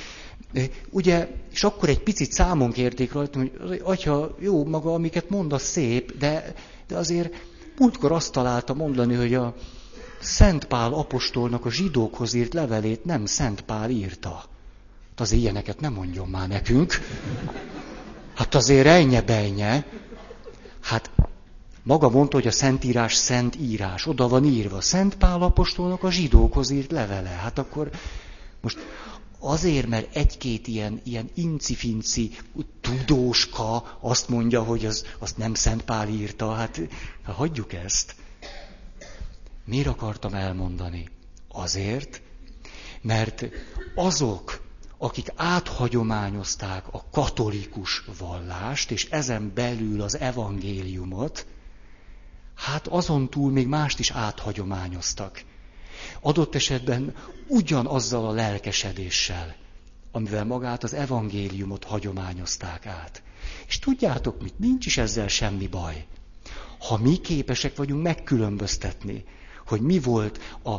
ugye, 0.90 1.28
és 1.54 1.64
akkor 1.64 1.90
egy 1.90 2.00
picit 2.00 2.32
számon 2.32 2.72
kérték 2.72 3.14
rajta, 3.14 3.40
hogy 3.40 3.82
atya, 3.84 4.36
jó, 4.40 4.66
maga, 4.66 4.94
amiket 4.94 5.30
mond, 5.30 5.54
az 5.54 5.62
szép, 5.62 6.18
de, 6.18 6.54
de 6.88 6.96
azért 6.98 7.34
múltkor 7.78 8.12
azt 8.12 8.32
találta 8.32 8.74
mondani, 8.74 9.16
hogy 9.16 9.34
a 9.34 9.56
Szent 10.20 10.66
Pál 10.66 10.94
apostolnak 10.94 11.66
a 11.66 11.72
zsidókhoz 11.72 12.34
írt 12.34 12.54
levelét 12.54 13.06
nem 13.06 13.26
Szent 13.26 13.62
Pál 13.62 13.90
írta. 13.90 14.44
Hát 15.10 15.20
az 15.20 15.32
ilyeneket 15.32 15.80
nem 15.80 15.94
mondjon 15.94 16.28
már 16.28 16.48
nekünk. 16.48 16.94
Hát 18.36 18.56
azért 18.56 18.88
ennyi 18.88 19.22
bejnye. 19.22 19.86
Hát 20.82 21.12
maga 21.86 22.10
mondta, 22.10 22.36
hogy 22.36 22.48
a 22.48 22.52
Szentírás 22.52 23.14
szent 23.14 23.56
írás. 23.56 24.08
Oda 24.08 24.28
van 24.28 24.46
írva. 24.46 24.82
Szent 24.82 25.16
Pál 25.16 25.42
apostolnak 25.42 26.04
a 26.04 26.12
zsidókhoz 26.12 26.70
írt 26.70 26.92
levele. 26.92 27.30
Hát 27.30 27.58
akkor 27.58 27.90
most 28.62 28.78
azért, 29.40 29.88
mert 29.88 30.16
egy-két 30.16 30.68
ilyen, 30.68 31.02
ilyen 31.04 31.30
incifinci 31.34 32.32
tudóska 32.82 33.98
azt 34.02 34.30
mondja, 34.30 34.64
hogy 34.64 34.86
az, 34.86 35.06
azt 35.20 35.38
nem 35.38 35.54
Szent 35.54 35.82
Pál 35.82 36.08
írta. 36.08 36.54
Hát, 36.54 36.80
hát 37.24 37.36
hagyjuk 37.36 37.74
ezt. 37.74 38.16
Miért 39.66 39.88
akartam 39.88 40.34
elmondani? 40.34 41.10
Azért, 41.48 42.22
mert 43.02 43.46
azok, 43.96 44.64
akik 44.98 45.32
áthagyományozták 45.36 46.86
a 46.92 47.06
katolikus 47.12 48.06
vallást, 48.18 48.92
és 48.92 49.10
ezen 49.10 49.52
belül 49.54 50.02
az 50.02 50.18
evangéliumot, 50.18 51.46
hát 52.56 52.88
azon 52.88 53.30
túl 53.30 53.52
még 53.52 53.68
mást 53.68 54.00
is 54.00 54.12
áthagyományoztak. 54.12 55.44
Adott 56.22 56.56
esetben 56.56 57.16
ugyanazzal 57.48 58.26
a 58.28 58.32
lelkesedéssel, 58.32 59.56
amivel 60.12 60.46
magát 60.46 60.84
az 60.84 60.94
evangéliumot 60.94 61.84
hagyományozták 61.84 62.86
át. 62.86 63.24
És 63.68 63.80
tudjátok 63.80 64.42
mit, 64.42 64.60
nincs 64.60 64.86
is 64.86 64.98
ezzel 64.98 65.28
semmi 65.28 65.68
baj. 65.68 66.06
Ha 66.80 66.98
mi 66.98 67.18
képesek 67.18 67.76
vagyunk 67.76 68.04
megkülönböztetni 68.04 69.24
hogy 69.68 69.82
mi 69.82 70.00
volt 70.00 70.40
a 70.64 70.76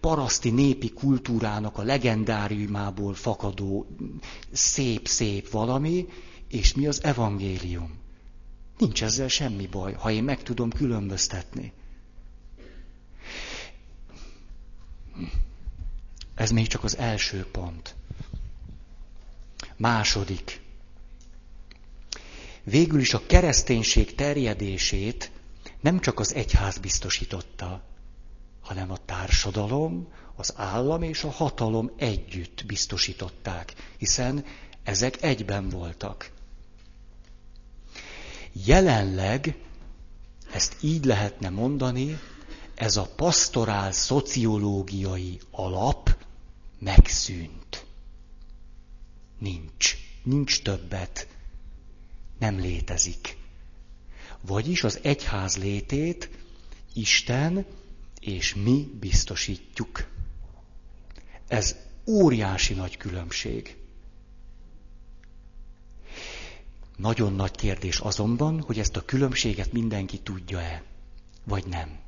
paraszti 0.00 0.50
népi 0.50 0.90
kultúrának 0.90 1.78
a 1.78 1.82
legendáriumából 1.82 3.14
fakadó 3.14 3.86
szép-szép 4.52 5.50
valami, 5.50 6.06
és 6.48 6.74
mi 6.74 6.86
az 6.86 7.04
evangélium. 7.04 7.98
Nincs 8.80 9.02
ezzel 9.02 9.28
semmi 9.28 9.66
baj, 9.66 9.92
ha 9.92 10.10
én 10.10 10.24
meg 10.24 10.42
tudom 10.42 10.70
különböztetni. 10.70 11.72
Ez 16.34 16.50
még 16.50 16.66
csak 16.66 16.84
az 16.84 16.96
első 16.96 17.46
pont. 17.52 17.94
Második. 19.76 20.60
Végül 22.64 23.00
is 23.00 23.14
a 23.14 23.26
kereszténység 23.26 24.14
terjedését 24.14 25.30
nem 25.80 26.00
csak 26.00 26.18
az 26.18 26.34
egyház 26.34 26.78
biztosította, 26.78 27.82
hanem 28.60 28.90
a 28.90 29.04
társadalom, 29.04 30.12
az 30.36 30.52
állam 30.56 31.02
és 31.02 31.24
a 31.24 31.30
hatalom 31.30 31.90
együtt 31.96 32.66
biztosították, 32.66 33.74
hiszen 33.98 34.44
ezek 34.82 35.22
egyben 35.22 35.68
voltak. 35.68 36.30
Jelenleg, 38.52 39.56
ezt 40.52 40.76
így 40.80 41.04
lehetne 41.04 41.48
mondani, 41.48 42.18
ez 42.74 42.96
a 42.96 43.12
pastorál 43.16 43.92
szociológiai 43.92 45.40
alap 45.50 46.16
megszűnt. 46.78 47.84
Nincs. 49.38 49.96
Nincs 50.22 50.62
többet. 50.62 51.28
Nem 52.38 52.58
létezik. 52.58 53.36
Vagyis 54.40 54.84
az 54.84 54.98
egyház 55.02 55.56
létét 55.56 56.28
Isten 56.94 57.66
és 58.20 58.54
mi 58.54 58.90
biztosítjuk. 59.00 60.06
Ez 61.48 61.76
óriási 62.06 62.74
nagy 62.74 62.96
különbség. 62.96 63.76
Nagyon 67.00 67.32
nagy 67.32 67.50
kérdés 67.50 67.98
azonban, 67.98 68.60
hogy 68.60 68.78
ezt 68.78 68.96
a 68.96 69.04
különbséget 69.04 69.72
mindenki 69.72 70.18
tudja-e, 70.18 70.82
vagy 71.44 71.64
nem. 71.66 71.98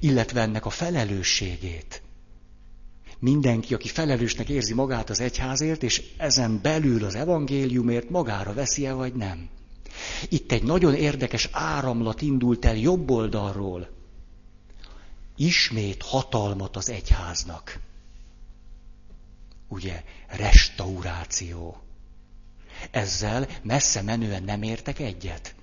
Illetve 0.00 0.40
ennek 0.40 0.66
a 0.66 0.70
felelősségét. 0.70 2.02
Mindenki, 3.18 3.74
aki 3.74 3.88
felelősnek 3.88 4.48
érzi 4.48 4.74
magát 4.74 5.10
az 5.10 5.20
egyházért, 5.20 5.82
és 5.82 6.02
ezen 6.16 6.60
belül 6.62 7.04
az 7.04 7.14
evangéliumért 7.14 8.10
magára 8.10 8.52
veszi-e, 8.52 8.92
vagy 8.92 9.14
nem. 9.14 9.48
Itt 10.28 10.52
egy 10.52 10.62
nagyon 10.62 10.94
érdekes 10.94 11.48
áramlat 11.52 12.22
indult 12.22 12.64
el 12.64 12.76
jobb 12.76 13.10
oldalról, 13.10 13.88
ismét 15.36 16.02
hatalmat 16.02 16.76
az 16.76 16.88
egyháznak. 16.88 17.80
Ugye, 19.68 20.04
restauráció. 20.28 21.83
Ezzel 22.90 23.48
messze 23.62 24.02
menően 24.02 24.42
nem 24.42 24.62
értek 24.62 24.98
egyet. 24.98 25.54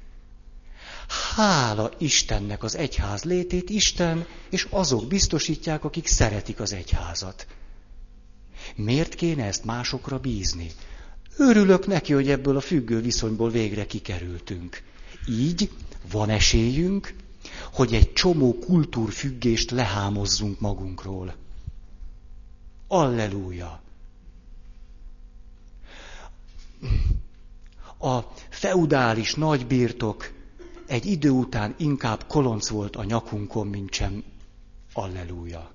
Hála 1.35 1.91
Istennek 1.97 2.63
az 2.63 2.75
egyház 2.75 3.23
létét, 3.23 3.69
Isten 3.69 4.25
és 4.49 4.67
azok 4.69 5.07
biztosítják, 5.07 5.83
akik 5.83 6.07
szeretik 6.07 6.59
az 6.59 6.73
egyházat. 6.73 7.47
Miért 8.75 9.15
kéne 9.15 9.45
ezt 9.45 9.65
másokra 9.65 10.19
bízni? 10.19 10.71
Örülök 11.37 11.87
neki, 11.87 12.13
hogy 12.13 12.29
ebből 12.29 12.57
a 12.57 12.61
függő 12.61 13.01
viszonyból 13.01 13.49
végre 13.49 13.85
kikerültünk. 13.85 14.83
Így 15.27 15.71
van 16.11 16.29
esélyünk, 16.29 17.15
hogy 17.73 17.93
egy 17.93 18.13
csomó 18.13 18.59
kultúrfüggést 18.59 19.71
lehámozzunk 19.71 20.59
magunkról. 20.59 21.35
Alleluja! 22.87 23.81
A 27.99 28.19
feudális 28.49 29.33
nagybirtok 29.35 30.31
egy 30.87 31.05
idő 31.05 31.29
után 31.29 31.75
inkább 31.77 32.25
kolonc 32.27 32.67
volt 32.69 32.95
a 32.95 33.03
nyakunkon, 33.03 33.67
mint 33.67 33.93
sem 33.93 34.23
alleluja. 34.93 35.71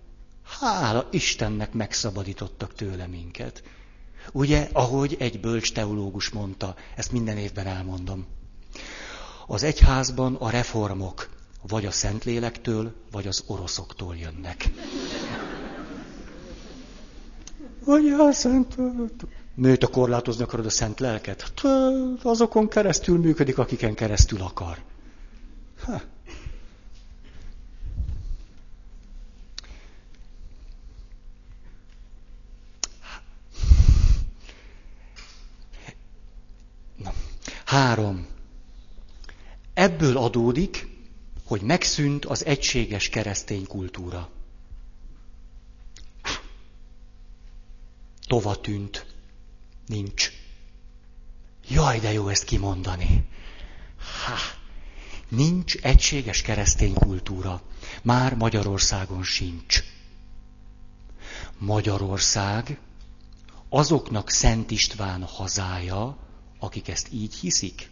Hála 0.61 1.09
Istennek 1.11 1.73
megszabadítottak 1.73 2.75
tőle 2.75 3.07
minket. 3.07 3.63
Ugye, 4.33 4.69
ahogy 4.73 5.17
egy 5.19 5.41
bölcs 5.41 5.73
teológus 5.73 6.31
mondta, 6.31 6.75
ezt 6.97 7.13
minden 7.13 7.37
évben 7.37 7.67
elmondom. 7.67 8.27
Az 9.47 9.63
egyházban 9.63 10.35
a 10.35 10.51
reformok 10.51 11.29
vagy 11.69 11.87
a 11.87 11.91
Szentlélektől, 11.91 12.95
vagy 13.11 13.27
az 13.27 13.45
oroszoktól 13.47 14.17
jönnek. 14.17 14.71
Vagy 17.85 18.09
a 18.09 18.33
Szent... 18.33 18.77
A 19.63 19.87
korlátozni 19.87 20.43
akarod 20.43 20.67
a 20.67 20.71
Szent 20.71 21.01
Lelket? 21.01 21.43
Hát, 21.43 21.61
azokon 22.23 22.69
keresztül 22.69 23.19
működik, 23.19 23.59
akiken 23.59 23.95
keresztül 23.95 24.43
akar. 24.43 24.83
Na. 36.97 37.13
Három. 37.65 38.27
Ebből 39.75 40.17
adódik, 40.17 40.89
hogy 41.45 41.63
megszűnt 41.63 42.25
az 42.25 42.45
egységes 42.45 43.09
keresztény 43.09 43.67
kultúra. 43.67 44.29
Tova 48.27 48.61
tűnt. 48.61 49.16
Nincs. 49.87 50.31
Jaj, 51.69 52.01
de 52.01 52.13
jó 52.13 52.29
ezt 52.29 52.45
kimondani. 52.45 53.25
Ha, 54.25 54.35
nincs 55.29 55.75
egységes 55.75 56.43
keresztény 56.43 56.95
kultúra. 56.95 57.63
Már 58.03 58.35
Magyarországon 58.35 59.23
sincs. 59.23 59.83
Magyarország 61.59 62.81
azoknak 63.69 64.31
Szent 64.31 64.71
István 64.71 65.23
hazája, 65.23 66.19
akik 66.59 66.89
ezt 66.89 67.09
így 67.13 67.35
hiszik. 67.35 67.91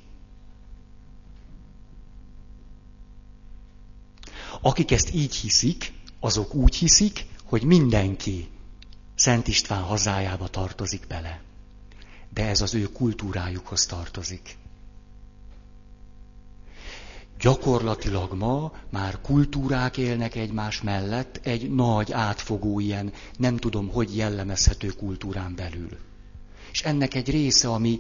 Akik 4.61 4.91
ezt 4.91 5.15
így 5.15 5.35
hiszik, 5.35 5.93
azok 6.21 6.55
úgy 6.55 6.75
hiszik, 6.75 7.27
hogy 7.45 7.63
mindenki 7.63 8.49
Szent 9.15 9.49
István 9.49 9.83
hazájába 9.83 10.49
tartozik 10.49 11.07
bele. 11.07 11.43
De 12.35 12.49
ez 12.49 12.61
az 12.61 12.75
ő 12.75 12.83
kultúrájukhoz 12.93 13.87
tartozik. 13.87 14.57
Gyakorlatilag 17.41 18.33
ma 18.33 18.73
már 18.91 19.21
kultúrák 19.21 19.97
élnek 19.97 20.35
egymás 20.35 20.83
mellett 20.83 21.41
egy 21.43 21.71
nagy 21.71 22.13
átfogó 22.13 22.81
ilyen, 22.81 23.13
nem 23.37 23.57
tudom, 23.57 23.89
hogy 23.89 24.17
jellemezhető 24.17 24.89
kultúrán 24.89 25.55
belül. 25.55 25.99
És 26.73 26.83
ennek 26.83 27.15
egy 27.15 27.31
része 27.31 27.69
a 27.69 27.79
mi 27.79 27.99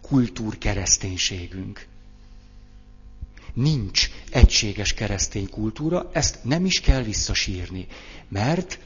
kultúrkereszténységünk. 0.00 1.86
Nincs 3.52 4.10
egységes 4.30 4.94
keresztény 4.94 5.50
kultúra, 5.50 6.10
ezt 6.12 6.44
nem 6.44 6.64
is 6.64 6.80
kell 6.80 7.02
visszasírni, 7.02 7.86
mert 8.28 8.78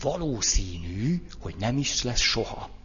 valószínű, 0.00 1.22
hogy 1.38 1.54
nem 1.58 1.78
is 1.78 2.02
lesz 2.02 2.20
soha. 2.20 2.77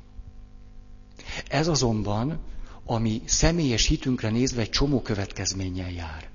Ez 1.47 1.67
azonban 1.67 2.39
ami 2.85 3.21
személyes 3.25 3.85
hitünkre 3.85 4.29
nézve 4.29 4.61
egy 4.61 4.69
csomó 4.69 5.01
következménnyel 5.01 5.91
jár. 5.91 6.29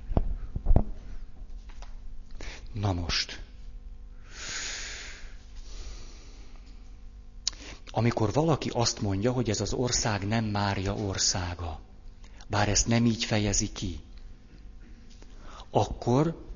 Na 2.72 2.92
most. 2.92 3.42
Amikor 7.90 8.32
valaki 8.32 8.70
azt 8.72 9.01
mondja, 9.01 9.32
hogy 9.32 9.51
ez 9.51 9.61
az 9.61 9.72
ország 9.72 10.26
nem 10.26 10.44
Mária 10.44 10.94
országa, 10.94 11.80
bár 12.46 12.68
ezt 12.68 12.86
nem 12.86 13.07
így 13.07 13.24
fejezi 13.24 13.72
ki, 13.72 14.01
akkor 15.70 16.46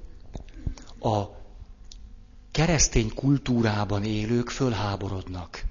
a 1.01 1.25
keresztény 2.51 3.15
kultúrában 3.15 4.05
élők 4.05 4.51
fölháborodnak. 4.51 5.65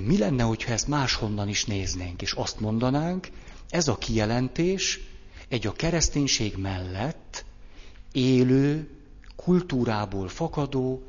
Mi 0.00 0.18
lenne, 0.18 0.42
hogyha 0.42 0.72
ezt 0.72 0.86
máshonnan 0.88 1.48
is 1.48 1.64
néznénk, 1.64 2.22
és 2.22 2.32
azt 2.32 2.60
mondanánk, 2.60 3.28
ez 3.68 3.88
a 3.88 3.96
kijelentés 3.98 5.00
egy 5.48 5.66
a 5.66 5.72
kereszténység 5.72 6.56
mellett 6.56 7.44
élő, 8.12 8.90
kultúrából 9.36 10.28
fakadó, 10.28 11.02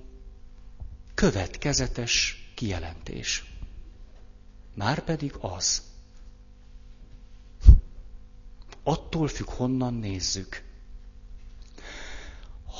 következetes 1.14 2.44
kijelentés. 2.56 3.46
Márpedig 4.76 5.34
az. 5.40 5.82
Attól 8.84 9.28
függ, 9.28 9.50
honnan 9.50 9.94
nézzük. 9.94 10.64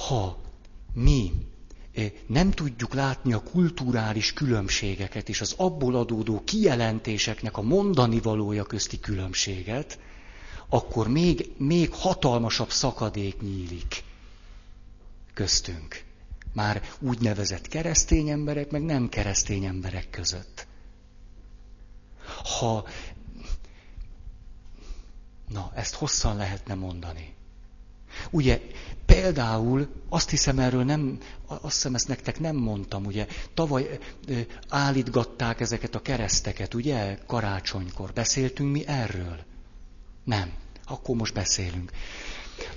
Ha 0.08 0.38
mi 0.94 1.32
nem 2.28 2.52
tudjuk 2.52 2.94
látni 2.94 3.34
a 3.34 3.44
kulturális 3.44 4.34
különbségeket 4.34 5.30
és 5.30 5.42
az 5.42 5.54
abból 5.58 5.96
adódó 5.96 6.44
kijelentéseknek 6.44 7.58
a 7.58 7.62
mondani 7.62 8.20
valója 8.20 8.64
közti 8.64 9.00
különbséget, 9.00 10.00
akkor 10.70 11.08
még, 11.08 11.52
még 11.58 11.92
hatalmasabb 11.94 12.70
szakadék 12.70 13.42
nyílik 13.42 14.04
köztünk. 15.34 16.04
Már 16.54 16.82
úgynevezett 17.00 17.68
keresztény 17.68 18.30
emberek, 18.30 18.72
meg 18.72 18.82
nem 18.82 19.10
keresztény 19.10 19.66
emberek 19.66 20.10
között. 20.10 20.68
Ha 22.60 22.86
Na, 25.54 25.72
ezt 25.76 25.96
hosszan 25.96 26.36
lehetne 26.36 26.74
mondani. 26.74 27.36
Ugye, 28.30 28.62
például 29.06 29.88
azt 30.10 30.30
hiszem 30.30 30.60
erről 30.60 30.84
nem, 30.84 31.18
azt 31.48 31.74
hiszem 31.74 31.96
ezt 31.96 32.08
nektek 32.08 32.40
nem 32.40 32.56
mondtam, 32.56 33.06
ugye, 33.06 33.28
tavaly 33.54 34.00
állítgatták 34.70 35.60
ezeket 35.60 35.96
a 35.96 36.02
kereszteket, 36.02 36.74
ugye, 36.74 37.18
karácsonykor. 37.28 38.14
Beszéltünk 38.14 38.72
mi 38.72 38.88
erről? 38.88 39.40
Nem. 40.24 40.52
Akkor 40.86 41.16
most 41.16 41.34
beszélünk. 41.34 41.92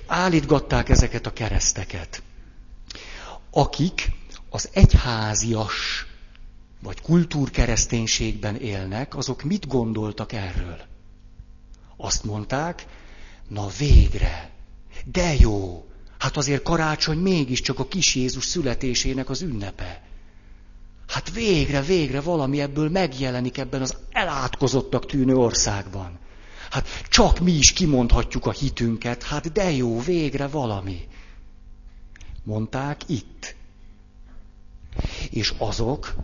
Állítgatták 0.07 0.89
ezeket 0.89 1.27
a 1.27 1.33
kereszteket, 1.33 2.23
akik 3.51 4.11
az 4.51 4.69
egyházias 4.73 6.07
vagy 6.83 7.01
kultúrkereszténységben 7.01 8.57
élnek, 8.57 9.17
azok 9.17 9.43
mit 9.43 9.67
gondoltak 9.67 10.33
erről? 10.33 10.81
Azt 11.97 12.25
mondták, 12.25 12.87
na 13.49 13.67
végre, 13.79 14.51
de 15.05 15.35
jó, 15.35 15.87
hát 16.19 16.37
azért 16.37 16.63
karácsony 16.63 17.19
mégiscsak 17.19 17.79
a 17.79 17.87
kis 17.87 18.15
Jézus 18.15 18.45
születésének 18.45 19.31
az 19.31 19.43
ünnepe. 19.43 20.03
Hát 21.09 21.33
végre, 21.33 21.81
végre 21.81 22.21
valami 22.21 22.61
ebből 22.61 22.91
megjelenik 22.91 23.59
ebben 23.59 23.83
az 23.83 23.97
elátkozottak 24.11 25.07
tűnő 25.07 25.35
országban. 25.35 26.19
Hát 26.71 26.89
csak 27.09 27.39
mi 27.39 27.53
is 27.53 27.73
kimondhatjuk 27.73 28.47
a 28.47 28.51
hitünket, 28.51 29.23
hát 29.23 29.53
de 29.53 29.71
jó, 29.71 30.01
végre 30.01 30.47
valami. 30.47 31.09
Mondták 32.43 33.01
itt. 33.07 33.55
És 35.31 35.55
azok, 35.59 36.15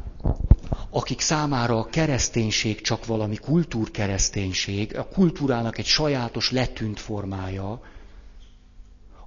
akik 0.91 1.21
számára 1.21 1.79
a 1.79 1.87
kereszténység 1.87 2.81
csak 2.81 3.07
valami 3.07 3.37
kultúrkereszténység, 3.37 4.97
a 4.97 5.09
kultúrának 5.09 5.79
egy 5.79 5.87
sajátos 5.87 6.51
letűnt 6.51 7.01
formája, 7.01 7.81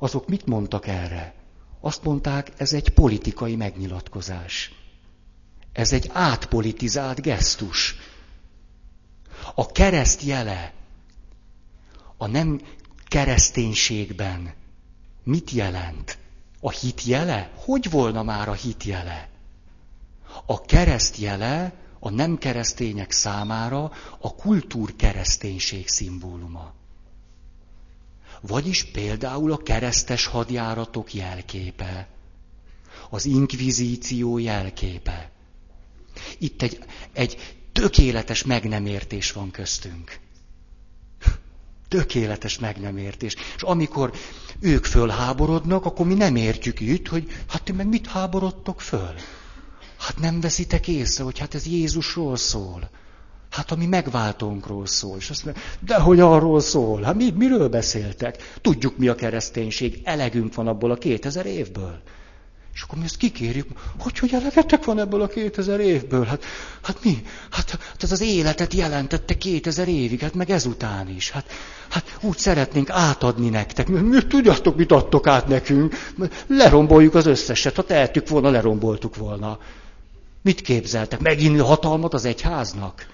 azok 0.06 0.28
mit 0.28 0.46
mondtak 0.46 0.88
erre? 0.88 1.34
Azt 1.80 2.04
mondták, 2.04 2.52
ez 2.58 2.74
egy 2.74 2.90
politikai 2.90 3.56
megnyilatkozás. 3.56 4.72
Ez 5.72 5.94
egy 5.94 6.10
átpolitizált 6.14 7.22
gesztus. 7.22 7.96
A 9.56 9.66
kereszt 9.66 10.22
jele 10.22 10.74
a 12.18 12.28
nem 12.28 12.62
kereszténységben 13.08 14.54
mit 15.24 15.52
jelent? 15.52 16.18
A 16.60 16.72
hit 16.72 17.04
jele? 17.04 17.52
Hogy 17.56 17.90
volna 17.90 18.24
már 18.24 18.50
a 18.50 18.54
hit 18.54 18.84
jele? 18.84 19.30
A 20.46 20.62
kereszt 20.62 21.18
jele 21.18 21.74
a 22.00 22.10
nem 22.10 22.38
keresztények 22.38 23.12
számára 23.12 23.92
a 24.20 24.36
kultúrkereszténység 24.36 25.88
szimbóluma. 25.88 26.74
Vagyis 28.42 28.84
például 28.84 29.52
a 29.52 29.58
keresztes 29.58 30.26
hadjáratok 30.26 31.14
jelképe, 31.14 32.08
az 33.10 33.26
inkvizíció 33.26 34.38
jelképe. 34.38 35.32
Itt 36.38 36.62
egy, 36.62 36.80
egy 37.14 37.58
tökéletes 37.72 38.44
meg 38.44 38.68
nem 38.68 38.86
értés 38.86 39.32
van 39.32 39.52
köztünk. 39.52 40.20
Tökéletes 41.88 42.60
meg 42.60 42.80
nem 42.80 42.98
értés. 42.98 43.36
És 43.56 43.62
amikor 43.62 44.14
ők 44.60 44.86
fölháborodnak, 44.86 45.86
akkor 45.86 46.06
mi 46.06 46.14
nem 46.14 46.36
értjük 46.36 46.80
itt, 46.80 47.08
hogy 47.08 47.32
hát 47.48 47.64
ti 47.64 47.72
meg 47.72 47.88
mit 47.88 48.08
háborodtok 48.08 48.82
föl? 48.82 49.14
Hát 49.98 50.20
nem 50.20 50.40
veszitek 50.40 50.88
észre, 50.88 51.24
hogy 51.24 51.40
hát 51.40 51.56
ez 51.56 51.66
Jézusról 51.66 52.38
szól. 52.38 52.90
Hát 53.56 53.72
ami 53.72 53.86
megváltónkról 53.86 54.86
szól. 54.86 55.18
És 55.18 55.30
azt 55.30 55.46
mondja, 55.46 55.64
de 55.80 55.96
hogy 55.96 56.20
arról 56.20 56.60
szól? 56.60 57.02
Hát 57.02 57.16
mi, 57.16 57.30
miről 57.30 57.70
beszéltek? 57.70 58.58
Tudjuk 58.62 58.98
mi 58.98 59.08
a 59.08 59.16
kereszténység, 59.16 60.02
elegünk 60.04 60.56
van 60.56 60.68
abból 60.68 60.92
a 60.92 60.96
2000 60.96 61.46
évből. 61.46 62.02
És 62.74 62.82
akkor 62.82 62.98
mi 62.98 63.04
ezt 63.04 63.18
kikérjük, 63.18 63.68
hogy, 64.00 64.20
hogy 64.20 64.34
elegetek 64.34 64.86
van 64.86 65.00
ebből 65.00 65.22
a 65.22 65.28
2000 65.28 65.80
évből? 65.80 66.26
Hát, 66.26 66.44
hát 66.82 67.04
mi? 67.04 67.22
Hát, 67.52 67.70
hát 67.70 68.04
ez 68.04 68.12
az 68.12 68.22
életet 68.22 68.74
jelentette 68.74 69.38
2000 69.38 69.88
évig, 69.88 70.20
hát 70.20 70.34
meg 70.34 70.50
ezután 70.50 71.10
is. 71.10 71.32
Hát, 71.32 71.52
hát 71.90 72.18
úgy 72.22 72.38
szeretnénk 72.38 72.90
átadni 72.90 73.50
nektek. 73.50 73.88
Mi, 73.88 74.28
tudjátok, 74.28 74.76
mit 74.76 74.92
adtok 74.92 75.28
át 75.28 75.48
nekünk? 75.48 75.96
Leromboljuk 76.48 77.16
az 77.16 77.26
összeset. 77.26 77.76
Ha 77.76 77.84
tehetjük 77.84 78.30
volna, 78.30 78.50
leromboltuk 78.50 79.16
volna. 79.16 79.60
Mit 80.42 80.62
képzeltek? 80.62 81.20
Megint 81.20 81.62
hatalmat 81.62 82.14
az 82.14 82.26
egyháznak? 82.26 83.14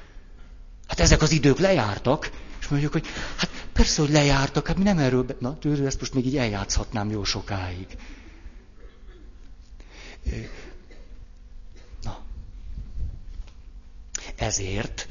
Hát 0.92 1.00
ezek 1.00 1.22
az 1.22 1.32
idők 1.32 1.58
lejártak, 1.60 2.32
és 2.60 2.68
mondjuk, 2.68 2.92
hogy 2.92 3.06
hát 3.38 3.50
persze, 3.74 4.02
hogy 4.02 4.12
lejártak, 4.12 4.68
hát 4.68 4.78
mi 4.78 4.84
nem 4.84 4.98
erről... 4.98 5.24
Be... 5.24 5.36
Na, 5.40 5.58
tőle, 5.60 5.86
ezt 5.86 6.00
most 6.00 6.14
még 6.14 6.26
így 6.26 6.38
eljátszhatnám 6.38 7.10
jó 7.10 7.24
sokáig. 7.24 7.88
Na. 12.04 12.20
Ezért 14.36 15.08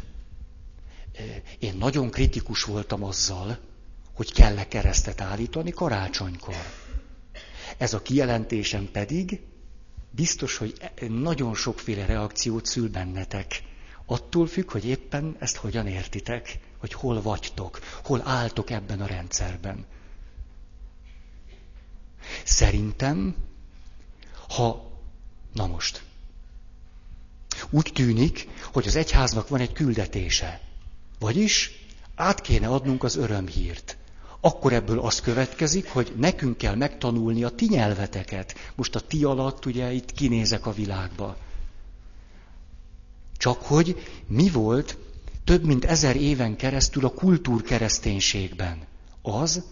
én 1.59 1.77
nagyon 1.77 2.11
kritikus 2.11 2.63
voltam 2.65 3.05
azzal, 3.05 3.59
hogy 4.15 4.33
kell-e 4.33 4.69
keresztet 4.69 5.21
állítani 5.21 5.71
karácsonykor. 5.71 6.55
Ez 7.77 7.93
a 7.95 8.03
kijelentésem 8.03 8.89
pedig 8.93 9.41
biztos, 10.11 10.57
hogy 10.57 10.75
nagyon 11.09 11.55
sokféle 11.55 12.07
reakciót 12.07 12.67
szül 12.67 12.89
bennetek. 12.91 13.69
Attól 14.11 14.47
függ, 14.47 14.71
hogy 14.71 14.85
éppen 14.85 15.37
ezt 15.39 15.57
hogyan 15.57 15.87
értitek, 15.87 16.59
hogy 16.79 16.93
hol 16.93 17.23
vagytok, 17.23 17.79
hol 18.05 18.23
álltok 18.25 18.71
ebben 18.71 19.01
a 19.01 19.07
rendszerben. 19.07 19.85
Szerintem, 22.45 23.35
ha, 24.49 24.91
na 25.53 25.67
most, 25.67 26.03
úgy 27.71 27.91
tűnik, 27.95 28.49
hogy 28.73 28.87
az 28.87 28.97
egyháznak 28.97 29.49
van 29.49 29.61
egy 29.61 29.73
küldetése. 29.73 30.61
Vagyis 31.19 31.71
át 32.15 32.41
kéne 32.41 32.69
adnunk 32.69 33.05
az 33.05 33.17
örömhírt 33.17 33.97
akkor 34.43 34.73
ebből 34.73 35.01
az 35.01 35.21
következik, 35.21 35.89
hogy 35.89 36.13
nekünk 36.17 36.57
kell 36.57 36.75
megtanulni 36.75 37.45
a 37.45 37.49
ti 37.49 37.67
nyelveteket. 37.69 38.55
Most 38.75 38.95
a 38.95 39.01
ti 39.01 39.25
alatt 39.25 39.67
ugye 39.67 39.93
itt 39.93 40.13
kinézek 40.13 40.67
a 40.67 40.73
világba. 40.73 41.37
Csak 43.41 43.63
hogy 43.63 43.97
mi 44.27 44.51
volt 44.51 44.99
több 45.45 45.65
mint 45.65 45.85
ezer 45.85 46.17
éven 46.17 46.57
keresztül 46.57 47.05
a 47.05 47.15
kultúrkereszténységben? 47.15 48.87
Az, 49.23 49.65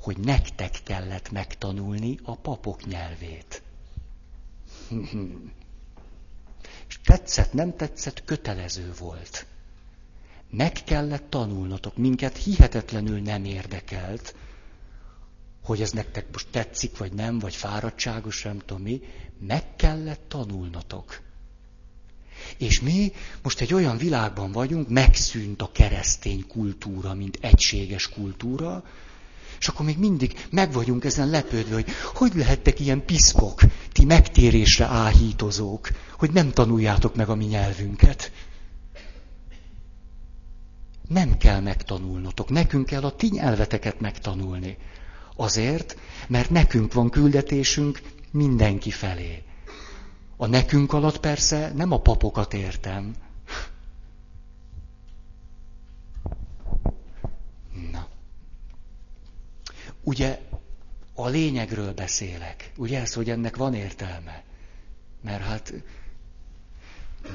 hogy 0.00 0.18
nektek 0.18 0.78
kellett 0.84 1.30
megtanulni 1.30 2.18
a 2.22 2.36
papok 2.36 2.86
nyelvét. 2.86 3.62
És 6.88 7.00
tetszett, 7.04 7.52
nem 7.52 7.76
tetszett, 7.76 8.24
kötelező 8.24 8.92
volt. 8.98 9.46
Meg 10.50 10.72
kellett 10.72 11.30
tanulnotok, 11.30 11.96
minket 11.96 12.36
hihetetlenül 12.36 13.20
nem 13.20 13.44
érdekelt, 13.44 14.34
hogy 15.64 15.80
ez 15.80 15.90
nektek 15.90 16.26
most 16.32 16.48
tetszik, 16.50 16.98
vagy 16.98 17.12
nem, 17.12 17.38
vagy 17.38 17.54
fáradtságos, 17.54 18.42
nem 18.42 18.58
tudom 18.58 18.82
mi, 18.82 19.00
meg 19.38 19.76
kellett 19.76 20.22
tanulnotok. 20.28 21.28
És 22.58 22.80
mi 22.80 23.12
most 23.42 23.60
egy 23.60 23.74
olyan 23.74 23.96
világban 23.96 24.52
vagyunk, 24.52 24.88
megszűnt 24.88 25.62
a 25.62 25.70
keresztény 25.72 26.46
kultúra, 26.46 27.14
mint 27.14 27.38
egységes 27.40 28.08
kultúra, 28.08 28.84
és 29.60 29.68
akkor 29.68 29.86
még 29.86 29.98
mindig 29.98 30.46
meg 30.50 30.72
vagyunk 30.72 31.04
ezen 31.04 31.28
lepődve, 31.28 31.74
hogy 31.74 31.86
hogy 32.14 32.32
lehettek 32.34 32.80
ilyen 32.80 33.04
piszkok, 33.04 33.60
ti 33.92 34.04
megtérésre 34.04 34.84
áhítozók, 34.84 35.88
hogy 36.18 36.30
nem 36.30 36.50
tanuljátok 36.50 37.14
meg 37.14 37.28
a 37.28 37.34
mi 37.34 37.44
nyelvünket. 37.44 38.32
Nem 41.08 41.36
kell 41.36 41.60
megtanulnotok, 41.60 42.48
nekünk 42.48 42.86
kell 42.86 43.02
a 43.02 43.16
ti 43.16 43.28
nyelveteket 43.32 44.00
megtanulni. 44.00 44.76
Azért, 45.36 45.96
mert 46.28 46.50
nekünk 46.50 46.92
van 46.92 47.10
küldetésünk 47.10 48.00
mindenki 48.30 48.90
felé. 48.90 49.42
A 50.40 50.46
nekünk 50.46 50.92
alatt 50.92 51.20
persze 51.20 51.72
nem 51.74 51.92
a 51.92 52.00
papokat 52.00 52.54
értem. 52.54 53.14
Na. 57.92 58.08
Ugye 60.02 60.40
a 61.14 61.28
lényegről 61.28 61.92
beszélek. 61.92 62.72
Ugye 62.76 63.00
ez, 63.00 63.14
hogy 63.14 63.30
ennek 63.30 63.56
van 63.56 63.74
értelme? 63.74 64.42
Mert 65.22 65.42
hát... 65.42 65.72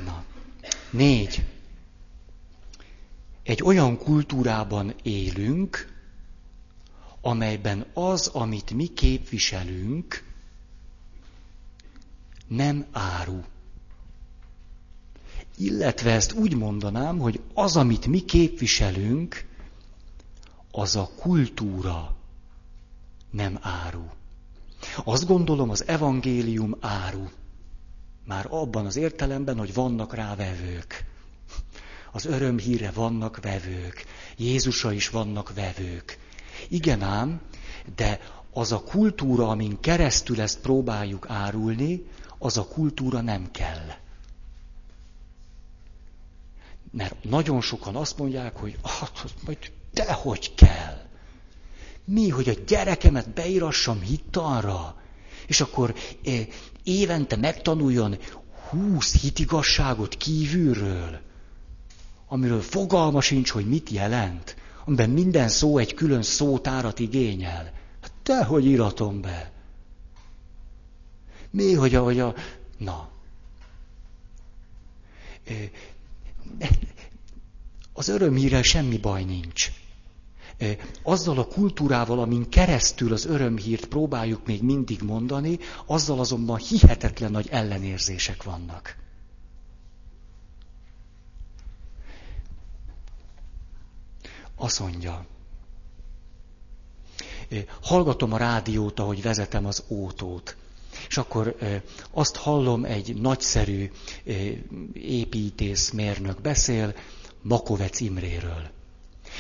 Na. 0.06 0.24
Négy. 0.90 1.46
Egy 3.44 3.64
olyan 3.64 3.98
kultúrában 3.98 4.94
élünk, 5.04 5.94
amelyben 7.22 7.86
az, 7.94 8.28
amit 8.28 8.72
mi 8.72 8.88
képviselünk, 8.88 10.35
nem 12.48 12.86
áru. 12.92 13.40
Illetve 15.58 16.12
ezt 16.12 16.34
úgy 16.34 16.56
mondanám, 16.56 17.18
hogy 17.18 17.42
az, 17.54 17.76
amit 17.76 18.08
mi 18.08 18.20
képviselünk, 18.20 19.46
az 20.72 20.96
a 20.96 21.10
kultúra 21.16 22.16
nem 23.32 23.58
áru. 23.62 24.06
Azt 25.04 25.26
gondolom, 25.28 25.70
az 25.70 25.88
evangélium 25.88 26.76
áru. 26.80 27.30
Már 28.26 28.48
abban 28.50 28.86
az 28.86 28.96
értelemben, 28.96 29.58
hogy 29.58 29.74
vannak 29.74 30.14
rá 30.14 30.36
vevők. 30.36 31.06
Az 32.12 32.26
örömhíre 32.26 32.92
vannak 32.92 33.40
vevők. 33.42 34.06
Jézusra 34.38 34.92
is 34.92 35.10
vannak 35.10 35.54
vevők. 35.54 36.20
Igen 36.70 37.02
ám, 37.02 37.42
de 37.96 38.20
az 38.54 38.72
a 38.72 38.84
kultúra, 38.84 39.48
amin 39.48 39.80
keresztül 39.80 40.42
ezt 40.42 40.60
próbáljuk 40.60 41.26
árulni, 41.30 42.06
az 42.46 42.58
a 42.58 42.68
kultúra 42.68 43.22
nem 43.22 43.52
kell. 43.52 43.88
Mert 46.92 47.24
nagyon 47.24 47.62
sokan 47.62 47.96
azt 47.96 48.18
mondják, 48.18 48.56
hogy 48.56 48.78
hát, 48.84 49.34
majd 49.46 49.58
dehogy 49.94 50.56
kell. 50.56 51.02
Mi, 52.06 52.30
hogy 52.30 52.50
a 52.50 52.54
gyerekemet 52.68 53.30
beírassam 53.30 54.02
hittanra, 54.02 54.96
és 55.48 55.62
akkor 55.62 55.96
évente 56.84 57.36
megtanuljon 57.36 58.18
húsz 58.70 59.22
hitigasságot 59.22 60.16
kívülről, 60.16 61.20
amiről 62.28 62.62
fogalma 62.62 63.22
sincs, 63.22 63.50
hogy 63.50 63.68
mit 63.68 63.90
jelent, 63.90 64.56
amiben 64.86 65.10
minden 65.10 65.50
szó 65.50 65.78
egy 65.78 65.94
külön 65.94 66.22
szótárat 66.24 67.00
igényel. 67.00 67.72
Hát 68.02 68.12
dehogy 68.24 68.66
iratom 68.66 69.22
be. 69.22 69.54
Mi, 71.56 71.74
hogy 71.74 71.96
a, 71.96 72.04
hogy 72.04 72.20
a... 72.20 72.34
Na. 72.78 73.10
Az 77.94 78.08
örömhírrel 78.08 78.62
semmi 78.62 78.98
baj 78.98 79.24
nincs. 79.24 79.72
Azzal 81.04 81.40
a 81.40 81.48
kultúrával, 81.48 82.20
amin 82.20 82.50
keresztül 82.50 83.14
az 83.14 83.26
örömhírt 83.26 83.86
próbáljuk 83.86 84.46
még 84.46 84.64
mindig 84.64 85.02
mondani, 85.02 85.60
azzal 85.86 86.20
azonban 86.20 86.58
hihetetlen 86.58 87.32
nagy 87.32 87.48
ellenérzések 87.50 88.44
vannak. 88.44 88.98
Azt 94.56 94.80
mondja, 94.80 95.26
hallgatom 97.82 98.34
a 98.34 98.38
rádiót, 98.38 99.00
ahogy 99.00 99.22
vezetem 99.22 99.66
az 99.66 99.84
ótót. 99.88 100.56
És 101.08 101.18
akkor 101.18 101.56
azt 102.12 102.36
hallom, 102.36 102.86
egy 102.86 103.16
nagyszerű 103.22 103.92
építészmérnök 104.94 106.42
beszél 106.42 106.96
Makovec 107.42 108.00
Imréről. 108.00 108.74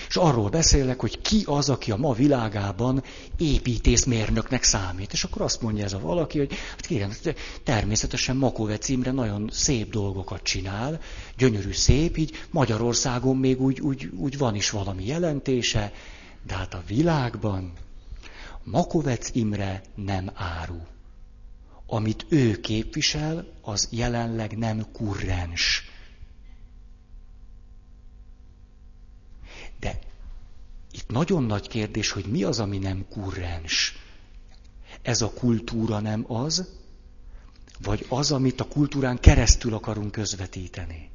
És 0.07 0.15
arról 0.15 0.49
beszélek, 0.49 0.99
hogy 0.99 1.21
ki 1.21 1.43
az, 1.45 1.69
aki 1.69 1.91
a 1.91 1.95
ma 1.95 2.13
világában 2.13 3.03
építészmérnöknek 3.37 4.63
számít. 4.63 5.13
És 5.13 5.23
akkor 5.23 5.41
azt 5.41 5.61
mondja 5.61 5.83
ez 5.83 5.93
a 5.93 5.99
valaki, 5.99 6.37
hogy 6.37 6.53
hát 6.69 6.85
kérem, 6.85 7.11
természetesen 7.63 8.35
Makovec 8.35 8.89
Imre 8.89 9.11
nagyon 9.11 9.49
szép 9.51 9.91
dolgokat 9.91 10.43
csinál, 10.43 10.99
gyönyörű 11.37 11.71
szép, 11.71 12.17
így 12.17 12.31
Magyarországon 12.49 13.37
még 13.37 13.61
úgy, 13.61 13.81
úgy, 13.81 14.09
úgy 14.17 14.37
van 14.37 14.55
is 14.55 14.69
valami 14.69 15.05
jelentése, 15.05 15.93
de 16.47 16.53
hát 16.53 16.73
a 16.73 16.83
világban 16.87 17.73
Makovec 18.63 19.29
Imre 19.33 19.81
nem 19.95 20.31
áru 20.33 20.79
amit 21.87 22.25
ő 22.29 22.59
képvisel, 22.59 23.47
az 23.61 23.87
jelenleg 23.91 24.57
nem 24.57 24.91
kurrens. 24.91 25.83
De 29.79 29.99
itt 30.91 31.07
nagyon 31.07 31.43
nagy 31.43 31.67
kérdés, 31.67 32.11
hogy 32.11 32.25
mi 32.25 32.43
az, 32.43 32.59
ami 32.59 32.77
nem 32.77 33.05
kurrens. 33.09 33.93
Ez 35.01 35.21
a 35.21 35.33
kultúra 35.33 35.99
nem 35.99 36.31
az, 36.31 36.69
vagy 37.81 38.05
az, 38.09 38.31
amit 38.31 38.61
a 38.61 38.67
kultúrán 38.67 39.19
keresztül 39.19 39.73
akarunk 39.73 40.11
közvetíteni. 40.11 41.09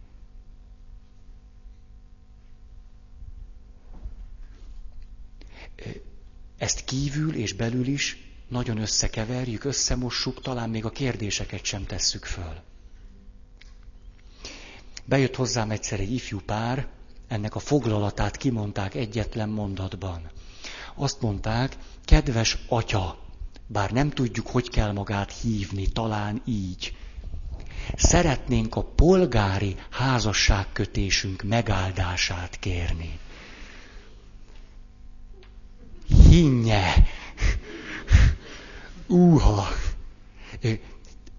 Ezt 6.58 6.84
kívül 6.84 7.34
és 7.34 7.52
belül 7.52 7.86
is 7.86 8.29
nagyon 8.50 8.78
összekeverjük, 8.78 9.64
összemossuk, 9.64 10.42
talán 10.42 10.70
még 10.70 10.84
a 10.84 10.90
kérdéseket 10.90 11.64
sem 11.64 11.86
tesszük 11.86 12.24
föl. 12.24 12.54
Bejött 15.04 15.34
hozzám 15.36 15.70
egyszer 15.70 16.00
egy 16.00 16.12
ifjú 16.12 16.40
pár, 16.46 16.86
ennek 17.28 17.54
a 17.54 17.58
foglalatát 17.58 18.36
kimondták 18.36 18.94
egyetlen 18.94 19.48
mondatban. 19.48 20.30
Azt 20.94 21.20
mondták, 21.20 21.76
kedves 22.04 22.58
atya, 22.68 23.18
bár 23.66 23.90
nem 23.90 24.10
tudjuk, 24.10 24.46
hogy 24.46 24.70
kell 24.70 24.92
magát 24.92 25.32
hívni, 25.32 25.86
talán 25.88 26.42
így. 26.44 26.96
Szeretnénk 27.96 28.74
a 28.76 28.84
polgári 28.84 29.76
házasságkötésünk 29.90 31.42
megáldását 31.42 32.58
kérni. 32.58 33.18
Hinnye, 36.28 36.94
Úha! 39.10 39.66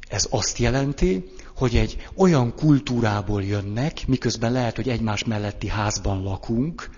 Ez 0.07 0.27
azt 0.29 0.57
jelenti, 0.57 1.31
hogy 1.55 1.75
egy 1.75 2.07
olyan 2.15 2.55
kultúrából 2.55 3.43
jönnek, 3.43 4.07
miközben 4.07 4.51
lehet, 4.51 4.75
hogy 4.75 4.89
egymás 4.89 5.23
melletti 5.23 5.67
házban 5.67 6.23
lakunk, 6.23 6.89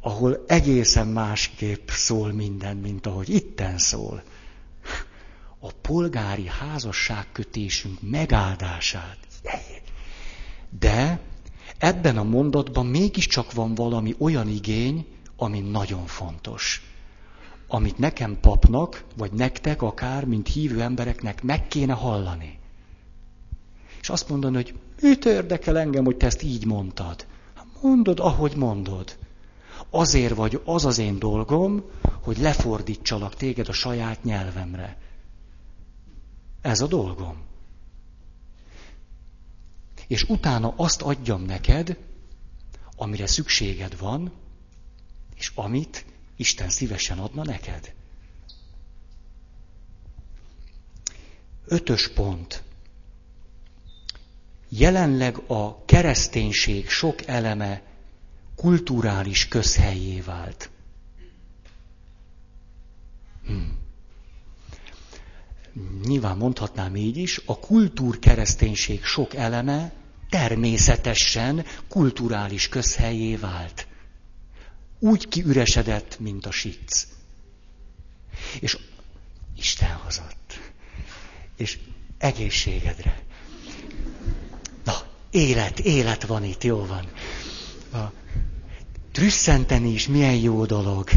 ahol 0.00 0.44
egészen 0.46 1.06
másképp 1.06 1.88
szól 1.88 2.32
minden, 2.32 2.76
mint 2.76 3.06
ahogy 3.06 3.28
itten 3.28 3.78
szól. 3.78 4.22
A 5.58 5.70
polgári 5.72 6.46
házasságkötésünk 6.46 7.98
megáldását. 8.00 9.18
De 10.78 11.20
ebben 11.78 12.16
a 12.16 12.22
mondatban 12.22 12.86
mégiscsak 12.86 13.52
van 13.52 13.74
valami 13.74 14.14
olyan 14.18 14.48
igény, 14.48 15.06
ami 15.36 15.60
nagyon 15.60 16.06
fontos 16.06 16.93
amit 17.68 17.98
nekem 17.98 18.40
papnak, 18.40 19.04
vagy 19.16 19.32
nektek 19.32 19.82
akár, 19.82 20.24
mint 20.24 20.48
hívő 20.48 20.80
embereknek 20.80 21.42
meg 21.42 21.68
kéne 21.68 21.92
hallani. 21.92 22.58
És 24.00 24.08
azt 24.08 24.28
mondani, 24.28 24.54
hogy 24.54 24.74
mit 25.00 25.24
érdekel 25.24 25.78
engem, 25.78 26.04
hogy 26.04 26.16
te 26.16 26.26
ezt 26.26 26.42
így 26.42 26.66
mondtad? 26.66 27.26
Hát 27.54 27.66
mondod, 27.82 28.20
ahogy 28.20 28.56
mondod. 28.56 29.16
Azért 29.90 30.34
vagy 30.34 30.60
az 30.64 30.84
az 30.84 30.98
én 30.98 31.18
dolgom, 31.18 31.82
hogy 32.22 32.38
lefordítsalak 32.38 33.34
téged 33.34 33.68
a 33.68 33.72
saját 33.72 34.24
nyelvemre. 34.24 34.98
Ez 36.60 36.80
a 36.80 36.86
dolgom. 36.86 37.42
és 40.06 40.22
utána 40.22 40.74
azt 40.76 41.02
adjam 41.02 41.42
neked, 41.42 41.98
amire 42.96 43.26
szükséged 43.26 43.98
van, 43.98 44.32
és 45.34 45.52
amit 45.54 46.04
Isten 46.36 46.68
szívesen 46.70 47.18
adna 47.18 47.42
neked. 47.44 47.94
Ötös 51.66 52.08
pont. 52.08 52.62
Jelenleg 54.68 55.36
a 55.50 55.84
kereszténység 55.84 56.88
sok 56.88 57.26
eleme 57.26 57.82
kulturális 58.56 59.48
közhelyé 59.48 60.20
vált. 60.20 60.70
Hmm. 63.46 63.78
Nyilván 66.04 66.36
mondhatnám 66.36 66.96
így 66.96 67.16
is, 67.16 67.40
a 67.44 67.58
kultúrkereszténység 67.58 69.04
sok 69.04 69.34
eleme 69.34 69.92
természetesen 70.28 71.64
kulturális 71.88 72.68
közhelyé 72.68 73.36
vált. 73.36 73.86
Úgy 75.04 75.28
kiüresedett, 75.28 76.18
mint 76.18 76.46
a 76.46 76.50
sic. 76.50 77.06
És 78.60 78.78
Isten 79.56 79.92
hozott. 80.04 80.60
És 81.56 81.78
egészségedre. 82.18 83.22
Na, 84.84 84.94
élet, 85.30 85.78
élet 85.78 86.26
van 86.26 86.44
itt, 86.44 86.64
jó 86.64 86.86
van. 86.86 87.08
A 88.02 88.12
trüsszenteni 89.12 89.92
is 89.92 90.08
milyen 90.08 90.36
jó 90.36 90.64
dolog. 90.64 91.08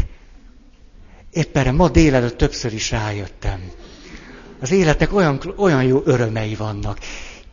Éppen 1.30 1.74
ma 1.74 1.88
délelőtt 1.88 2.36
többször 2.36 2.72
is 2.72 2.90
rájöttem. 2.90 3.70
Az 4.60 4.70
életek 4.70 5.12
olyan, 5.12 5.54
olyan 5.56 5.84
jó 5.84 6.02
örömei 6.04 6.54
vannak. 6.54 6.98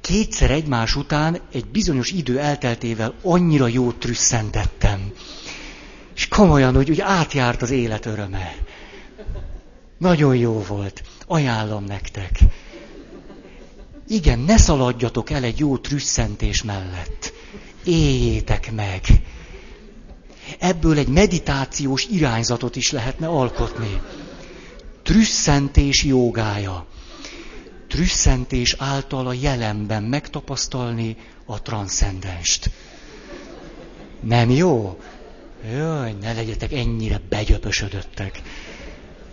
Kétszer 0.01 0.51
egymás 0.51 0.95
után 0.95 1.41
egy 1.51 1.65
bizonyos 1.65 2.11
idő 2.11 2.39
elteltével 2.39 3.13
annyira 3.21 3.67
jó 3.67 3.91
trüsszentettem. 3.91 5.13
És 6.15 6.27
komolyan, 6.27 6.75
hogy 6.75 6.89
úgy 6.89 7.01
átjárt 7.01 7.61
az 7.61 7.69
élet 7.69 8.05
öröme. 8.05 8.55
Nagyon 9.97 10.35
jó 10.35 10.63
volt. 10.67 11.03
Ajánlom 11.27 11.83
nektek. 11.83 12.39
Igen, 14.07 14.39
ne 14.39 14.57
szaladjatok 14.57 15.29
el 15.29 15.43
egy 15.43 15.59
jó 15.59 15.77
trüsszentés 15.77 16.63
mellett. 16.63 17.33
Éljétek 17.83 18.71
meg. 18.71 19.01
Ebből 20.59 20.97
egy 20.97 21.07
meditációs 21.07 22.05
irányzatot 22.05 22.75
is 22.75 22.91
lehetne 22.91 23.27
alkotni. 23.27 24.01
Trüsszentés 25.03 26.03
jogája. 26.03 26.85
Trüsszentés 27.87 28.75
által 28.77 29.27
a 29.27 29.33
jelenben 29.33 30.03
megtapasztalni 30.03 31.17
a 31.45 31.61
transzcendenst. 31.61 32.69
Nem 34.21 34.49
jó? 34.49 34.99
Jaj, 35.63 36.15
ne 36.21 36.33
legyetek 36.33 36.71
ennyire 36.71 37.21
begyöpösödöttek. 37.29 38.41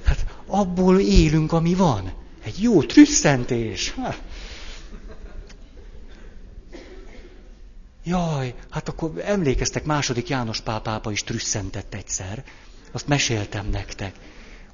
Hát 0.04 0.26
abból 0.46 1.00
élünk, 1.00 1.52
ami 1.52 1.74
van. 1.74 2.12
Egy 2.44 2.62
jó 2.62 2.82
trüsszentés. 2.82 3.94
Jaj, 8.04 8.54
hát 8.70 8.88
akkor 8.88 9.12
emlékeztek, 9.24 9.84
második 9.84 10.28
János 10.28 10.60
pápápa 10.60 11.10
is 11.10 11.22
trüsszentett 11.22 11.94
egyszer. 11.94 12.44
Azt 12.92 13.06
meséltem 13.06 13.68
nektek. 13.70 14.14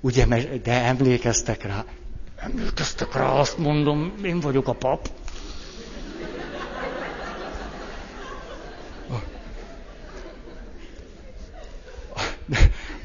Ugye, 0.00 0.26
de 0.62 0.72
emlékeztek 0.72 1.62
rá. 1.62 1.84
Emlékeztek 2.36 3.14
rá, 3.14 3.30
azt 3.30 3.58
mondom, 3.58 4.12
én 4.22 4.40
vagyok 4.40 4.68
a 4.68 4.72
pap. 4.72 5.10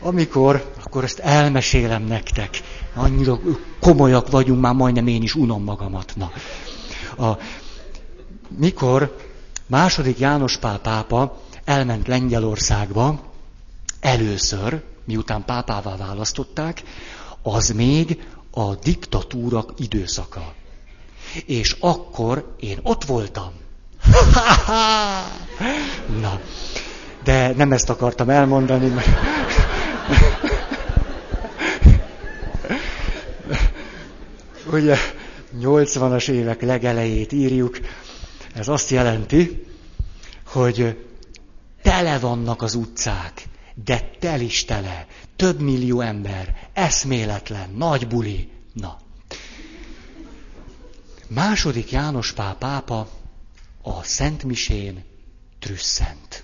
Amikor, 0.03 0.73
akkor 0.83 1.03
ezt 1.03 1.19
elmesélem 1.19 2.03
nektek. 2.03 2.61
Annyira 2.93 3.39
komolyak 3.79 4.29
vagyunk, 4.29 4.61
már 4.61 4.73
majdnem 4.73 5.07
én 5.07 5.21
is 5.21 5.35
unom 5.35 5.63
magamat. 5.63 6.13
Na. 6.15 6.31
A, 7.27 7.37
mikor 8.57 9.17
második 9.67 10.19
János 10.19 10.57
Pál 10.57 10.79
pápa 10.79 11.41
elment 11.65 12.07
Lengyelországba, 12.07 13.19
először, 13.99 14.81
miután 15.05 15.45
pápává 15.45 15.95
választották, 15.95 16.83
az 17.41 17.69
még 17.69 18.23
a 18.51 18.75
diktatúra 18.75 19.65
időszaka. 19.77 20.53
És 21.45 21.75
akkor 21.79 22.55
én 22.59 22.79
ott 22.83 23.03
voltam. 23.03 23.51
Na, 26.21 26.39
de 27.23 27.53
nem 27.55 27.71
ezt 27.71 27.89
akartam 27.89 28.29
elmondani, 28.29 28.87
mert... 28.87 29.07
Ugye 34.71 34.97
80-as 35.59 36.29
évek 36.29 36.61
legelejét 36.61 37.31
írjuk, 37.31 37.79
ez 38.53 38.67
azt 38.67 38.89
jelenti, 38.89 39.65
hogy 40.45 41.05
tele 41.81 42.19
vannak 42.19 42.61
az 42.61 42.75
utcák, 42.75 43.43
de 43.83 44.09
tel 44.19 44.41
is 44.41 44.65
tele, 44.65 45.07
több 45.35 45.59
millió 45.59 46.01
ember, 46.01 46.69
eszméletlen, 46.73 47.69
nagy 47.69 48.07
buli. 48.07 48.49
Na. 48.73 48.97
Második 51.27 51.91
János 51.91 52.31
Pál 52.31 52.55
pápa 52.55 53.09
a 53.81 54.03
Szent 54.03 54.43
Misén 54.43 55.03
trüsszent. 55.59 56.42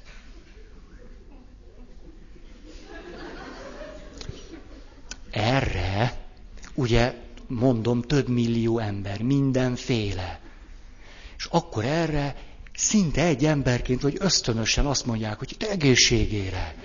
Erre, 5.32 6.26
ugye 6.74 7.14
mondom, 7.48 8.02
több 8.02 8.28
millió 8.28 8.80
ember, 8.80 9.22
mindenféle. 9.22 10.40
És 11.38 11.46
akkor 11.46 11.86
erre 11.86 12.36
szinte 12.76 13.26
egy 13.26 13.46
emberként, 13.46 14.02
vagy 14.02 14.18
ösztönösen 14.20 14.86
azt 14.86 15.06
mondják, 15.06 15.38
hogy 15.38 15.56
te 15.58 15.70
egészségére. 15.70 16.76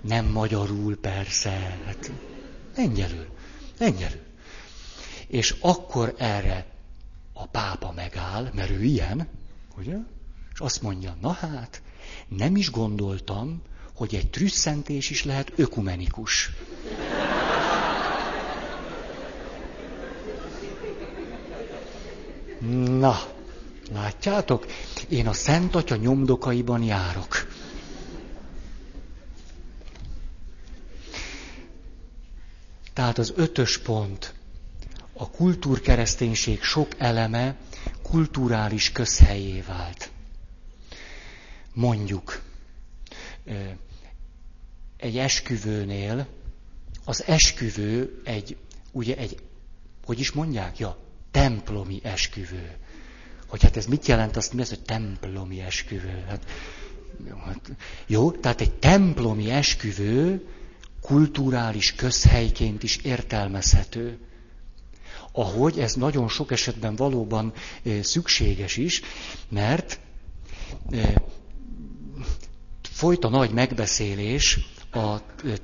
Nem 0.00 0.26
magyarul 0.26 0.96
persze, 0.96 1.80
hát 1.84 2.10
lengyelül, 2.76 3.26
lengyelül. 3.78 4.20
És 5.26 5.54
akkor 5.60 6.14
erre 6.18 6.66
a 7.32 7.46
pápa 7.46 7.92
megáll, 7.92 8.50
mert 8.54 8.70
ő 8.70 8.82
ilyen, 8.82 9.28
ugye? 9.78 9.96
És 10.52 10.60
azt 10.60 10.82
mondja, 10.82 11.16
na 11.20 11.32
hát, 11.32 11.82
nem 12.28 12.56
is 12.56 12.70
gondoltam, 12.70 13.62
hogy 13.96 14.14
egy 14.14 14.30
trüsszentés 14.30 15.10
is 15.10 15.24
lehet 15.24 15.52
ökumenikus. 15.56 16.50
Na, 22.98 23.18
látjátok? 23.92 24.66
Én 25.08 25.26
a 25.26 25.32
Szent 25.32 25.74
Atya 25.74 25.96
nyomdokaiban 25.96 26.82
járok. 26.82 27.46
Tehát 32.92 33.18
az 33.18 33.32
ötös 33.36 33.78
pont. 33.78 34.34
A 35.12 35.30
kultúrkereszténység 35.30 36.62
sok 36.62 36.88
eleme 36.98 37.56
kulturális 38.02 38.92
közhelyé 38.92 39.60
vált. 39.60 40.10
Mondjuk, 41.72 42.42
egy 44.96 45.18
esküvőnél 45.18 46.26
az 47.04 47.24
esküvő 47.26 48.20
egy, 48.24 48.56
ugye 48.92 49.16
egy, 49.16 49.36
hogy 50.04 50.20
is 50.20 50.32
mondják? 50.32 50.78
Ja, 50.78 50.98
templomi 51.30 52.00
esküvő. 52.02 52.76
Hogy 53.46 53.62
hát 53.62 53.76
ez 53.76 53.86
mit 53.86 54.06
jelent, 54.06 54.36
azt 54.36 54.52
mi 54.52 54.60
az, 54.60 54.68
hogy 54.68 54.82
templomi 54.82 55.60
esküvő? 55.60 56.24
Hát, 56.28 56.44
jó, 57.28 57.36
hát, 57.36 57.70
jó, 58.06 58.30
tehát 58.30 58.60
egy 58.60 58.72
templomi 58.72 59.50
esküvő 59.50 60.46
kulturális 61.00 61.94
közhelyként 61.94 62.82
is 62.82 62.96
értelmezhető. 62.96 64.18
Ahogy 65.32 65.78
ez 65.78 65.94
nagyon 65.94 66.28
sok 66.28 66.50
esetben 66.52 66.96
valóban 66.96 67.52
szükséges 68.00 68.76
is, 68.76 69.02
mert 69.48 70.00
folyt 72.96 73.24
a 73.24 73.28
nagy 73.28 73.50
megbeszélés 73.50 74.58
a 74.92 75.16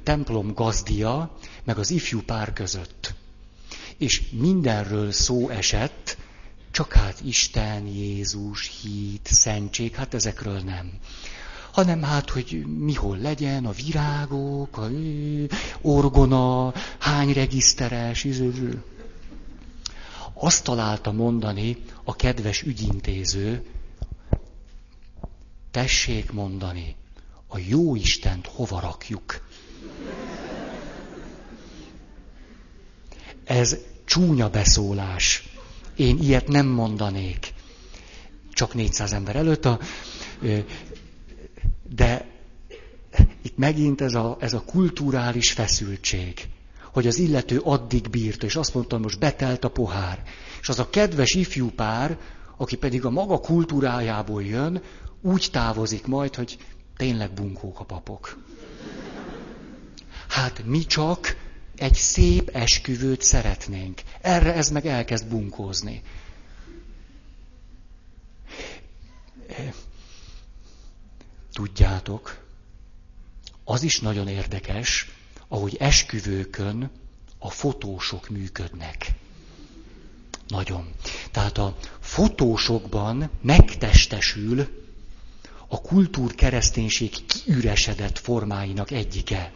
templom 0.03 0.53
gazdia 0.55 1.37
meg 1.65 1.79
az 1.79 1.91
ifjú 1.91 2.23
pár 2.23 2.53
között. 2.53 3.15
És 3.97 4.23
mindenről 4.31 5.13
szó 5.13 5.49
esett, 5.49 6.17
csak 6.71 6.93
hát 6.93 7.21
Isten, 7.25 7.87
Jézus, 7.87 8.71
hit, 8.83 9.29
szentség, 9.33 9.95
hát 9.95 10.15
ezekről 10.15 10.59
nem 10.59 10.93
hanem 11.73 12.03
hát, 12.03 12.31
hogy 12.31 12.67
mihol 12.67 13.19
legyen, 13.19 13.67
a 13.67 13.71
virágok, 13.71 14.77
a 14.77 14.89
orgona, 15.81 16.73
hány 16.99 17.33
regiszteres, 17.33 18.25
izé, 18.25 18.51
azt 20.35 20.65
találta 20.65 21.13
mondani 21.13 21.77
a 22.05 22.17
kedves 22.17 22.63
ügyintéző, 22.63 23.65
tessék 25.71 26.33
mondani, 26.33 26.97
a 27.53 27.59
jó 27.67 27.95
Istent 27.95 28.47
hova 28.47 28.81
rakjuk. 28.81 29.41
Ez 33.45 33.77
csúnya 34.05 34.49
beszólás. 34.51 35.49
Én 35.97 36.19
ilyet 36.19 36.49
nem 36.49 36.67
mondanék. 36.67 37.55
Csak 38.53 38.75
400 38.75 39.13
ember 39.13 39.37
előtt, 39.37 39.65
a, 39.65 39.79
de 41.95 42.27
itt 43.43 43.57
megint 43.57 44.01
ez 44.01 44.15
a, 44.15 44.37
ez 44.41 44.53
a 44.53 44.63
kulturális 44.67 45.53
feszültség, 45.53 46.49
hogy 46.93 47.07
az 47.07 47.19
illető 47.19 47.59
addig 47.59 48.11
bírta, 48.11 48.47
és 48.47 48.57
azt 48.57 48.75
mondta, 48.75 48.99
most 48.99 49.19
betelt 49.19 49.65
a 49.65 49.71
pohár. 49.71 50.23
És 50.61 50.69
az 50.69 50.79
a 50.79 50.91
kedves 50.91 51.35
ifjú 51.35 51.71
pár, 51.71 52.19
aki 52.57 52.77
pedig 52.77 53.05
a 53.05 53.11
maga 53.11 53.39
kultúrájából 53.39 54.43
jön, 54.43 54.83
úgy 55.23 55.49
távozik 55.53 56.07
majd, 56.07 56.35
hogy 56.35 56.59
tényleg 57.03 57.31
bunkók 57.33 57.81
a 57.81 57.85
papok. 57.85 58.45
Hát 60.29 60.65
mi 60.65 60.87
csak 60.87 61.37
egy 61.77 61.95
szép 61.95 62.49
esküvőt 62.49 63.23
szeretnénk. 63.23 64.03
Erre 64.21 64.55
ez 64.55 64.69
meg 64.69 64.87
elkezd 64.87 65.27
bunkózni. 65.27 66.03
Tudjátok, 71.53 72.45
az 73.65 73.83
is 73.83 74.01
nagyon 74.01 74.29
érdekes, 74.29 75.11
ahogy 75.49 75.77
esküvőkön 75.77 76.91
a 77.39 77.51
fotósok 77.51 78.29
működnek. 78.29 79.07
Nagyon. 80.49 80.93
Tehát 81.31 81.59
a 81.59 81.77
fotósokban 82.01 83.31
megtestesül 83.41 84.82
a 85.73 85.81
kultúrkereszténység 85.81 87.27
kiüresedett 87.27 88.19
formáinak 88.19 88.91
egyike. 88.91 89.53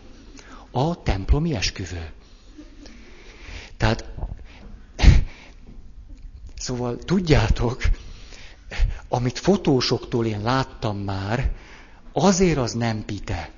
A 0.71 1.03
templomi 1.03 1.55
esküvő. 1.55 2.11
Tehát, 3.77 4.05
szóval 6.59 6.97
tudjátok, 6.99 7.83
amit 9.09 9.39
fotósoktól 9.39 10.27
én 10.27 10.43
láttam 10.43 10.99
már, 10.99 11.53
azért 12.13 12.59
az 12.59 12.73
nem 12.73 13.05
pite. 13.05 13.51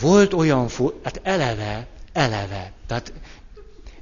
Volt 0.00 0.32
olyan, 0.32 0.68
fo- 0.68 1.04
hát 1.04 1.20
eleve, 1.22 1.86
eleve, 2.12 2.72
tehát 2.86 3.12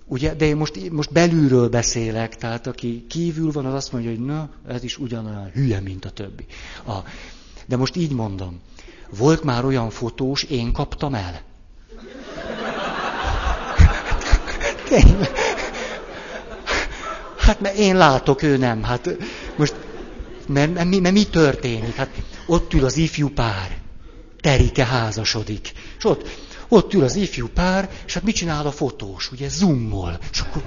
Ugye, 0.09 0.35
de 0.35 0.45
én 0.45 0.57
most, 0.57 0.91
most 0.91 1.13
belülről 1.13 1.69
beszélek, 1.69 2.37
tehát 2.37 2.67
aki 2.67 3.05
kívül 3.09 3.53
van, 3.53 3.67
az 3.67 3.75
azt 3.75 3.93
mondja, 3.93 4.11
hogy 4.11 4.25
na, 4.25 4.49
ez 4.69 4.83
is 4.83 4.99
ugyanolyan 4.99 5.51
hülye, 5.55 5.81
mint 5.81 6.05
a 6.05 6.11
többi. 6.11 6.47
A, 6.87 6.97
de 7.67 7.77
most 7.77 7.97
így 7.97 8.13
mondom. 8.13 8.61
Volt 9.17 9.43
már 9.43 9.65
olyan 9.65 9.91
fotós, 9.91 10.43
én 10.43 10.73
kaptam 10.73 11.15
el. 11.15 11.41
Tényleg. 14.89 15.31
Hát 17.39 17.61
mert 17.61 17.77
én 17.77 17.97
látok, 17.97 18.43
ő 18.43 18.57
nem. 18.57 18.83
Hát 18.83 19.17
most, 19.57 19.75
mert, 20.47 20.75
mert, 20.75 20.89
mert, 20.89 21.01
mert 21.01 21.15
mi 21.15 21.25
történik? 21.25 21.95
Hát 21.95 22.11
ott 22.47 22.75
ül 22.75 22.85
az 22.85 22.97
ifjú 22.97 23.29
pár. 23.29 23.77
Terike 24.41 24.85
házasodik. 24.85 25.73
És 25.99 26.05
ott 26.05 26.29
ott 26.69 26.95
ül 26.95 27.03
az 27.03 27.15
ifjú 27.15 27.49
pár, 27.49 27.91
és 28.07 28.15
hát 28.15 28.23
mit 28.23 28.35
csinál 28.35 28.67
a 28.67 28.73
fotós? 28.73 29.33
Ugye 29.33 29.49
zoomol. 29.49 30.19
És 30.33 30.41
akkor... 30.41 30.63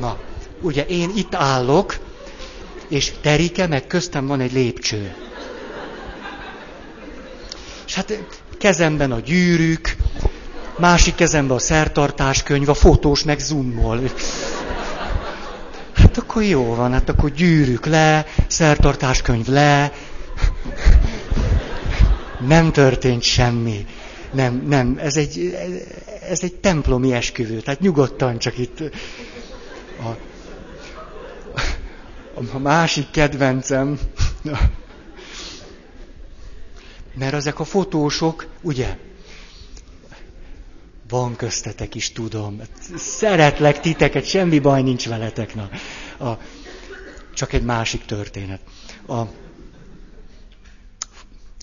Na, 0.00 0.18
ugye 0.60 0.86
én 0.86 1.12
itt 1.16 1.34
állok, 1.34 1.98
és 2.88 3.12
Terike, 3.20 3.66
meg 3.66 3.86
köztem 3.86 4.26
van 4.26 4.40
egy 4.40 4.52
lépcső. 4.52 5.14
És 7.86 7.94
hát 7.94 8.24
kezemben 8.58 9.12
a 9.12 9.20
gyűrűk, 9.20 9.96
másik 10.78 11.14
kezemben 11.14 11.56
a 11.56 11.60
szertartáskönyv, 11.60 12.68
a 12.68 12.74
fotós 12.74 13.22
meg 13.22 13.38
zoomol. 13.38 14.00
Hát 15.92 16.18
akkor 16.18 16.42
jó 16.42 16.74
van, 16.74 16.92
hát 16.92 17.08
akkor 17.08 17.30
gyűrűk 17.30 17.86
le, 17.86 18.26
szertartáskönyv 18.46 19.46
le, 19.46 19.92
nem 22.46 22.72
történt 22.72 23.22
semmi. 23.22 23.86
Nem, 24.32 24.64
nem, 24.66 24.98
ez 24.98 25.16
egy, 25.16 25.56
ez 26.28 26.42
egy 26.42 26.54
templomi 26.54 27.12
esküvő, 27.12 27.60
tehát 27.60 27.80
nyugodtan 27.80 28.38
csak 28.38 28.58
itt 28.58 28.80
a, 30.02 30.16
a 32.52 32.58
másik 32.58 33.10
kedvencem, 33.10 33.98
mert 37.14 37.34
ezek 37.34 37.60
a 37.60 37.64
fotósok, 37.64 38.46
ugye, 38.62 38.96
van 41.08 41.36
köztetek 41.36 41.94
is, 41.94 42.12
tudom. 42.12 42.60
Szeretlek 42.96 43.80
titeket, 43.80 44.24
semmi 44.24 44.58
baj 44.58 44.82
nincs 44.82 45.08
veletek. 45.08 45.54
Na. 45.54 45.68
A, 46.28 46.38
csak 47.34 47.52
egy 47.52 47.62
másik 47.62 48.04
történet. 48.04 48.60
A, 49.06 49.22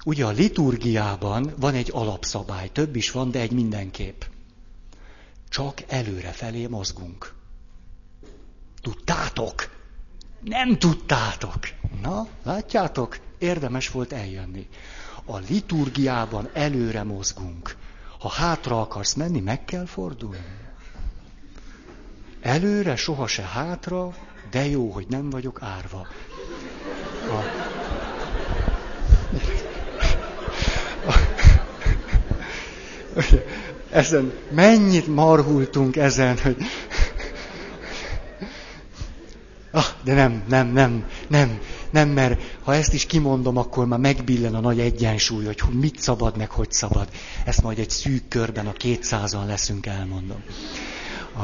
Ugye 0.06 0.26
a 0.26 0.30
liturgiában 0.30 1.54
van 1.58 1.74
egy 1.74 1.90
alapszabály, 1.94 2.70
több 2.72 2.96
is 2.96 3.12
van, 3.12 3.32
de 3.32 3.40
egy 3.40 3.52
mindenképp. 3.52 4.22
Csak 5.50 5.84
előre 5.88 6.32
felé 6.32 6.68
mozgunk. 6.68 7.34
Tudtátok? 8.82 9.78
Nem 10.44 10.78
tudtátok. 10.78 11.60
Na, 12.02 12.28
látjátok? 12.44 13.20
Érdemes 13.38 13.90
volt 13.90 14.14
eljönni. 14.14 14.68
A 15.26 15.38
liturgiában 15.38 16.50
előre 16.54 17.04
mozgunk. 17.04 17.76
Ha 18.20 18.30
hátra 18.30 18.82
akarsz 18.82 19.14
menni, 19.14 19.40
meg 19.40 19.66
kell 19.66 19.86
fordulni. 19.86 20.58
Előre, 22.42 22.96
soha 22.96 23.28
se 23.28 23.44
hátra, 23.44 24.14
de 24.52 24.66
jó, 24.66 24.92
hogy 24.92 25.08
nem 25.08 25.30
vagyok 25.30 25.62
árva. 25.62 26.08
A... 27.30 27.69
Ezen 33.92 34.34
mennyit 34.52 35.08
marhultunk 35.08 35.96
ezen, 35.96 36.38
hogy... 36.38 36.58
Ah, 39.72 39.86
de 40.04 40.14
nem, 40.14 40.44
nem, 40.48 40.68
nem, 40.68 41.10
nem, 41.28 41.60
nem, 41.90 42.10
mert 42.10 42.42
ha 42.64 42.76
ezt 42.76 42.94
is 42.94 43.06
kimondom, 43.06 43.58
akkor 43.58 43.86
már 43.86 44.00
megbillen 44.00 44.56
a 44.56 44.60
nagy 44.60 44.80
egyensúly, 44.80 45.46
hogy 45.46 45.62
mit 45.72 46.00
szabad, 46.00 46.38
meg 46.38 46.50
hogy 46.50 46.72
szabad. 46.72 47.10
Ezt 47.46 47.62
majd 47.62 47.80
egy 47.80 47.90
szűk 47.90 48.28
körben 48.28 48.68
a 48.68 48.72
kétszázan 48.72 49.46
leszünk, 49.46 49.86
elmondom. 49.86 50.44
A... 51.36 51.42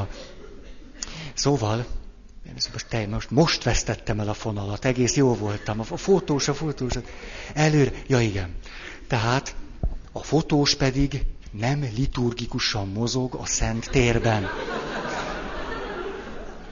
Szóval, 1.33 1.85
most, 2.71 2.87
te, 2.89 3.07
most, 3.07 3.31
most 3.31 3.63
vesztettem 3.63 4.19
el 4.19 4.29
a 4.29 4.33
fonalat, 4.33 4.85
egész 4.85 5.15
jó 5.15 5.35
voltam. 5.35 5.79
A 5.79 5.83
fotós, 5.83 6.47
a 6.47 6.53
fotós, 6.53 6.93
előre, 7.53 7.91
ja 8.07 8.19
igen. 8.19 8.55
Tehát 9.07 9.55
a 10.11 10.23
fotós 10.23 10.75
pedig 10.75 11.23
nem 11.59 11.89
liturgikusan 11.95 12.87
mozog 12.87 13.35
a 13.35 13.45
szent 13.45 13.89
térben. 13.89 14.47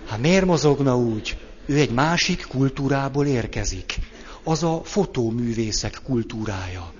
Hát 0.08 0.20
miért 0.20 0.46
mozogna 0.46 0.98
úgy? 0.98 1.38
Ő 1.66 1.78
egy 1.78 1.92
másik 1.92 2.46
kultúrából 2.48 3.26
érkezik. 3.26 3.96
Az 4.44 4.64
a 4.64 4.82
fotóművészek 4.84 6.00
kultúrája. 6.04 6.94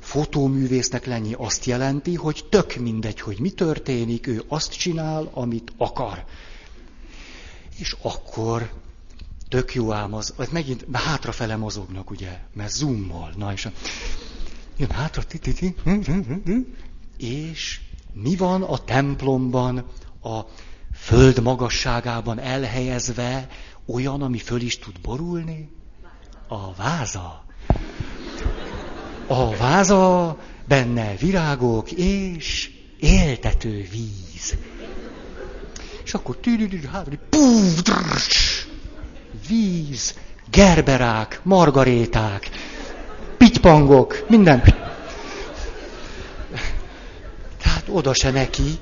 Fotóművésznek 0.00 1.06
lenni 1.06 1.34
azt 1.36 1.64
jelenti, 1.64 2.14
hogy 2.14 2.44
tök 2.50 2.76
mindegy, 2.76 3.20
hogy 3.20 3.40
mi 3.40 3.50
történik, 3.50 4.26
ő 4.26 4.42
azt 4.48 4.72
csinál, 4.72 5.30
amit 5.32 5.72
akar. 5.76 6.24
És 7.78 7.96
akkor 8.02 8.70
tök 9.48 9.74
jó 9.74 9.92
ám 9.92 10.14
az, 10.14 10.34
az 10.36 10.48
megint 10.48 10.86
hátrafele 10.92 11.56
mozognak, 11.56 12.10
ugye, 12.10 12.38
mert 12.54 12.72
zoomol. 12.72 13.32
Na 13.36 13.52
és 13.52 13.68
jön 14.76 14.90
hátra, 14.90 15.22
ti, 15.22 15.38
ti, 15.38 15.52
ti, 15.52 15.74
és 17.18 17.80
mi 18.12 18.36
van 18.36 18.62
a 18.62 18.78
templomban, 18.78 19.84
a 20.22 20.40
föld 20.92 21.42
magasságában 21.42 22.38
elhelyezve 22.38 23.48
olyan, 23.86 24.22
ami 24.22 24.38
föl 24.38 24.60
is 24.60 24.78
tud 24.78 25.00
borulni? 25.00 25.70
A 26.48 26.74
váza. 26.74 27.44
A 29.26 29.56
váza, 29.56 30.36
benne 30.68 31.16
virágok 31.16 31.90
és 31.92 32.70
éltető 32.98 33.88
víz. 33.90 34.56
És 36.04 36.14
akkor 36.14 36.38
víz, 39.48 40.14
gerberák, 40.50 41.40
margaréták, 41.42 42.50
pitypangok, 43.36 44.24
minden 44.28 44.60
oda 47.88 48.14
se 48.14 48.30
neki. 48.30 48.78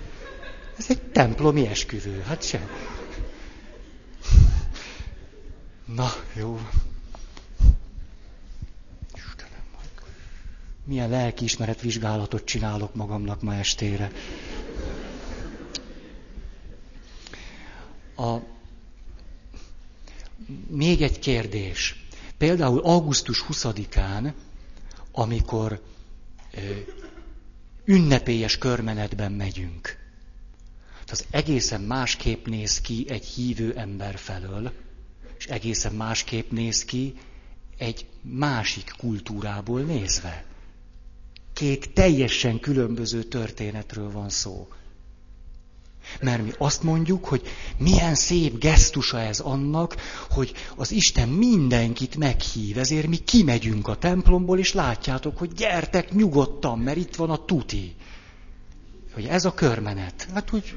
Ez 0.78 0.86
egy 0.88 1.02
templomi 1.02 1.66
esküvő, 1.66 2.20
hát 2.20 2.42
se. 2.42 2.68
Na, 5.84 6.12
jó. 6.34 6.60
Istenem, 9.14 9.62
milyen 10.84 11.08
lelkiismeret 11.08 11.80
vizsgálatot 11.80 12.44
csinálok 12.44 12.94
magamnak 12.94 13.42
ma 13.42 13.54
estére. 13.54 14.10
A... 18.16 18.36
Még 20.68 21.02
egy 21.02 21.18
kérdés. 21.18 22.04
Például 22.38 22.78
augusztus 22.78 23.44
20-án, 23.48 24.32
amikor 25.12 25.80
ünnepélyes 27.86 28.58
körmenetben 28.58 29.32
megyünk. 29.32 29.96
Az 31.10 31.24
egészen 31.30 31.80
másképp 31.80 32.46
néz 32.46 32.80
ki 32.80 33.04
egy 33.08 33.24
hívő 33.24 33.74
ember 33.76 34.18
felől, 34.18 34.72
és 35.38 35.46
egészen 35.46 35.94
másképp 35.94 36.50
néz 36.50 36.84
ki 36.84 37.14
egy 37.78 38.06
másik 38.22 38.92
kultúrából 38.98 39.80
nézve. 39.80 40.44
Két 41.52 41.90
teljesen 41.92 42.60
különböző 42.60 43.22
történetről 43.22 44.10
van 44.10 44.28
szó. 44.28 44.68
Mert 46.20 46.42
mi 46.42 46.50
azt 46.58 46.82
mondjuk, 46.82 47.24
hogy 47.24 47.42
milyen 47.78 48.14
szép 48.14 48.58
gesztusa 48.58 49.20
ez 49.20 49.40
annak, 49.40 49.96
hogy 50.30 50.52
az 50.76 50.90
Isten 50.92 51.28
mindenkit 51.28 52.16
meghív, 52.16 52.78
ezért 52.78 53.06
mi 53.06 53.16
kimegyünk 53.16 53.88
a 53.88 53.96
templomból, 53.96 54.58
és 54.58 54.72
látjátok, 54.72 55.38
hogy 55.38 55.52
gyertek 55.52 56.12
nyugodtan, 56.12 56.78
mert 56.78 56.96
itt 56.96 57.16
van 57.16 57.30
a 57.30 57.44
tuti. 57.44 57.94
Hogy 59.14 59.24
ez 59.24 59.44
a 59.44 59.54
körmenet. 59.54 60.28
Hát 60.34 60.52
úgy... 60.52 60.76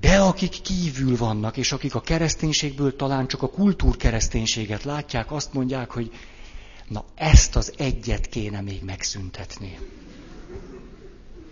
De 0.00 0.18
akik 0.18 0.60
kívül 0.62 1.16
vannak, 1.16 1.56
és 1.56 1.72
akik 1.72 1.94
a 1.94 2.00
kereszténységből 2.00 2.96
talán 2.96 3.26
csak 3.26 3.42
a 3.42 3.50
kultúrkereszténységet 3.50 4.82
látják, 4.84 5.32
azt 5.32 5.52
mondják, 5.52 5.90
hogy 5.90 6.12
na 6.88 7.04
ezt 7.14 7.56
az 7.56 7.72
egyet 7.76 8.28
kéne 8.28 8.60
még 8.60 8.82
megszüntetni. 8.84 9.78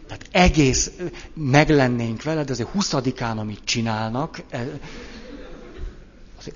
Tehát 0.09 0.29
egész 0.31 0.91
meglennénk 1.35 2.23
vele, 2.23 2.45
de 2.45 2.53
azért 2.53 2.69
huszadikán, 2.69 3.39
amit 3.39 3.65
csinálnak, 3.65 4.43
e, 4.51 4.81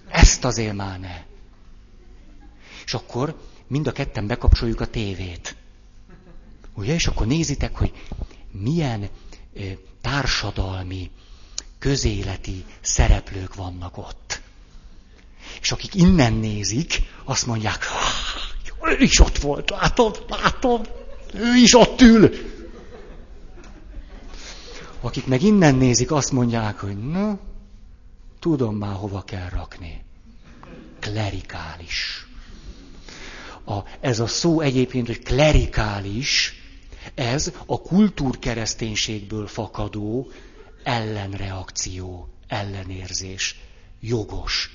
ezt 0.08 0.44
azért 0.44 0.74
már 0.74 1.00
ne. 1.00 1.22
És 2.84 2.94
akkor 2.94 3.36
mind 3.66 3.86
a 3.86 3.92
ketten 3.92 4.26
bekapcsoljuk 4.26 4.80
a 4.80 4.86
tévét. 4.86 5.56
Ugye? 6.74 6.94
És 6.94 7.06
akkor 7.06 7.26
nézitek, 7.26 7.76
hogy 7.76 7.92
milyen 8.50 9.08
társadalmi, 10.00 11.10
közéleti 11.78 12.64
szereplők 12.80 13.54
vannak 13.54 13.98
ott. 13.98 14.40
És 15.60 15.72
akik 15.72 15.94
innen 15.94 16.32
nézik, 16.32 17.02
azt 17.24 17.46
mondják, 17.46 17.84
ő 18.82 18.96
is 18.98 19.20
ott 19.20 19.38
volt, 19.38 19.70
látod, 19.70 20.24
látod, 20.28 20.90
ő 21.34 21.54
is 21.54 21.74
ott 21.74 22.00
ül 22.00 22.30
akik 25.02 25.26
meg 25.26 25.42
innen 25.42 25.74
nézik, 25.74 26.10
azt 26.12 26.32
mondják, 26.32 26.80
hogy 26.80 26.98
na, 26.98 27.38
tudom 28.38 28.76
már 28.76 28.94
hova 28.94 29.22
kell 29.22 29.48
rakni. 29.48 30.04
Klerikális. 31.00 32.26
A, 33.64 33.78
ez 34.00 34.20
a 34.20 34.26
szó 34.26 34.60
egyébként, 34.60 35.06
hogy 35.06 35.22
klerikális, 35.22 36.54
ez 37.14 37.52
a 37.66 37.80
kultúrkereszténységből 37.80 39.46
fakadó 39.46 40.30
ellenreakció, 40.82 42.28
ellenérzés. 42.48 43.60
Jogos. 44.00 44.70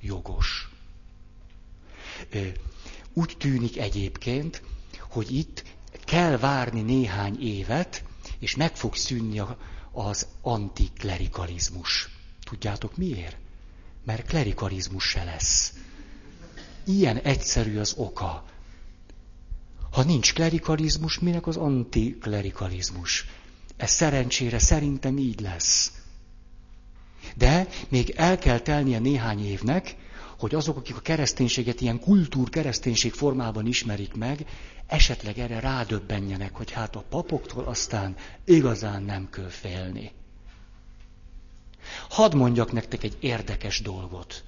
Jogos. 0.00 0.68
Úgy 3.12 3.36
tűnik 3.38 3.78
egyébként, 3.78 4.62
hogy 5.10 5.30
itt 5.36 5.64
kell 6.04 6.36
várni 6.38 6.80
néhány 6.80 7.42
évet, 7.42 8.02
és 8.38 8.56
meg 8.56 8.76
fog 8.76 8.94
szűnni 8.96 9.42
az 9.92 10.26
antiklerikalizmus. 10.42 12.08
Tudjátok 12.44 12.96
miért? 12.96 13.36
Mert 14.04 14.26
klerikalizmus 14.26 15.04
se 15.04 15.24
lesz. 15.24 15.72
Ilyen 16.84 17.16
egyszerű 17.16 17.78
az 17.78 17.94
oka. 17.96 18.44
Ha 19.90 20.02
nincs 20.02 20.34
klerikalizmus, 20.34 21.18
minek 21.18 21.46
az 21.46 21.56
antiklerikalizmus? 21.56 23.26
Ez 23.76 23.90
szerencsére 23.90 24.58
szerintem 24.58 25.18
így 25.18 25.40
lesz. 25.40 25.92
De 27.36 27.68
még 27.88 28.10
el 28.16 28.38
kell 28.38 28.58
telnie 28.58 28.98
néhány 28.98 29.46
évnek, 29.46 29.96
hogy 30.38 30.54
azok, 30.54 30.76
akik 30.76 30.96
a 30.96 31.00
kereszténységet 31.00 31.80
ilyen 31.80 32.00
kultúr 32.00 32.48
kereszténység 32.48 33.12
formában 33.12 33.66
ismerik 33.66 34.14
meg, 34.14 34.46
esetleg 34.86 35.38
erre 35.38 35.60
rádöbbenjenek, 35.60 36.54
hogy 36.54 36.70
hát 36.70 36.96
a 36.96 37.04
papoktól 37.08 37.64
aztán 37.64 38.16
igazán 38.44 39.02
nem 39.02 39.30
kell 39.30 39.48
félni. 39.48 40.12
Hadd 42.08 42.36
mondjak 42.36 42.72
nektek 42.72 43.02
egy 43.02 43.16
érdekes 43.20 43.80
dolgot. 43.80 44.44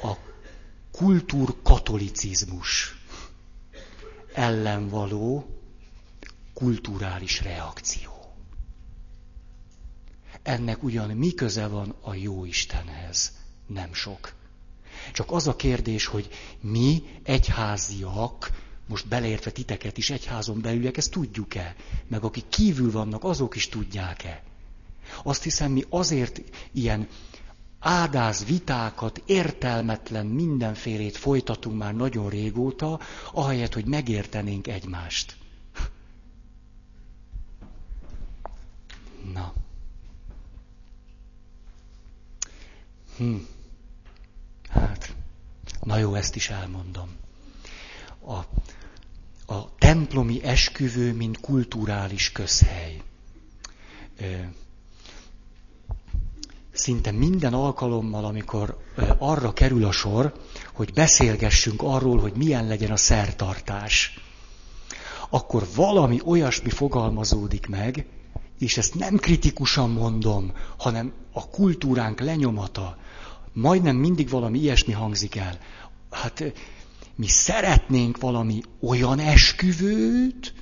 a 0.03 0.13
kultúrkatolicizmus 0.91 2.97
ellen 4.35 4.89
való 4.89 5.47
kulturális 6.55 7.43
reakció. 7.43 8.11
Ennek 10.43 10.83
ugyan 10.83 11.11
mi 11.11 11.35
köze 11.35 11.67
van 11.67 11.95
a 12.01 12.15
jó 12.15 12.45
Istenhez? 12.45 13.33
Nem 13.67 13.95
sok. 13.95 14.33
Csak 15.13 15.31
az 15.31 15.47
a 15.47 15.57
kérdés, 15.57 16.07
hogy 16.07 16.29
mi 16.61 17.03
egyháziak, 17.23 18.51
most 18.87 19.09
beleértve 19.09 19.51
titeket 19.51 19.99
is 19.99 20.11
egyházon 20.11 20.61
belüliek, 20.61 20.97
ezt 20.97 21.11
tudjuk-e? 21.11 21.77
Meg 22.07 22.25
akik 22.25 22.49
kívül 22.49 22.91
vannak, 22.91 23.25
azok 23.25 23.57
is 23.57 23.69
tudják-e? 23.69 24.43
Azt 25.23 25.43
hiszem, 25.43 25.73
mi 25.73 25.85
azért 25.89 26.41
ilyen 26.73 27.09
ádáz 27.79 28.45
vitákat, 28.45 29.23
értelmetlen 29.27 30.27
mindenfélét 30.27 31.17
folytatunk 31.17 31.79
már 31.79 31.95
nagyon 31.95 32.29
régóta, 32.29 33.01
ahelyett, 33.33 33.75
hogy 33.75 33.85
megértenénk 33.87 34.67
egymást. 34.67 35.37
Na. 39.33 39.53
Hm. 43.17 43.35
Hát, 44.69 45.15
na 45.83 45.97
jó, 45.97 46.15
ezt 46.15 46.37
is 46.37 46.49
elmondom. 46.51 47.09
A, 48.27 48.33
a 49.55 49.75
templomi 49.79 50.43
esküvő, 50.43 51.13
mint 51.15 51.41
kulturális 51.41 52.33
közhely 52.33 53.03
szinte 56.79 57.11
minden 57.11 57.55
alkalommal, 57.55 58.25
amikor 58.25 58.79
arra 59.19 59.53
kerül 59.53 59.85
a 59.85 59.93
sor, 59.93 60.33
hogy 60.75 60.93
beszélgessünk 60.93 61.83
arról, 61.83 62.19
hogy 62.19 62.33
milyen 62.37 62.67
legyen 62.67 62.91
a 62.91 62.97
szertartás, 62.97 64.21
akkor 65.31 65.67
valami 65.75 66.21
olyasmi 66.25 66.71
fogalmazódik 66.71 67.67
meg, 67.67 68.07
és 68.59 68.77
ezt 68.77 68.95
nem 68.95 69.17
kritikusan 69.17 69.91
mondom, 69.91 70.53
hanem 70.77 71.13
a 71.33 71.49
kultúránk 71.49 72.21
lenyomata. 72.21 72.97
Majdnem 73.53 73.97
mindig 73.97 74.29
valami 74.29 74.59
ilyesmi 74.59 74.93
hangzik 74.93 75.37
el. 75.37 75.59
hát 76.11 76.53
mi 77.17 77.29
szeretnénk 77.29 78.19
valami 78.21 78.63
olyan 78.81 79.19
esküvőt, 79.19 80.55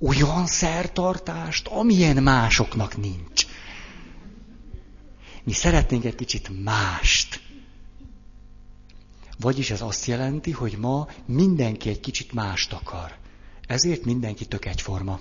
olyan 0.00 0.46
szertartást, 0.46 1.66
amilyen 1.66 2.22
másoknak 2.22 2.96
nincs. 2.96 3.46
Mi 5.48 5.54
szeretnénk 5.54 6.04
egy 6.04 6.14
kicsit 6.14 6.62
mást. 6.64 7.40
Vagyis 9.38 9.70
ez 9.70 9.80
azt 9.80 10.06
jelenti, 10.06 10.50
hogy 10.50 10.76
ma 10.78 11.08
mindenki 11.26 11.88
egy 11.88 12.00
kicsit 12.00 12.32
mást 12.32 12.72
akar. 12.72 13.16
Ezért 13.66 14.04
mindenki 14.04 14.44
tök 14.46 14.64
egyforma. 14.64 15.20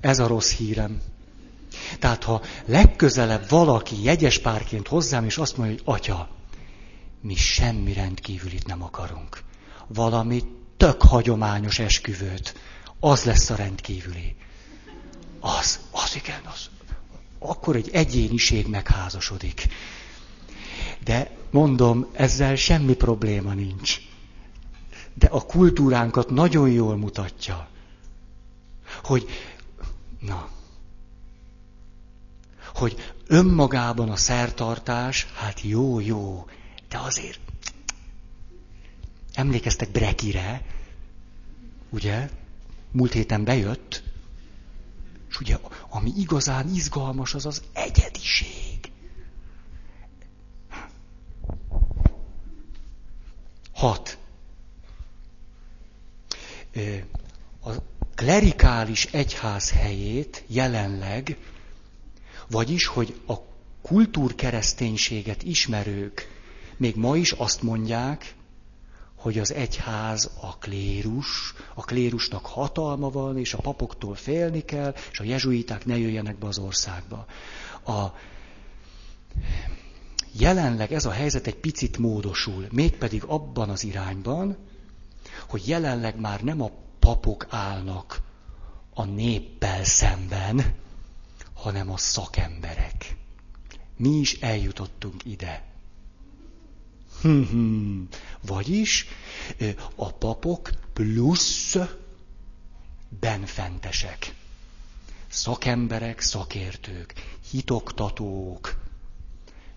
Ez 0.00 0.18
a 0.18 0.26
rossz 0.26 0.52
hírem. 0.52 1.00
Tehát 1.98 2.24
ha 2.24 2.42
legközelebb 2.64 3.48
valaki 3.48 4.02
jegyes 4.02 4.38
párként 4.38 4.88
hozzám, 4.88 5.24
és 5.24 5.38
azt 5.38 5.56
mondja, 5.56 5.76
hogy 5.76 5.94
atya, 5.94 6.28
mi 7.20 7.34
semmi 7.34 7.92
rendkívülit 7.92 8.66
nem 8.66 8.82
akarunk. 8.82 9.42
Valami 9.86 10.42
tök 10.76 11.02
hagyományos 11.02 11.78
esküvőt. 11.78 12.54
Az 13.00 13.24
lesz 13.24 13.50
a 13.50 13.54
rendkívüli. 13.54 14.36
Az, 15.40 15.80
az 15.90 16.16
igen, 16.16 16.40
az. 16.44 16.70
Akkor 17.42 17.76
egy 17.76 17.90
egyéniség 17.92 18.66
megházasodik. 18.66 19.68
De 21.04 21.30
mondom, 21.50 22.06
ezzel 22.12 22.56
semmi 22.56 22.94
probléma 22.94 23.52
nincs. 23.52 24.00
De 25.14 25.26
a 25.26 25.40
kultúránkat 25.40 26.30
nagyon 26.30 26.70
jól 26.70 26.96
mutatja, 26.96 27.68
hogy, 29.02 29.28
na, 30.20 30.48
hogy 32.74 33.12
önmagában 33.26 34.10
a 34.10 34.16
szertartás, 34.16 35.26
hát 35.34 35.60
jó, 35.60 36.00
jó, 36.00 36.46
de 36.88 36.98
azért 36.98 37.40
emlékeztek 39.34 39.90
Brekire, 39.90 40.62
ugye? 41.90 42.30
Múlt 42.90 43.12
héten 43.12 43.44
bejött, 43.44 44.02
és 45.32 45.40
ugye, 45.40 45.58
ami 45.88 46.12
igazán 46.16 46.68
izgalmas, 46.74 47.34
az 47.34 47.46
az 47.46 47.62
egyediség. 47.72 48.92
Hat. 53.74 54.18
A 57.64 57.70
klerikális 58.14 59.04
egyház 59.04 59.70
helyét 59.70 60.44
jelenleg, 60.46 61.36
vagyis, 62.48 62.86
hogy 62.86 63.20
a 63.26 63.34
kultúrkereszténységet 63.82 65.42
ismerők 65.42 66.28
még 66.76 66.96
ma 66.96 67.16
is 67.16 67.32
azt 67.32 67.62
mondják, 67.62 68.34
hogy 69.22 69.38
az 69.38 69.52
egyház 69.52 70.30
a 70.40 70.58
klérus, 70.58 71.54
a 71.74 71.84
klérusnak 71.84 72.46
hatalma 72.46 73.10
van, 73.10 73.38
és 73.38 73.54
a 73.54 73.60
papoktól 73.60 74.14
félni 74.14 74.64
kell, 74.64 74.94
és 75.10 75.20
a 75.20 75.24
jezsuiták 75.24 75.84
ne 75.84 75.98
jöjjenek 75.98 76.38
be 76.38 76.46
az 76.46 76.58
országba. 76.58 77.26
A, 77.84 78.06
jelenleg 80.32 80.92
ez 80.92 81.04
a 81.04 81.10
helyzet 81.10 81.46
egy 81.46 81.56
picit 81.56 81.98
módosul, 81.98 82.66
mégpedig 82.72 83.24
abban 83.24 83.68
az 83.68 83.84
irányban, 83.84 84.56
hogy 85.48 85.68
jelenleg 85.68 86.20
már 86.20 86.40
nem 86.40 86.62
a 86.62 86.70
papok 86.98 87.46
állnak 87.50 88.20
a 88.94 89.04
néppel 89.04 89.84
szemben, 89.84 90.74
hanem 91.54 91.90
a 91.90 91.96
szakemberek. 91.96 93.16
Mi 93.96 94.08
is 94.08 94.40
eljutottunk 94.40 95.24
ide. 95.24 95.71
Vagyis 98.40 99.06
a 99.94 100.12
papok 100.12 100.70
plusz 100.92 101.76
benfentesek. 103.20 104.34
Szakemberek, 105.28 106.20
szakértők, 106.20 107.12
hitoktatók, 107.50 108.80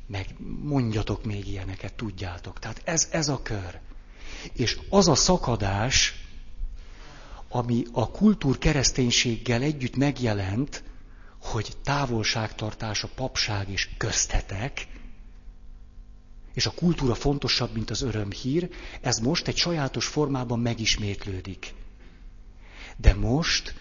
meg 0.08 0.36
mondjatok 0.64 1.26
még 1.26 1.48
ilyeneket, 1.48 1.94
tudjátok. 1.94 2.60
Tehát 2.60 2.82
ez, 2.84 3.08
ez 3.12 3.28
a 3.28 3.42
kör. 3.42 3.80
És 4.54 4.80
az 4.90 5.08
a 5.08 5.16
szakadás, 5.16 6.14
ami 7.50 7.84
a 7.92 8.12
kultúr 8.12 8.58
kereszténységgel 8.58 9.62
együtt 9.62 9.96
megjelent, 9.96 10.84
hogy 11.42 11.78
távolságtartás 11.84 13.04
a 13.04 13.10
papság 13.16 13.70
és 13.70 13.90
köztetek, 13.98 14.88
és 16.56 16.66
a 16.66 16.72
kultúra 16.72 17.16
fontosabb, 17.16 17.74
mint 17.74 17.90
az 17.90 18.02
örömhír, 18.02 18.70
ez 19.02 19.18
most 19.20 19.48
egy 19.48 19.56
sajátos 19.58 20.06
formában 20.08 20.60
megismétlődik. 20.60 21.74
De 22.98 23.14
most 23.14 23.74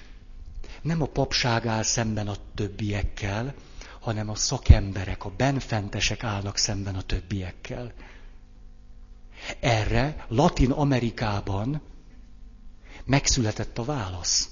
nem 0.82 1.02
a 1.02 1.06
papság 1.06 1.66
áll 1.66 1.82
szemben 1.82 2.28
a 2.28 2.36
többiekkel, 2.54 3.54
hanem 4.00 4.28
a 4.28 4.34
szakemberek, 4.34 5.24
a 5.24 5.32
benfentesek 5.36 6.24
állnak 6.24 6.56
szemben 6.56 6.94
a 6.94 7.02
többiekkel. 7.02 7.92
Erre 9.60 10.24
Latin 10.28 10.70
Amerikában 10.70 11.80
megszületett 13.04 13.78
a 13.78 13.84
válasz. 13.84 14.48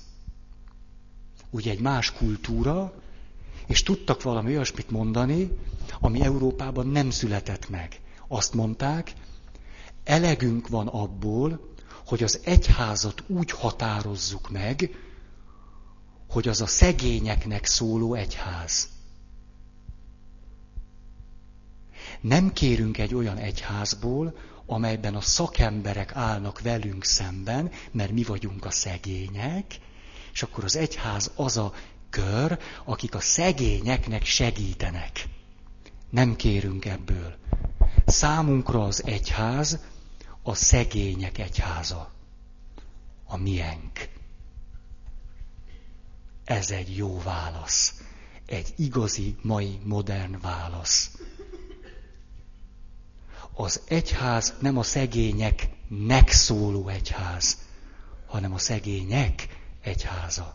Ugye 1.51 1.71
egy 1.71 1.81
más 1.81 2.13
kultúra, 2.13 2.95
és 3.67 3.83
tudtak 3.83 4.23
valami 4.23 4.51
olyasmit 4.55 4.91
mondani, 4.91 5.51
ami 6.01 6.21
Európában 6.23 6.87
nem 6.87 7.11
született 7.11 7.69
meg. 7.69 8.01
Azt 8.33 8.55
mondták, 8.55 9.13
elegünk 10.05 10.69
van 10.69 10.89
abból, 10.89 11.75
hogy 12.07 12.23
az 12.23 12.41
egyházat 12.45 13.23
úgy 13.27 13.51
határozzuk 13.51 14.51
meg, 14.51 14.91
hogy 16.29 16.49
az 16.49 16.61
a 16.61 16.67
szegényeknek 16.67 17.65
szóló 17.65 18.15
egyház. 18.15 18.89
Nem 22.21 22.53
kérünk 22.53 22.99
egy 22.99 23.15
olyan 23.15 23.37
egyházból, 23.37 24.37
amelyben 24.67 25.15
a 25.15 25.21
szakemberek 25.21 26.15
állnak 26.15 26.61
velünk 26.61 27.05
szemben, 27.05 27.71
mert 27.91 28.13
mi 28.13 28.23
vagyunk 28.23 28.65
a 28.65 28.71
szegények, 28.71 29.79
és 30.33 30.43
akkor 30.43 30.65
az 30.65 30.77
egyház 30.77 31.31
az 31.37 31.57
a 31.57 31.73
kör, 32.11 32.59
akik 32.85 33.15
a 33.15 33.21
szegényeknek 33.21 34.25
segítenek. 34.25 35.29
Nem 36.13 36.37
kérünk 36.37 36.85
ebből. 36.85 37.35
Számunkra 38.07 38.85
az 38.85 39.05
egyház 39.05 39.79
a 40.43 40.55
szegények 40.55 41.39
egyháza. 41.39 42.11
A 43.25 43.37
miénk. 43.37 44.09
Ez 46.45 46.71
egy 46.71 46.97
jó 46.97 47.21
válasz. 47.21 48.03
Egy 48.47 48.75
igazi, 48.77 49.37
mai, 49.43 49.81
modern 49.85 50.41
válasz. 50.41 51.11
Az 53.55 53.81
egyház 53.89 54.55
nem 54.61 54.79
a 54.79 54.83
szegényeknek 54.83 56.31
szóló 56.31 56.89
egyház, 56.89 57.59
hanem 58.27 58.53
a 58.53 58.59
szegények 58.59 59.49
egyháza. 59.81 60.55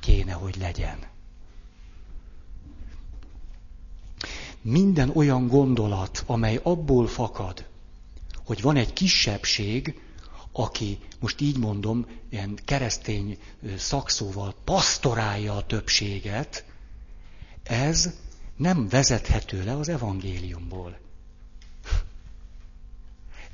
Kéne, 0.00 0.32
hogy 0.32 0.56
legyen. 0.56 1.14
Minden 4.68 5.10
olyan 5.14 5.46
gondolat, 5.46 6.22
amely 6.26 6.60
abból 6.62 7.06
fakad, 7.06 7.66
hogy 8.44 8.62
van 8.62 8.76
egy 8.76 8.92
kisebbség, 8.92 10.00
aki, 10.52 10.98
most 11.18 11.40
így 11.40 11.58
mondom, 11.58 12.06
ilyen 12.30 12.58
keresztény 12.64 13.38
szakszóval 13.76 14.54
pasztorálja 14.64 15.56
a 15.56 15.66
többséget, 15.66 16.64
ez 17.62 18.10
nem 18.56 18.88
vezethető 18.88 19.64
le 19.64 19.76
az 19.76 19.88
evangéliumból. 19.88 20.98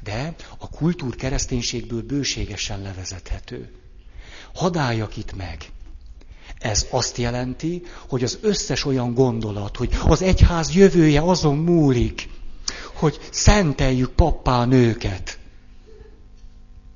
De 0.03 0.35
a 0.59 0.69
kultúr 0.69 1.17
kereszténységből 1.17 2.03
bőségesen 2.03 2.83
levezethető. 2.83 3.75
Hadáljak 4.55 5.17
itt 5.17 5.37
meg. 5.37 5.71
Ez 6.63 6.87
azt 6.91 7.17
jelenti, 7.17 7.83
hogy 8.09 8.23
az 8.23 8.39
összes 8.41 8.85
olyan 8.85 9.15
gondolat, 9.15 9.77
hogy 9.77 9.99
az 10.05 10.23
egyház 10.23 10.75
jövője 10.75 11.21
azon 11.21 11.57
múlik, 11.57 12.29
hogy 12.95 13.19
szenteljük 13.31 14.11
pappá 14.11 14.65
nőket. 14.65 15.39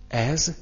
Ez 0.09 0.53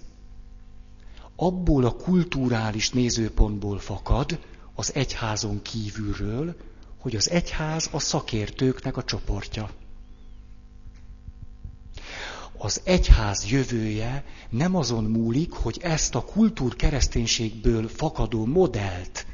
abból 1.36 1.84
a 1.84 1.96
kulturális 1.96 2.90
nézőpontból 2.90 3.78
fakad, 3.78 4.38
az 4.74 4.94
egyházon 4.94 5.62
kívülről, 5.62 6.56
hogy 6.98 7.16
az 7.16 7.30
egyház 7.30 7.88
a 7.92 7.98
szakértőknek 7.98 8.96
a 8.96 9.04
csoportja 9.04 9.70
az 12.58 12.80
egyház 12.84 13.50
jövője 13.50 14.24
nem 14.48 14.76
azon 14.76 15.04
múlik, 15.04 15.52
hogy 15.52 15.78
ezt 15.82 16.14
a 16.14 16.24
kultúr 16.24 16.76
kereszténységből 16.76 17.88
fakadó 17.88 18.46
modellt, 18.46 19.26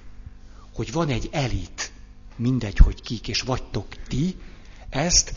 hogy 0.74 0.92
van 0.92 1.08
egy 1.08 1.28
elit, 1.32 1.92
mindegy, 2.36 2.76
hogy 2.76 3.02
kik 3.02 3.28
és 3.28 3.40
vagytok 3.40 3.86
ti, 4.08 4.36
ezt 4.88 5.34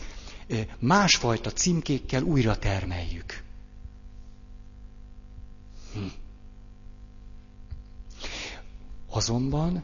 másfajta 0.78 1.50
címkékkel 1.50 2.22
újra 2.22 2.58
termeljük. 2.58 3.42
Hm. 5.92 6.00
Azonban 9.08 9.82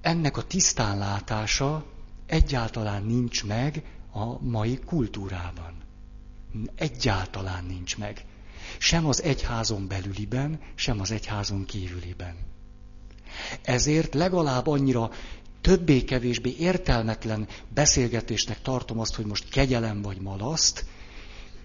ennek 0.00 0.36
a 0.36 0.44
tisztánlátása 0.44 1.84
egyáltalán 2.26 3.04
nincs 3.04 3.44
meg 3.44 3.84
a 4.12 4.42
mai 4.42 4.78
kultúrában. 4.78 5.81
Egyáltalán 6.74 7.64
nincs 7.64 7.98
meg. 7.98 8.24
Sem 8.78 9.06
az 9.06 9.22
egyházon 9.22 9.88
belüliben, 9.88 10.60
sem 10.74 11.00
az 11.00 11.10
egyházon 11.10 11.64
kívüliben. 11.64 12.34
Ezért 13.62 14.14
legalább 14.14 14.66
annyira 14.66 15.10
többé-kevésbé 15.60 16.54
értelmetlen 16.58 17.48
beszélgetésnek 17.74 18.62
tartom 18.62 18.98
azt, 18.98 19.14
hogy 19.14 19.26
most 19.26 19.48
kegyelem 19.48 20.02
vagy 20.02 20.20
malaszt, 20.20 20.84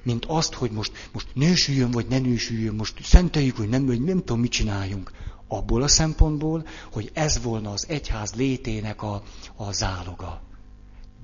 mint 0.04 0.26
azt, 0.26 0.54
hogy 0.54 0.72
most, 0.72 1.10
most 1.12 1.28
nősüljön 1.34 1.92
vagy 1.92 2.08
ne 2.08 2.20
nősüljön, 2.20 2.76
most 2.76 3.04
szenteljük, 3.04 3.58
vagy 3.58 3.70
nem, 3.70 3.86
vagy 3.86 4.02
nem 4.02 4.18
tudom, 4.18 4.40
mit 4.40 4.52
csináljunk. 4.52 5.12
Abból 5.48 5.82
a 5.82 5.88
szempontból, 5.88 6.68
hogy 6.92 7.12
ez 7.14 7.42
volna 7.42 7.72
az 7.72 7.86
egyház 7.88 8.34
létének 8.34 9.02
a, 9.02 9.24
a 9.56 9.72
záloga. 9.72 10.42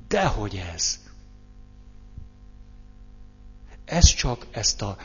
Dehogy 0.08 0.62
ez. 0.74 1.00
Ez 3.94 4.06
csak 4.14 4.48
ezt 4.52 4.82
a 4.82 4.98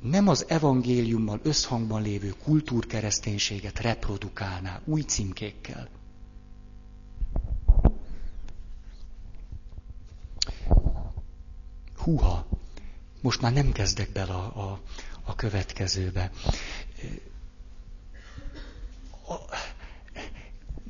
nem 0.00 0.28
az 0.28 0.44
evangéliummal 0.48 1.40
összhangban 1.42 2.02
lévő 2.02 2.34
kultúrkereszténységet 2.42 3.80
reprodukálná 3.80 4.80
új 4.84 5.00
címkékkel. 5.00 5.88
Húha, 11.96 12.46
most 13.20 13.40
már 13.40 13.52
nem 13.52 13.72
kezdek 13.72 14.12
bele 14.12 14.32
a, 14.34 14.70
a, 14.70 14.80
a 15.24 15.34
következőbe. 15.34 16.30
A, 19.28 19.34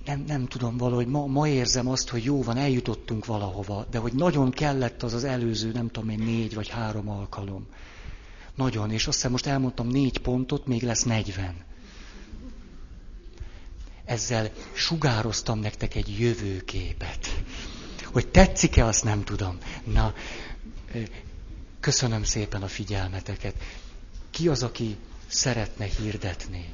nem, 0.07 0.25
nem 0.27 0.47
tudom, 0.47 0.77
valahogy 0.77 1.07
ma, 1.07 1.27
ma 1.27 1.49
érzem 1.49 1.89
azt, 1.89 2.09
hogy 2.09 2.25
jó 2.25 2.43
van, 2.43 2.57
eljutottunk 2.57 3.27
valahova, 3.27 3.87
de 3.91 3.99
hogy 3.99 4.13
nagyon 4.13 4.51
kellett 4.51 5.03
az 5.03 5.15
az 5.15 5.25
előző, 5.25 5.73
nem 5.73 5.89
tudom 5.91 6.09
én, 6.09 6.19
négy 6.19 6.55
vagy 6.55 6.69
három 6.69 7.09
alkalom. 7.09 7.67
Nagyon, 8.55 8.91
és 8.91 9.07
azt 9.07 9.17
hiszem 9.17 9.31
most 9.31 9.47
elmondtam 9.47 9.89
négy 9.89 10.19
pontot, 10.19 10.67
még 10.67 10.83
lesz 10.83 11.03
negyven. 11.03 11.55
Ezzel 14.05 14.51
sugároztam 14.73 15.59
nektek 15.59 15.95
egy 15.95 16.19
jövőképet. 16.19 17.43
Hogy 18.05 18.29
tetszik-e, 18.29 18.85
azt 18.85 19.05
nem 19.05 19.25
tudom. 19.25 19.59
Na, 19.85 20.15
köszönöm 21.81 22.25
szépen 22.25 22.63
a 22.63 22.69
figyelmeteket. 22.69 23.55
Ki 24.31 24.49
az, 24.49 24.63
aki 24.63 24.97
szeretne 25.27 25.85
hirdetni? 25.85 26.69